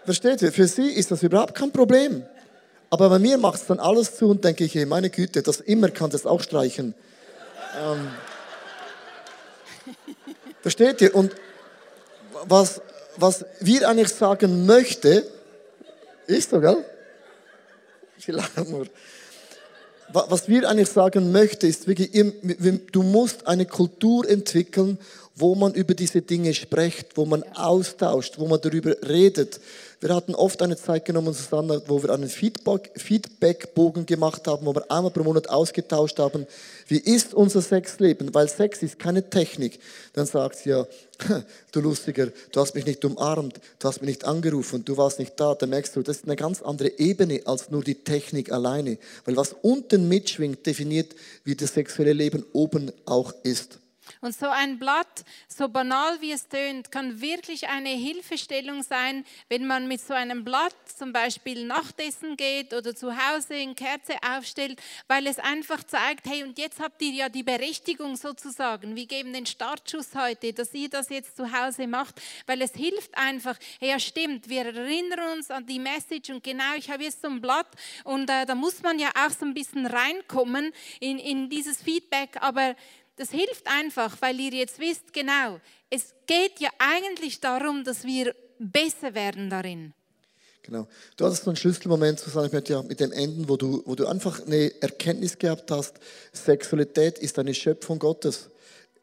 Versteht 0.06 0.42
ihr? 0.42 0.52
Für 0.52 0.68
sie 0.68 0.90
ist 0.90 1.12
das 1.12 1.22
überhaupt 1.22 1.54
kein 1.54 1.72
Problem. 1.72 2.26
Aber 2.90 3.10
bei 3.10 3.20
mir 3.20 3.38
macht 3.38 3.62
es 3.62 3.68
dann 3.68 3.80
alles 3.80 4.18
zu 4.18 4.30
und 4.30 4.44
denke 4.44 4.64
ich, 4.64 4.74
hey, 4.74 4.86
meine 4.86 5.10
Güte, 5.10 5.44
das 5.44 5.60
immer 5.60 5.90
kann 5.90 6.10
das 6.10 6.26
auch 6.26 6.42
streichen. 6.42 6.96
Ähm, 7.80 8.08
versteht 10.62 11.02
ihr? 11.02 11.14
Und 11.14 11.36
was, 12.46 12.82
was 13.18 13.46
wir 13.60 13.88
eigentlich 13.88 14.10
sagen 14.10 14.66
möchte, 14.66 15.30
ist 16.26 16.50
so, 16.50 16.60
gell? 16.60 16.84
Sie 18.20 18.32
lachen 18.32 18.90
Was 20.12 20.50
wir 20.50 20.70
eigentlich 20.70 20.90
sagen 20.90 21.32
möchte, 21.32 21.68
ist 21.68 21.88
wirklich, 21.88 22.12
du 22.92 23.04
musst 23.04 23.48
eine 23.48 23.66
Kultur 23.66 24.28
entwickeln, 24.28 24.98
wo 25.36 25.56
man 25.56 25.74
über 25.74 25.94
diese 25.94 26.22
Dinge 26.22 26.54
spricht, 26.54 27.16
wo 27.16 27.26
man 27.26 27.44
austauscht, 27.54 28.38
wo 28.38 28.48
man 28.48 28.60
darüber 28.60 28.96
redet. 29.08 29.62
Wir 30.02 30.16
hatten 30.16 30.34
oft 30.34 30.62
eine 30.62 30.78
Zeit 30.78 31.04
genommen, 31.04 31.34
Susanne, 31.34 31.82
wo 31.88 32.02
wir 32.02 32.12
einen 32.12 32.30
Feedback, 32.30 32.92
Feedbackbogen 32.96 34.06
gemacht 34.06 34.48
haben, 34.48 34.66
wo 34.66 34.74
wir 34.74 34.90
einmal 34.90 35.12
pro 35.12 35.24
Monat 35.24 35.50
ausgetauscht 35.50 36.20
haben, 36.20 36.48
wie 36.88 37.00
ist 37.00 37.34
unser 37.34 37.62
Sexleben? 37.62 38.34
Weil 38.34 38.48
Sex 38.48 38.82
ist 38.82 38.98
keine 38.98 39.30
Technik. 39.30 39.80
Dann 40.14 40.26
sagt 40.26 40.56
sie 40.60 40.70
ja, 40.70 40.88
du 41.74 41.82
Lustiger, 41.82 42.28
du 42.54 42.62
hast 42.62 42.76
mich 42.76 42.86
nicht 42.86 43.04
umarmt, 43.04 43.60
du 43.80 43.88
hast 43.90 44.00
mich 44.00 44.08
nicht 44.08 44.24
angerufen, 44.24 44.86
du 44.86 44.96
warst 44.96 45.20
nicht 45.20 45.38
da. 45.38 45.54
Dann 45.54 45.70
merkst 45.70 45.98
du, 45.98 46.02
das 46.02 46.18
ist 46.18 46.26
eine 46.26 46.38
ganz 46.38 46.62
andere 46.62 46.98
Ebene 46.98 47.42
als 47.44 47.70
nur 47.70 47.84
die 47.84 47.96
Technik 47.96 48.54
alleine. 48.54 48.98
Weil 49.26 49.36
was 49.36 49.54
unten 49.62 50.08
mitschwingt, 50.08 50.66
definiert, 50.66 51.14
wie 51.44 51.56
das 51.58 51.74
sexuelle 51.74 52.14
Leben 52.14 52.46
oben 52.54 52.94
auch 53.06 53.34
ist. 53.44 53.80
Und 54.22 54.36
so 54.36 54.48
ein 54.50 54.80
Blatt, 54.80 55.24
so 55.48 55.70
banal 55.70 56.20
wie 56.20 56.34
es 56.34 56.50
tönt, 56.50 56.92
kann 56.92 57.22
wirklich 57.22 57.70
eine 57.70 57.90
Hilfestellung 57.90 58.84
sein, 58.84 59.26
wenn 59.48 59.66
man 59.66 59.88
mit 59.88 60.02
so 60.02 60.14
einem 60.14 60.44
Blatt 60.44 60.76
zum 60.98 61.14
Beispiel 61.14 61.66
Nachtessen 61.66 62.36
geht 62.36 62.74
oder 62.74 62.94
zu 62.94 63.16
Hause 63.16 63.54
eine 63.54 63.76
Kerze 63.76 64.16
aufstellt, 64.36 64.82
weil 65.08 65.26
es 65.26 65.40
einfach 65.40 65.84
zeigt, 65.84 66.26
hey, 66.26 66.44
und 66.44 66.58
jetzt 66.58 66.82
habt 66.82 67.02
ihr 67.02 67.12
ja 67.12 67.30
die 67.30 67.44
Berechtigung 67.44 68.18
sozusagen. 68.18 68.98
Wir 68.98 69.06
geben 69.06 69.32
den 69.32 69.46
Startschuss 69.46 70.10
heute, 70.16 70.52
dass 70.52 70.74
ihr 70.74 70.90
das 70.90 71.08
jetzt 71.10 71.38
zu 71.38 71.54
Hause 71.54 71.88
macht, 71.88 72.22
weil 72.46 72.62
es 72.62 72.74
hilft 72.74 73.18
einfach. 73.18 73.58
Hey, 73.80 73.90
ja, 73.90 74.00
stimmt, 74.00 74.50
wir 74.50 74.66
erinnern 74.66 75.38
uns 75.38 75.50
an 75.50 75.66
die 75.66 75.80
Message 75.80 76.30
und 76.30 76.44
genau, 76.44 76.76
ich 76.76 76.90
habe 76.90 77.04
jetzt 77.04 77.22
so 77.22 77.30
ein 77.30 77.40
Blatt 77.40 77.68
und 78.04 78.30
äh, 78.30 78.46
da 78.46 78.54
muss 78.54 78.82
man 78.82 79.00
ja 79.00 79.12
auch 79.16 79.32
so 79.32 79.46
ein 79.46 79.54
bisschen 79.54 79.86
reinkommen 79.86 80.74
in, 81.00 81.20
in 81.20 81.50
dieses 81.50 81.82
Feedback, 81.82 82.38
aber 82.42 82.76
das 83.20 83.32
hilft 83.32 83.68
einfach, 83.68 84.16
weil 84.22 84.40
ihr 84.40 84.54
jetzt 84.54 84.80
wisst, 84.80 85.12
genau, 85.12 85.60
es 85.90 86.14
geht 86.26 86.60
ja 86.60 86.70
eigentlich 86.78 87.42
darum, 87.42 87.84
dass 87.84 88.06
wir 88.06 88.34
besser 88.58 89.14
werden 89.14 89.50
darin. 89.50 89.94
Genau. 90.64 90.88
Du 91.18 91.26
hattest 91.26 91.46
einen 91.46 91.58
Schlüsselmoment, 91.58 92.20
Susanne, 92.20 92.50
möchte 92.52 92.74
ja 92.74 92.82
mit 92.82 93.02
dem 93.02 93.12
enden, 93.12 93.50
wo 93.50 93.58
du, 93.58 93.84
wo 93.86 93.96
du 93.96 94.08
einfach 94.08 94.46
eine 94.46 94.72
Erkenntnis 94.82 95.38
gehabt 95.38 95.70
hast, 95.70 95.96
Sexualität 96.32 97.20
ist 97.20 97.38
eine 97.38 97.54
Schöpfung 97.54 98.00
Gottes. 98.00 98.50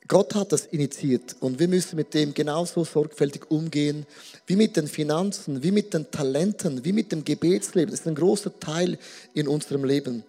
Gott 0.08 0.34
hat 0.34 0.52
das 0.52 0.66
initiiert 0.66 1.36
und 1.40 1.58
wir 1.58 1.68
müssen 1.68 1.96
mit 1.96 2.14
dem 2.14 2.32
genauso 2.32 2.84
sorgfältig 2.84 3.50
umgehen 3.50 4.06
wie 4.46 4.56
mit 4.56 4.76
den 4.76 4.86
Finanzen, 4.86 5.62
wie 5.62 5.72
mit 5.72 5.92
den 5.92 6.10
Talenten, 6.10 6.84
wie 6.84 6.92
mit 6.92 7.12
dem 7.12 7.24
Gebetsleben. 7.24 7.90
Das 7.90 8.00
ist 8.00 8.06
ein 8.06 8.14
großer 8.14 8.58
Teil 8.60 8.98
in 9.34 9.48
unserem 9.48 9.84
Leben. 9.84 10.24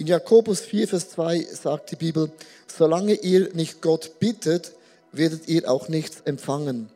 In 0.00 0.06
Jakobus 0.06 0.60
4, 0.60 0.88
Vers 0.88 1.10
2 1.10 1.46
sagt 1.52 1.90
die 1.90 1.96
Bibel, 1.96 2.30
solange 2.74 3.12
ihr 3.12 3.52
nicht 3.52 3.82
Gott 3.82 4.18
bittet, 4.18 4.72
werdet 5.12 5.46
ihr 5.46 5.70
auch 5.70 5.88
nichts 5.88 6.22
empfangen. 6.24 6.88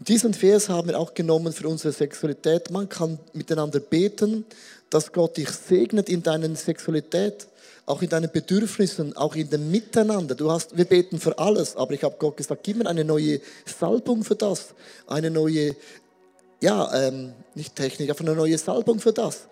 Und 0.00 0.08
diesen 0.08 0.34
Vers 0.34 0.68
haben 0.68 0.88
wir 0.88 0.98
auch 0.98 1.14
genommen 1.14 1.52
für 1.52 1.68
unsere 1.68 1.92
Sexualität. 1.92 2.72
Man 2.72 2.88
kann 2.88 3.20
miteinander 3.32 3.78
beten, 3.78 4.44
dass 4.90 5.12
Gott 5.12 5.36
dich 5.36 5.50
segnet 5.50 6.08
in 6.08 6.24
deiner 6.24 6.52
Sexualität. 6.56 7.46
auch 7.88 8.02
in 8.02 8.08
deinen 8.08 8.32
Bedürfnissen, 8.32 9.16
auch 9.16 9.36
in 9.36 9.48
dem 9.48 9.70
Miteinander. 9.70 10.34
Du 10.34 10.50
hast, 10.50 10.76
wir 10.76 10.86
beten 10.86 11.20
für 11.20 11.38
alles, 11.38 11.76
aber 11.76 11.92
ich 11.92 12.02
habe 12.02 12.16
Gott 12.18 12.36
gesagt, 12.36 12.64
gib 12.64 12.78
mir 12.78 12.86
eine 12.86 13.04
neue 13.04 13.40
Salbung 13.64 14.24
für 14.24 14.34
das, 14.34 14.74
eine 15.06 15.30
neue, 15.30 15.76
ja, 16.60 16.92
ähm, 16.92 17.34
nicht 17.54 17.76
Technik, 17.76 18.10
einfach 18.10 18.24
eine 18.24 18.34
neue 18.34 18.58
Salbung 18.58 18.98
für 18.98 19.12
das. 19.12 19.46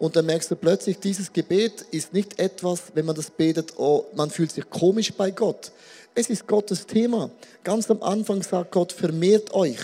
Und 0.00 0.16
dann 0.16 0.24
merkst 0.24 0.50
du 0.50 0.56
plötzlich, 0.56 0.98
dieses 0.98 1.30
Gebet 1.30 1.82
ist 1.90 2.14
nicht 2.14 2.38
etwas, 2.38 2.84
wenn 2.94 3.04
man 3.04 3.14
das 3.14 3.30
betet, 3.30 3.74
oh, 3.76 4.06
man 4.14 4.30
fühlt 4.30 4.50
sich 4.50 4.68
komisch 4.70 5.12
bei 5.12 5.30
Gott. 5.30 5.72
Es 6.14 6.30
ist 6.30 6.46
Gottes 6.46 6.86
Thema. 6.86 7.30
Ganz 7.62 7.90
am 7.90 8.02
Anfang 8.02 8.42
sagt 8.42 8.72
Gott, 8.72 8.92
vermehrt 8.92 9.52
euch. 9.52 9.78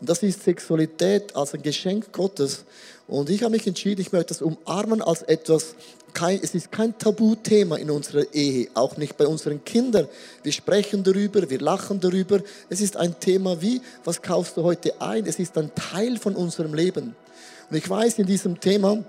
Und 0.00 0.08
das 0.08 0.20
ist 0.24 0.42
Sexualität 0.42 1.36
als 1.36 1.54
ein 1.54 1.62
Geschenk 1.62 2.12
Gottes. 2.12 2.64
Und 3.06 3.30
ich 3.30 3.44
habe 3.44 3.52
mich 3.52 3.64
entschieden, 3.64 4.00
ich 4.00 4.10
möchte 4.10 4.34
das 4.34 4.42
umarmen 4.42 5.00
als 5.00 5.22
etwas, 5.22 5.76
kein, 6.12 6.40
es 6.42 6.56
ist 6.56 6.72
kein 6.72 6.98
Tabuthema 6.98 7.76
in 7.76 7.88
unserer 7.88 8.24
Ehe, 8.34 8.68
auch 8.74 8.96
nicht 8.96 9.16
bei 9.16 9.28
unseren 9.28 9.64
Kindern. 9.64 10.08
Wir 10.42 10.52
sprechen 10.52 11.04
darüber, 11.04 11.48
wir 11.48 11.60
lachen 11.60 12.00
darüber. 12.00 12.40
Es 12.68 12.80
ist 12.80 12.96
ein 12.96 13.20
Thema 13.20 13.62
wie, 13.62 13.80
was 14.02 14.20
kaufst 14.22 14.56
du 14.56 14.64
heute 14.64 15.00
ein? 15.00 15.24
Es 15.24 15.38
ist 15.38 15.56
ein 15.56 15.70
Teil 15.76 16.18
von 16.18 16.34
unserem 16.34 16.74
Leben. 16.74 17.14
Und 17.70 17.76
ich 17.76 17.88
weiß, 17.88 18.18
in 18.18 18.26
diesem 18.26 18.58
Thema 18.58 19.04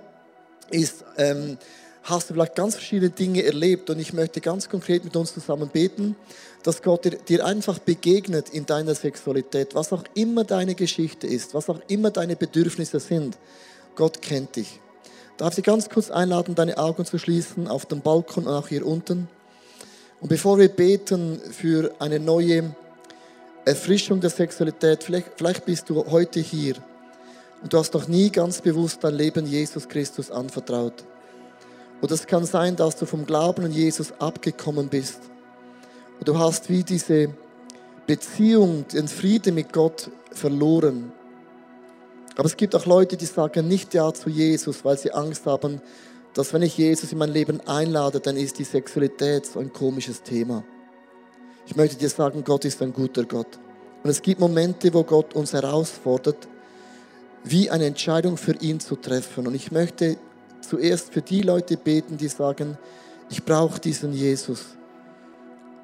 ist, 0.73 1.05
ähm, 1.17 1.57
hast 2.03 2.29
du 2.29 2.33
vielleicht 2.33 2.55
ganz 2.55 2.75
verschiedene 2.75 3.09
Dinge 3.09 3.43
erlebt 3.43 3.89
und 3.89 3.99
ich 3.99 4.13
möchte 4.13 4.41
ganz 4.41 4.67
konkret 4.67 5.03
mit 5.05 5.15
uns 5.15 5.33
zusammen 5.33 5.69
beten, 5.69 6.15
dass 6.63 6.81
Gott 6.81 7.05
dir, 7.05 7.11
dir, 7.11 7.45
einfach 7.45 7.79
begegnet 7.79 8.49
in 8.49 8.65
deiner 8.65 8.95
Sexualität, 8.95 9.73
was 9.75 9.93
auch 9.93 10.03
immer 10.13 10.43
deine 10.43 10.75
Geschichte 10.75 11.27
ist, 11.27 11.53
was 11.53 11.69
auch 11.69 11.79
immer 11.87 12.11
deine 12.11 12.35
Bedürfnisse 12.35 12.99
sind. 12.99 13.37
Gott 13.95 14.21
kennt 14.21 14.55
dich. 14.57 14.79
Darf 15.37 15.57
ich 15.57 15.63
ganz 15.63 15.89
kurz 15.89 16.11
einladen, 16.11 16.55
deine 16.55 16.77
Augen 16.77 17.05
zu 17.05 17.17
schließen 17.17 17.67
auf 17.67 17.85
dem 17.85 18.01
Balkon 18.01 18.45
und 18.45 18.53
auch 18.53 18.67
hier 18.67 18.85
unten. 18.85 19.29
Und 20.19 20.29
bevor 20.29 20.57
wir 20.57 20.69
beten 20.69 21.39
für 21.39 21.93
eine 21.99 22.19
neue 22.19 22.75
Erfrischung 23.65 24.19
der 24.19 24.29
Sexualität, 24.29 25.03
vielleicht, 25.03 25.31
vielleicht 25.37 25.65
bist 25.65 25.89
du 25.89 26.05
heute 26.09 26.39
hier 26.39 26.75
und 27.63 27.71
du 27.71 27.77
hast 27.77 27.93
noch 27.93 28.09
nie 28.09 28.29
ganz 28.29 28.61
bewusst 28.61 29.03
dein 29.03 29.15
Leben 29.15 29.45
Jesus 29.45 29.87
Christus 29.87 30.29
anvertraut. 30.29 31.05
Und 32.01 32.11
es 32.11 32.27
kann 32.27 32.45
sein, 32.45 32.75
dass 32.75 32.97
du 32.97 33.05
vom 33.05 33.25
Glauben 33.25 33.63
an 33.63 33.71
Jesus 33.71 34.11
abgekommen 34.19 34.89
bist. 34.89 35.21
Und 36.19 36.27
du 36.27 36.37
hast 36.37 36.69
wie 36.69 36.83
diese 36.83 37.29
Beziehung, 38.05 38.85
den 38.89 39.07
Frieden 39.07 39.55
mit 39.55 39.71
Gott 39.71 40.11
verloren. 40.31 41.13
Aber 42.35 42.47
es 42.47 42.57
gibt 42.57 42.75
auch 42.75 42.85
Leute, 42.85 43.15
die 43.15 43.25
sagen 43.25 43.69
nicht 43.69 43.93
Ja 43.93 44.13
zu 44.13 44.29
Jesus, 44.29 44.83
weil 44.83 44.97
sie 44.97 45.13
Angst 45.13 45.45
haben, 45.45 45.81
dass 46.33 46.51
wenn 46.51 46.63
ich 46.63 46.77
Jesus 46.77 47.13
in 47.13 47.17
mein 47.17 47.31
Leben 47.31 47.61
einlade, 47.65 48.19
dann 48.19 48.35
ist 48.35 48.59
die 48.59 48.65
Sexualität 48.65 49.45
so 49.45 49.59
ein 49.59 49.71
komisches 49.71 50.21
Thema. 50.21 50.65
Ich 51.65 51.77
möchte 51.77 51.95
dir 51.95 52.09
sagen, 52.09 52.43
Gott 52.43 52.65
ist 52.65 52.81
ein 52.81 52.91
guter 52.91 53.23
Gott. 53.23 53.59
Und 54.03 54.09
es 54.09 54.21
gibt 54.21 54.41
Momente, 54.41 54.93
wo 54.93 55.03
Gott 55.03 55.33
uns 55.33 55.53
herausfordert, 55.53 56.49
wie 57.43 57.69
eine 57.69 57.85
Entscheidung 57.85 58.37
für 58.37 58.55
ihn 58.55 58.79
zu 58.79 58.95
treffen. 58.95 59.47
Und 59.47 59.55
ich 59.55 59.71
möchte 59.71 60.17
zuerst 60.61 61.13
für 61.13 61.21
die 61.21 61.41
Leute 61.41 61.77
beten, 61.77 62.17
die 62.17 62.27
sagen, 62.27 62.77
ich 63.29 63.43
brauche 63.43 63.79
diesen 63.79 64.13
Jesus. 64.13 64.65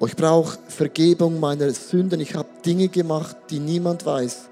Ich 0.04 0.16
brauche 0.16 0.58
Vergebung 0.68 1.40
meiner 1.40 1.70
Sünden. 1.70 2.20
Ich 2.20 2.34
habe 2.34 2.48
Dinge 2.64 2.88
gemacht, 2.88 3.36
die 3.50 3.58
niemand 3.58 4.06
weiß 4.06 4.50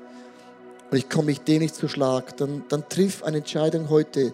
und 0.90 0.96
ich 0.96 1.08
komme 1.08 1.26
mich 1.26 1.40
dem 1.40 1.60
nicht 1.60 1.74
zu 1.74 1.88
Schlag, 1.88 2.36
dann, 2.38 2.64
dann 2.68 2.88
triff 2.88 3.22
eine 3.22 3.38
Entscheidung 3.38 3.90
heute, 3.90 4.32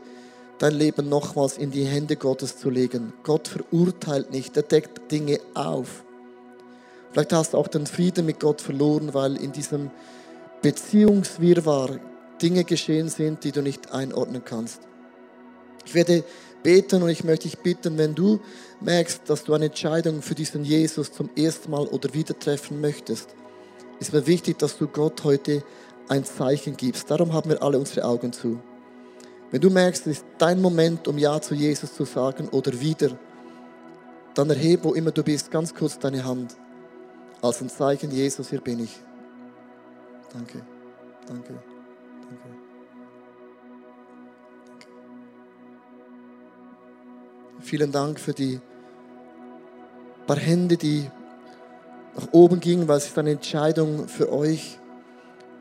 dein 0.59 0.75
Leben 0.75 1.09
nochmals 1.09 1.59
in 1.59 1.71
die 1.73 1.85
Hände 1.85 2.17
Gottes 2.17 2.59
zu 2.59 2.71
legen. 2.71 3.13
Gott 3.25 3.49
verurteilt 3.49 4.31
nicht, 4.31 4.57
er 4.57 4.63
deckt 4.63 5.11
Dinge 5.11 5.41
auf. 5.55 6.05
Vielleicht 7.11 7.33
hast 7.33 7.53
du 7.55 7.59
auch 7.59 7.69
den 7.69 7.87
Frieden 7.87 8.27
mit 8.27 8.41
Gott 8.41 8.61
verloren, 8.61 9.15
weil 9.15 9.37
in 9.37 9.53
diesem 9.53 9.91
Beziehungswirrwarr 10.63 11.99
Dinge 12.43 12.65
geschehen 12.65 13.09
sind, 13.09 13.45
die 13.45 13.53
du 13.53 13.63
nicht 13.63 13.93
einordnen 13.93 14.45
kannst. 14.45 14.81
Ich 15.85 15.95
werde 15.95 16.25
beten 16.63 17.03
und 17.03 17.09
ich 17.11 17.25
möchte 17.25 17.49
dich 17.49 17.59
bitten, 17.59 17.99
wenn 17.99 18.15
du 18.15 18.41
merkst, 18.81 19.23
dass 19.29 19.45
du 19.45 19.55
eine 19.55 19.67
Entscheidung 19.67 20.23
für 20.23 20.35
diesen 20.35 20.65
Jesus 20.65 21.13
zum 21.13 21.31
ersten 21.37 21.71
Mal 21.71 21.87
oder 21.87 22.13
wieder 22.15 22.39
treffen 22.39 22.81
möchtest, 22.81 23.35
ist 24.01 24.13
mir 24.13 24.27
wichtig, 24.27 24.59
dass 24.59 24.79
du 24.79 24.89
Gott 24.89 25.23
heute 25.25 25.63
ein 26.09 26.25
Zeichen 26.25 26.77
gibst. 26.77 27.11
Darum 27.11 27.33
haben 27.33 27.51
wir 27.51 27.63
alle 27.63 27.79
unsere 27.79 28.07
Augen 28.07 28.33
zu. 28.33 28.59
Wenn 29.51 29.61
du 29.61 29.71
merkst, 29.71 30.07
es 30.07 30.19
ist 30.19 30.27
dein 30.39 30.61
Moment, 30.61 31.07
um 31.07 31.17
Ja 31.19 31.41
zu 31.41 31.55
Jesus 31.55 31.95
zu 31.95 32.05
sagen 32.05 32.49
oder 32.49 32.81
wieder, 32.81 33.17
dann 34.35 34.51
erhebe, 34.51 34.85
wo 34.85 34.95
immer 34.95 35.13
du 35.13 35.23
bist, 35.23 35.51
ganz 35.51 35.73
kurz 35.75 35.99
deine 35.99 36.25
Hand 36.25 36.57
als 37.41 37.61
ein 37.61 37.69
Zeichen, 37.69 38.11
Jesus, 38.11 38.51
hier 38.51 38.61
bin 38.61 38.81
ich. 38.81 38.99
Danke, 40.33 40.63
danke, 41.29 41.63
Vielen 47.65 47.93
Dank 47.93 48.21
für 48.21 48.35
die 48.35 48.61
paar 50.27 50.37
Hände, 50.37 50.77
die 50.77 51.11
nach 52.15 52.29
oben 52.31 52.61
gingen, 52.61 52.87
weil 52.89 52.99
es 52.99 53.07
ist 53.07 53.19
eine 53.19 53.31
Entscheidung 53.31 54.07
für 54.07 54.31
euch. 54.31 54.79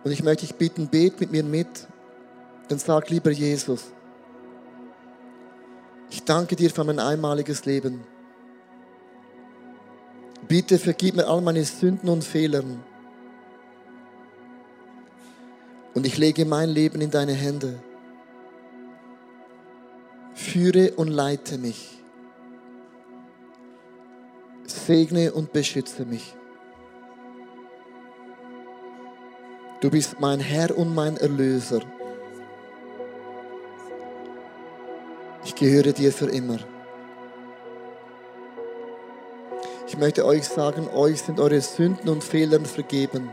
Und 0.04 0.12
ich 0.12 0.22
möchte 0.22 0.46
dich 0.46 0.56
bitten, 0.56 0.90
bet 0.90 1.22
mit 1.22 1.32
mir 1.32 1.46
mit 1.46 1.88
und 2.70 2.82
sag, 2.82 3.10
lieber 3.10 3.32
Jesus, 3.32 3.86
ich 6.10 6.26
danke 6.26 6.58
dir 6.58 6.70
für 6.70 6.84
mein 6.84 7.00
einmaliges 7.00 7.64
Leben. 7.64 8.04
Bitte 10.46 10.80
vergib 10.80 11.16
mir 11.16 11.28
all 11.28 11.40
meine 11.40 11.64
Sünden 11.64 12.10
und 12.10 12.26
Fehler. 12.26 12.64
Und 15.94 16.06
ich 16.06 16.18
lege 16.18 16.44
mein 16.44 16.70
Leben 16.70 17.00
in 17.00 17.12
deine 17.12 17.32
Hände. 17.32 17.82
Führe 20.34 20.92
und 20.96 21.10
leite 21.10 21.58
mich. 21.58 22.00
Segne 24.66 25.32
und 25.32 25.54
beschütze 25.54 26.06
mich. 26.06 26.36
Du 29.82 29.90
bist 29.90 30.20
mein 30.20 30.40
Herr 30.40 30.78
und 30.78 30.96
mein 30.96 31.18
Erlöser. 31.18 31.82
Ich 35.46 35.56
gehöre 35.56 35.92
dir 35.92 36.12
für 36.12 36.30
immer. 36.30 36.58
Ich 39.88 39.98
möchte 39.98 40.26
euch 40.26 40.46
sagen, 40.46 40.88
euch 40.88 41.22
sind 41.22 41.40
eure 41.40 41.62
Sünden 41.62 42.10
und 42.10 42.24
Fehler 42.24 42.60
vergeben. 42.62 43.30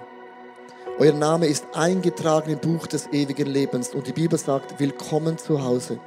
Euer 0.99 1.15
Name 1.15 1.47
ist 1.47 1.65
eingetragen 1.73 2.51
im 2.51 2.59
Buch 2.59 2.87
des 2.87 3.07
ewigen 3.13 3.47
Lebens 3.47 3.95
und 3.95 4.07
die 4.07 4.13
Bibel 4.13 4.39
sagt, 4.39 4.79
willkommen 4.79 5.39
zu 5.39 5.65
Hause. 5.65 5.99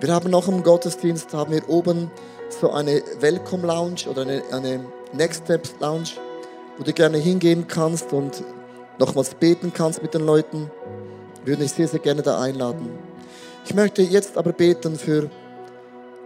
Wir 0.00 0.12
haben 0.12 0.30
noch 0.30 0.48
im 0.48 0.62
Gottesdienst, 0.62 1.32
haben 1.32 1.52
wir 1.52 1.68
oben 1.68 2.10
so 2.48 2.70
eine 2.70 3.02
Welcome 3.20 3.66
Lounge 3.66 4.08
oder 4.08 4.22
eine, 4.22 4.42
eine 4.52 4.84
Next 5.12 5.44
Steps 5.44 5.74
Lounge 5.80 6.10
wo 6.76 6.84
du 6.84 6.92
gerne 6.92 7.18
hingehen 7.18 7.66
kannst 7.68 8.12
und 8.12 8.42
nochmals 8.98 9.34
beten 9.34 9.72
kannst 9.72 10.02
mit 10.02 10.14
den 10.14 10.22
Leuten, 10.22 10.70
würde 11.44 11.64
ich 11.64 11.72
sehr, 11.72 11.88
sehr 11.88 12.00
gerne 12.00 12.22
da 12.22 12.40
einladen. 12.40 12.90
Ich 13.64 13.74
möchte 13.74 14.02
jetzt 14.02 14.36
aber 14.36 14.52
beten 14.52 14.96
für 14.96 15.30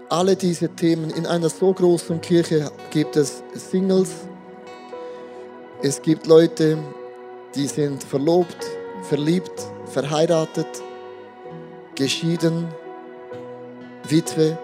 alle 0.09 0.37
diese 0.37 0.69
Themen. 0.71 1.11
In 1.11 1.27
einer 1.27 1.49
so 1.49 1.73
großen 1.73 2.21
Kirche 2.21 2.71
gibt 2.91 3.17
es 3.17 3.43
Singles, 3.55 4.11
es 5.81 6.03
gibt 6.03 6.27
Leute, 6.27 6.79
die 7.55 7.67
sind 7.67 8.03
verlobt, 8.03 8.57
verliebt, 9.03 9.53
verheiratet, 9.87 10.67
geschieden, 11.95 12.67
Witwe. 14.11 14.59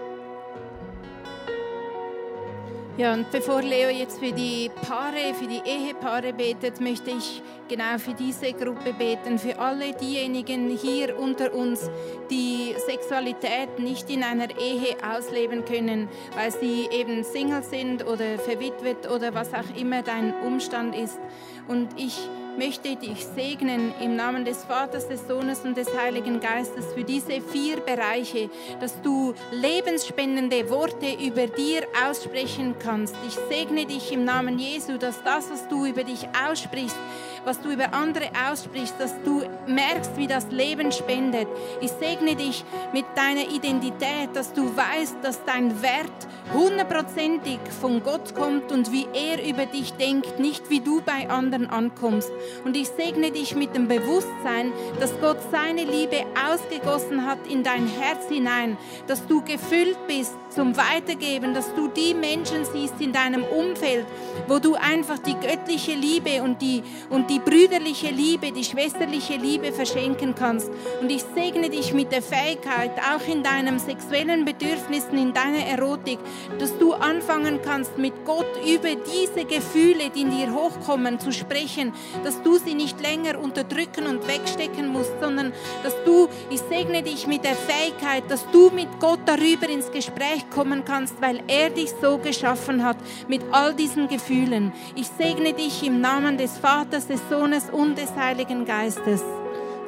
Ja, 2.97 3.13
und 3.13 3.31
bevor 3.33 3.61
Leo 3.61 3.89
jetzt 3.89 4.21
für 4.21 4.33
die 4.33 4.71
Paare, 4.89 5.35
für 5.35 5.49
die 5.49 5.61
Ehepaare 5.69 6.33
betet, 6.33 6.81
möchte 6.81 7.11
ich 7.11 7.43
genau 7.69 7.99
für 7.99 8.15
diese 8.15 8.53
Gruppe 8.53 8.93
beten, 8.93 9.39
für 9.39 9.59
alle 9.59 9.93
diejenigen 9.95 10.71
hier 10.71 11.19
unter 11.19 11.53
uns, 11.53 11.91
die 12.31 12.75
Sexualität 12.87 13.81
nicht 13.81 14.09
in 14.11 14.23
einer 14.23 14.49
Ehe 14.59 14.97
ausleben 15.05 15.65
können, 15.65 16.09
weil 16.37 16.53
sie 16.53 16.89
eben 16.93 17.25
Single 17.25 17.65
sind 17.65 18.07
oder 18.07 18.39
verwitwet 18.39 19.11
oder 19.11 19.35
was 19.35 19.53
auch 19.53 19.77
immer 19.77 20.03
dein 20.03 20.33
Umstand 20.43 20.95
ist. 20.95 21.19
Und 21.67 21.89
ich 21.97 22.17
möchte 22.57 22.97
dich 22.97 23.25
segnen 23.25 23.93
im 24.01 24.17
Namen 24.17 24.45
des 24.45 24.65
Vaters, 24.65 25.09
des 25.09 25.27
Sohnes 25.27 25.61
und 25.61 25.77
des 25.77 25.89
Heiligen 25.97 26.41
Geistes 26.41 26.93
für 26.95 27.05
diese 27.05 27.41
vier 27.41 27.81
Bereiche, 27.81 28.49
dass 28.81 29.01
du 29.03 29.35
lebensspendende 29.51 30.71
Worte 30.71 31.13
über 31.21 31.47
dir 31.47 31.83
aussprechen 32.09 32.75
kannst. 32.79 33.15
Ich 33.27 33.35
segne 33.49 33.87
dich 33.87 34.13
im 34.13 34.25
Namen 34.25 34.59
Jesu, 34.59 34.99
dass 34.99 35.23
das, 35.23 35.51
was 35.51 35.69
du 35.69 35.87
über 35.87 36.05
dich 36.05 36.27
aussprichst, 36.49 36.97
was 37.45 37.61
du 37.61 37.71
über 37.71 37.93
andere 37.93 38.31
aussprichst, 38.51 38.95
dass 38.99 39.15
du 39.25 39.43
merkst, 39.67 40.17
wie 40.17 40.27
das 40.27 40.51
Leben 40.51 40.93
spendet. 40.93 41.49
Ich 41.81 41.91
segne 41.91 42.37
dich 42.37 42.65
mit 42.93 43.05
deiner 43.15 43.49
Identität, 43.51 44.31
dass 44.35 44.53
du 44.53 44.75
weißt, 44.77 45.17
dass 45.23 45.45
dein 45.45 45.83
Wert 45.83 46.11
hundertprozentig 46.53 47.59
von 47.81 48.03
Gott 48.03 48.35
kommt 48.35 48.71
und 48.71 48.93
wie 48.93 49.07
er 49.15 49.45
über 49.47 49.67
dich 49.67 49.95
denkt, 49.95 50.39
nicht 50.39 50.69
wie 50.71 50.81
du 50.81 51.01
bei 51.01 51.31
anderen 51.31 51.71
ankommst. 51.71 52.31
Und 52.65 52.77
ich 52.77 52.89
segne 52.89 53.31
dich 53.31 53.55
mit 53.55 53.75
dem 53.75 53.89
Bewusstsein, 53.89 54.73
dass 55.01 55.19
Gott 55.21 55.39
seine 55.51 55.85
Liebe 55.85 56.25
ausgegossen 56.51 57.27
hat 57.27 57.47
in 57.49 57.63
dein 57.63 57.87
Herz 57.87 58.29
hinein, 58.29 58.77
dass 59.07 59.27
du 59.27 59.43
gefüllt 59.43 59.99
bist 60.07 60.35
zum 60.51 60.77
Weitergeben, 60.77 61.55
dass 61.55 61.75
du 61.75 61.89
die 61.89 62.15
Menschen 62.15 62.65
siehst 62.65 63.01
in 63.01 63.13
deinem 63.13 63.45
Umfeld, 63.45 64.07
wo 64.47 64.59
du 64.59 64.75
einfach 64.75 65.19
die 65.19 65.35
göttliche 65.35 65.95
Liebe 65.95 66.43
und 66.43 66.61
die, 66.61 66.83
und 67.11 67.31
die 67.31 67.34
brüderliche 67.39 68.11
Liebe, 68.11 68.53
die 68.53 68.65
schwesterliche 68.65 69.37
Liebe 69.37 69.73
verschenken 69.73 70.35
kannst. 70.35 70.71
Und 71.01 71.11
ich 71.11 71.25
segne 71.35 71.71
dich 71.71 71.93
mit 71.93 72.13
der 72.13 72.23
Fähigkeit, 72.23 72.93
auch 72.99 73.27
in 73.27 73.43
deinen 73.43 73.79
sexuellen 73.79 74.45
Bedürfnissen, 74.45 75.19
in 75.19 75.33
deiner 75.33 75.67
Erotik, 75.67 76.19
dass 76.59 76.77
du 76.79 76.93
anfangen 76.93 77.61
kannst, 77.63 77.99
mit 77.99 78.25
Gott 78.25 78.47
über 78.67 78.91
diese 78.95 79.45
Gefühle, 79.47 80.11
die 80.15 80.23
in 80.23 80.31
dir 80.31 80.53
hochkommen, 80.53 81.19
zu 81.21 81.33
sprechen, 81.33 81.93
dass 82.23 82.43
du 82.43 82.59
sie 82.59 82.75
nicht 82.75 83.01
länger 83.01 83.39
unterdrücken 83.39 84.07
und 84.07 84.27
wegstecken 84.27 84.89
musst, 84.89 85.13
sondern 85.21 85.53
dass 85.83 85.95
du, 86.05 86.29
ich 86.51 86.61
segne 86.61 87.03
dich 87.03 87.27
mit 87.27 87.45
der 87.45 87.55
Fähigkeit, 87.55 88.25
dass 88.29 88.49
du 88.51 88.71
mit 88.71 88.89
Gott 89.01 89.21
darüber 89.27 89.69
ins 89.69 89.91
Gespräch 89.91 90.49
kommen 90.51 90.85
kannst, 90.85 91.21
weil 91.21 91.43
er 91.47 91.71
dich 91.71 91.91
so 92.01 92.19
geschaffen 92.19 92.85
hat 92.85 92.97
mit 93.29 93.43
all 93.53 93.75
diesen 93.75 94.09
Gefühlen. 94.09 94.73
Ich 94.95 95.09
segne 95.09 95.53
dich 95.53 95.83
im 95.85 96.01
Namen 96.01 96.39
des 96.39 96.59
Vaters, 96.59 97.07
des 97.07 97.21
Sohnes 97.31 97.65
und 97.71 97.97
des 97.97 98.15
Heiligen 98.17 98.65
Geistes. 98.65 99.23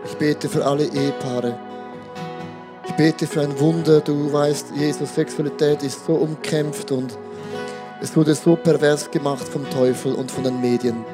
Ich 0.05 0.16
bete 0.16 0.49
für 0.49 0.64
alle 0.64 0.84
Ehepaare. 0.84 1.59
Ich 2.87 2.93
bete 2.93 3.26
für 3.26 3.43
ein 3.43 3.59
Wunder. 3.59 4.01
Du 4.01 4.32
weißt, 4.32 4.68
Jesus, 4.74 5.14
Sexualität 5.14 5.82
ist 5.82 6.07
so 6.07 6.14
umkämpft 6.14 6.93
und 6.93 7.18
es 8.01 8.16
wurde 8.16 8.34
so 8.34 8.57
pervers 8.57 9.11
gemacht 9.11 9.47
vom 9.47 9.68
Teufel 9.70 10.14
und 10.14 10.30
von 10.30 10.45
den 10.45 10.61
Medien. 10.61 11.05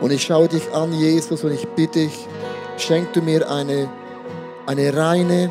Und 0.00 0.10
ich 0.10 0.22
schaue 0.22 0.48
dich 0.48 0.72
an, 0.72 0.92
Jesus, 0.92 1.44
und 1.44 1.52
ich 1.52 1.66
bitte 1.68 2.00
dich, 2.00 2.26
schenk 2.76 3.12
du 3.12 3.22
mir 3.22 3.48
eine, 3.50 3.88
eine 4.66 4.96
reine, 4.96 5.50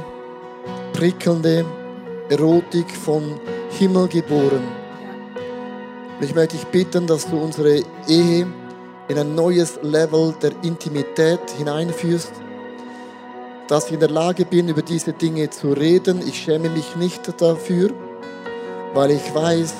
prickelnde, 0.93 1.65
Erotik 2.29 2.89
von 2.91 3.39
Himmel 3.77 4.07
geboren. 4.07 4.63
Und 6.19 6.25
ich 6.25 6.35
möchte 6.35 6.57
dich 6.57 6.65
bitten, 6.67 7.07
dass 7.07 7.29
du 7.29 7.37
unsere 7.37 7.81
Ehe 8.07 8.47
in 9.07 9.17
ein 9.17 9.35
neues 9.35 9.79
Level 9.81 10.33
der 10.41 10.51
Intimität 10.61 11.39
hineinführst, 11.57 12.31
dass 13.67 13.87
ich 13.87 13.93
in 13.93 13.99
der 13.99 14.09
Lage 14.09 14.45
bin, 14.45 14.69
über 14.69 14.81
diese 14.81 15.13
Dinge 15.13 15.49
zu 15.49 15.73
reden. 15.73 16.21
Ich 16.27 16.37
schäme 16.37 16.69
mich 16.69 16.95
nicht 16.95 17.41
dafür, 17.41 17.91
weil 18.93 19.11
ich 19.11 19.35
weiß, 19.35 19.73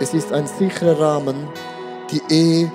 es 0.00 0.14
ist 0.14 0.32
ein 0.32 0.46
sicherer 0.46 1.00
Rahmen, 1.00 1.48
die 2.10 2.22
Ehe, 2.28 2.72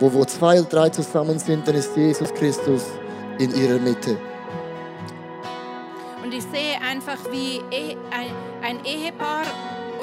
wo, 0.00 0.12
wo 0.12 0.24
zwei 0.24 0.60
oder 0.60 0.68
drei 0.68 0.88
zusammen 0.88 1.38
sind, 1.38 1.66
dann 1.68 1.74
ist 1.74 1.96
Jesus 1.96 2.32
Christus 2.34 2.82
in 3.38 3.54
ihrer 3.54 3.78
Mitte 3.78 4.16
einfach 6.94 7.18
wie 7.32 7.60
ein 8.62 8.84
Ehepaar 8.84 9.44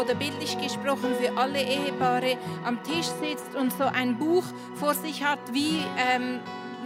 oder 0.01 0.15
bildlich 0.15 0.57
gesprochen 0.57 1.15
für 1.19 1.37
alle 1.37 1.61
Ehepaare 1.61 2.37
am 2.65 2.81
Tisch 2.83 3.07
sitzt 3.21 3.55
und 3.55 3.71
so 3.71 3.83
ein 3.83 4.17
Buch 4.17 4.43
vor 4.75 4.93
sich 4.93 5.23
hat, 5.23 5.39
wie 5.51 5.79
ähm, 6.13 6.39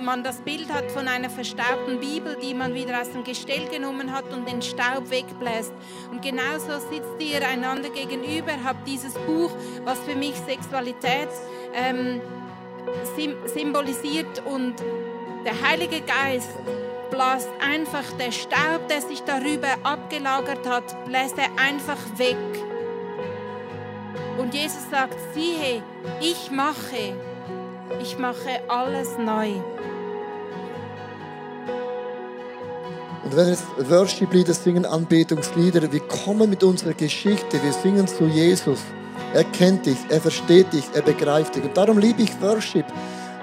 man 0.03 0.23
das 0.23 0.41
Bild 0.41 0.71
hat 0.71 0.91
von 0.91 1.07
einer 1.07 1.29
verstaubten 1.29 1.99
Bibel, 1.99 2.37
die 2.41 2.53
man 2.53 2.73
wieder 2.73 2.99
aus 2.99 3.11
dem 3.11 3.23
Gestell 3.23 3.67
genommen 3.69 4.11
hat 4.11 4.25
und 4.33 4.47
den 4.47 4.61
Staub 4.61 5.09
wegbläst. 5.09 5.73
Und 6.11 6.21
genauso 6.21 6.79
sitzt 6.91 7.15
ihr 7.19 7.47
einander 7.47 7.89
gegenüber, 7.89 8.51
habt 8.63 8.85
dieses 8.87 9.13
Buch, 9.13 9.51
was 9.85 9.99
für 9.99 10.15
mich 10.15 10.35
Sexualität 10.35 11.29
ähm, 11.73 12.21
symbolisiert 13.45 14.43
und 14.45 14.75
der 15.45 15.69
Heilige 15.69 16.01
Geist 16.01 16.49
bläst 17.09 17.49
einfach 17.61 18.03
der 18.19 18.31
Staub, 18.31 18.87
der 18.89 19.01
sich 19.01 19.21
darüber 19.23 19.69
abgelagert 19.83 20.67
hat, 20.67 21.05
bläst 21.05 21.37
er 21.37 21.49
einfach 21.61 21.97
weg. 22.17 22.35
Und 24.37 24.53
Jesus 24.53 24.89
sagt, 24.91 25.15
siehe, 25.33 25.81
ich 26.19 26.51
mache, 26.51 27.15
ich 28.01 28.17
mache 28.17 28.61
alles 28.67 29.17
neu. 29.17 29.53
Und 33.23 33.35
wenn 33.35 33.47
jetzt 33.47 33.65
Worship-Lieder 33.89 34.53
singen, 34.53 34.85
Anbetungslieder, 34.85 35.91
wir 35.91 36.01
kommen 36.01 36.49
mit 36.49 36.63
unserer 36.63 36.93
Geschichte, 36.93 37.63
wir 37.63 37.73
singen 37.73 38.07
zu 38.07 38.25
Jesus. 38.25 38.79
Er 39.33 39.45
kennt 39.45 39.85
dich, 39.85 39.97
er 40.09 40.21
versteht 40.21 40.71
dich, 40.73 40.83
er 40.93 41.01
begreift 41.01 41.55
dich. 41.55 41.63
Und 41.63 41.75
darum 41.75 41.97
liebe 41.97 42.21
ich 42.21 42.41
Worship, 42.41 42.85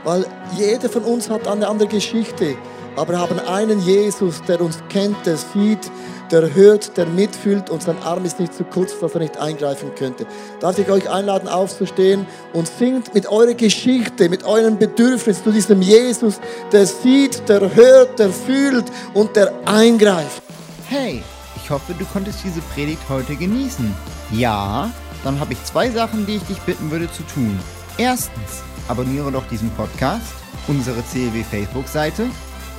weil 0.05 0.27
jeder 0.57 0.89
von 0.89 1.03
uns 1.03 1.29
hat 1.29 1.49
eine 1.49 1.67
andere 1.67 1.89
Geschichte 1.89 2.57
aber 2.97 3.19
haben 3.19 3.39
einen 3.41 3.81
Jesus, 3.81 4.43
der 4.43 4.61
uns 4.61 4.79
kennt, 4.89 5.17
der 5.25 5.37
sieht, 5.37 5.91
der 6.31 6.55
hört, 6.55 6.97
der 6.97 7.07
mitfühlt 7.07 7.69
und 7.71 7.83
sein 7.83 7.97
Arm 8.03 8.25
ist 8.25 8.41
nicht 8.41 8.55
zu 8.55 8.65
kurz, 8.65 8.99
dass 8.99 9.15
er 9.15 9.21
nicht 9.21 9.37
eingreifen 9.37 9.95
könnte. 9.95 10.27
Darf 10.61 10.79
ich 10.79 10.91
euch 10.91 11.09
einladen, 11.11 11.49
aufzustehen 11.49 12.27
und 12.55 12.67
singt 12.67 13.15
mit 13.15 13.27
eurer 13.27 13.55
Geschichte, 13.55 14.29
mit 14.29 14.45
eurem 14.45 14.79
Bedürfnis 14.79 15.43
zu 15.45 15.53
diesem 15.53 15.83
Jesus, 15.83 16.41
der 16.73 16.87
sieht, 16.87 17.49
der 17.49 17.75
hört, 17.75 18.19
der 18.19 18.31
fühlt 18.31 18.87
und 19.15 19.37
der 19.37 19.53
eingreift. 19.67 20.43
Hey, 20.89 21.23
ich 21.57 21.71
hoffe, 21.71 21.95
du 21.99 22.05
konntest 22.07 22.39
diese 22.45 22.61
Predigt 22.75 23.03
heute 23.09 23.37
genießen. 23.37 23.95
Ja, 24.33 24.91
dann 25.25 25.39
habe 25.39 25.53
ich 25.53 25.65
zwei 25.65 25.91
Sachen, 25.91 26.27
die 26.27 26.37
ich 26.37 26.43
dich 26.45 26.59
bitten 26.61 26.91
würde 26.91 27.11
zu 27.13 27.23
tun. 27.25 27.59
Erstens, 27.99 28.63
abonniere 28.89 29.31
doch 29.31 29.47
diesen 29.49 29.71
Podcast, 29.71 30.33
unsere 30.67 31.03
CLW 31.03 31.45
Facebook-Seite 31.45 32.25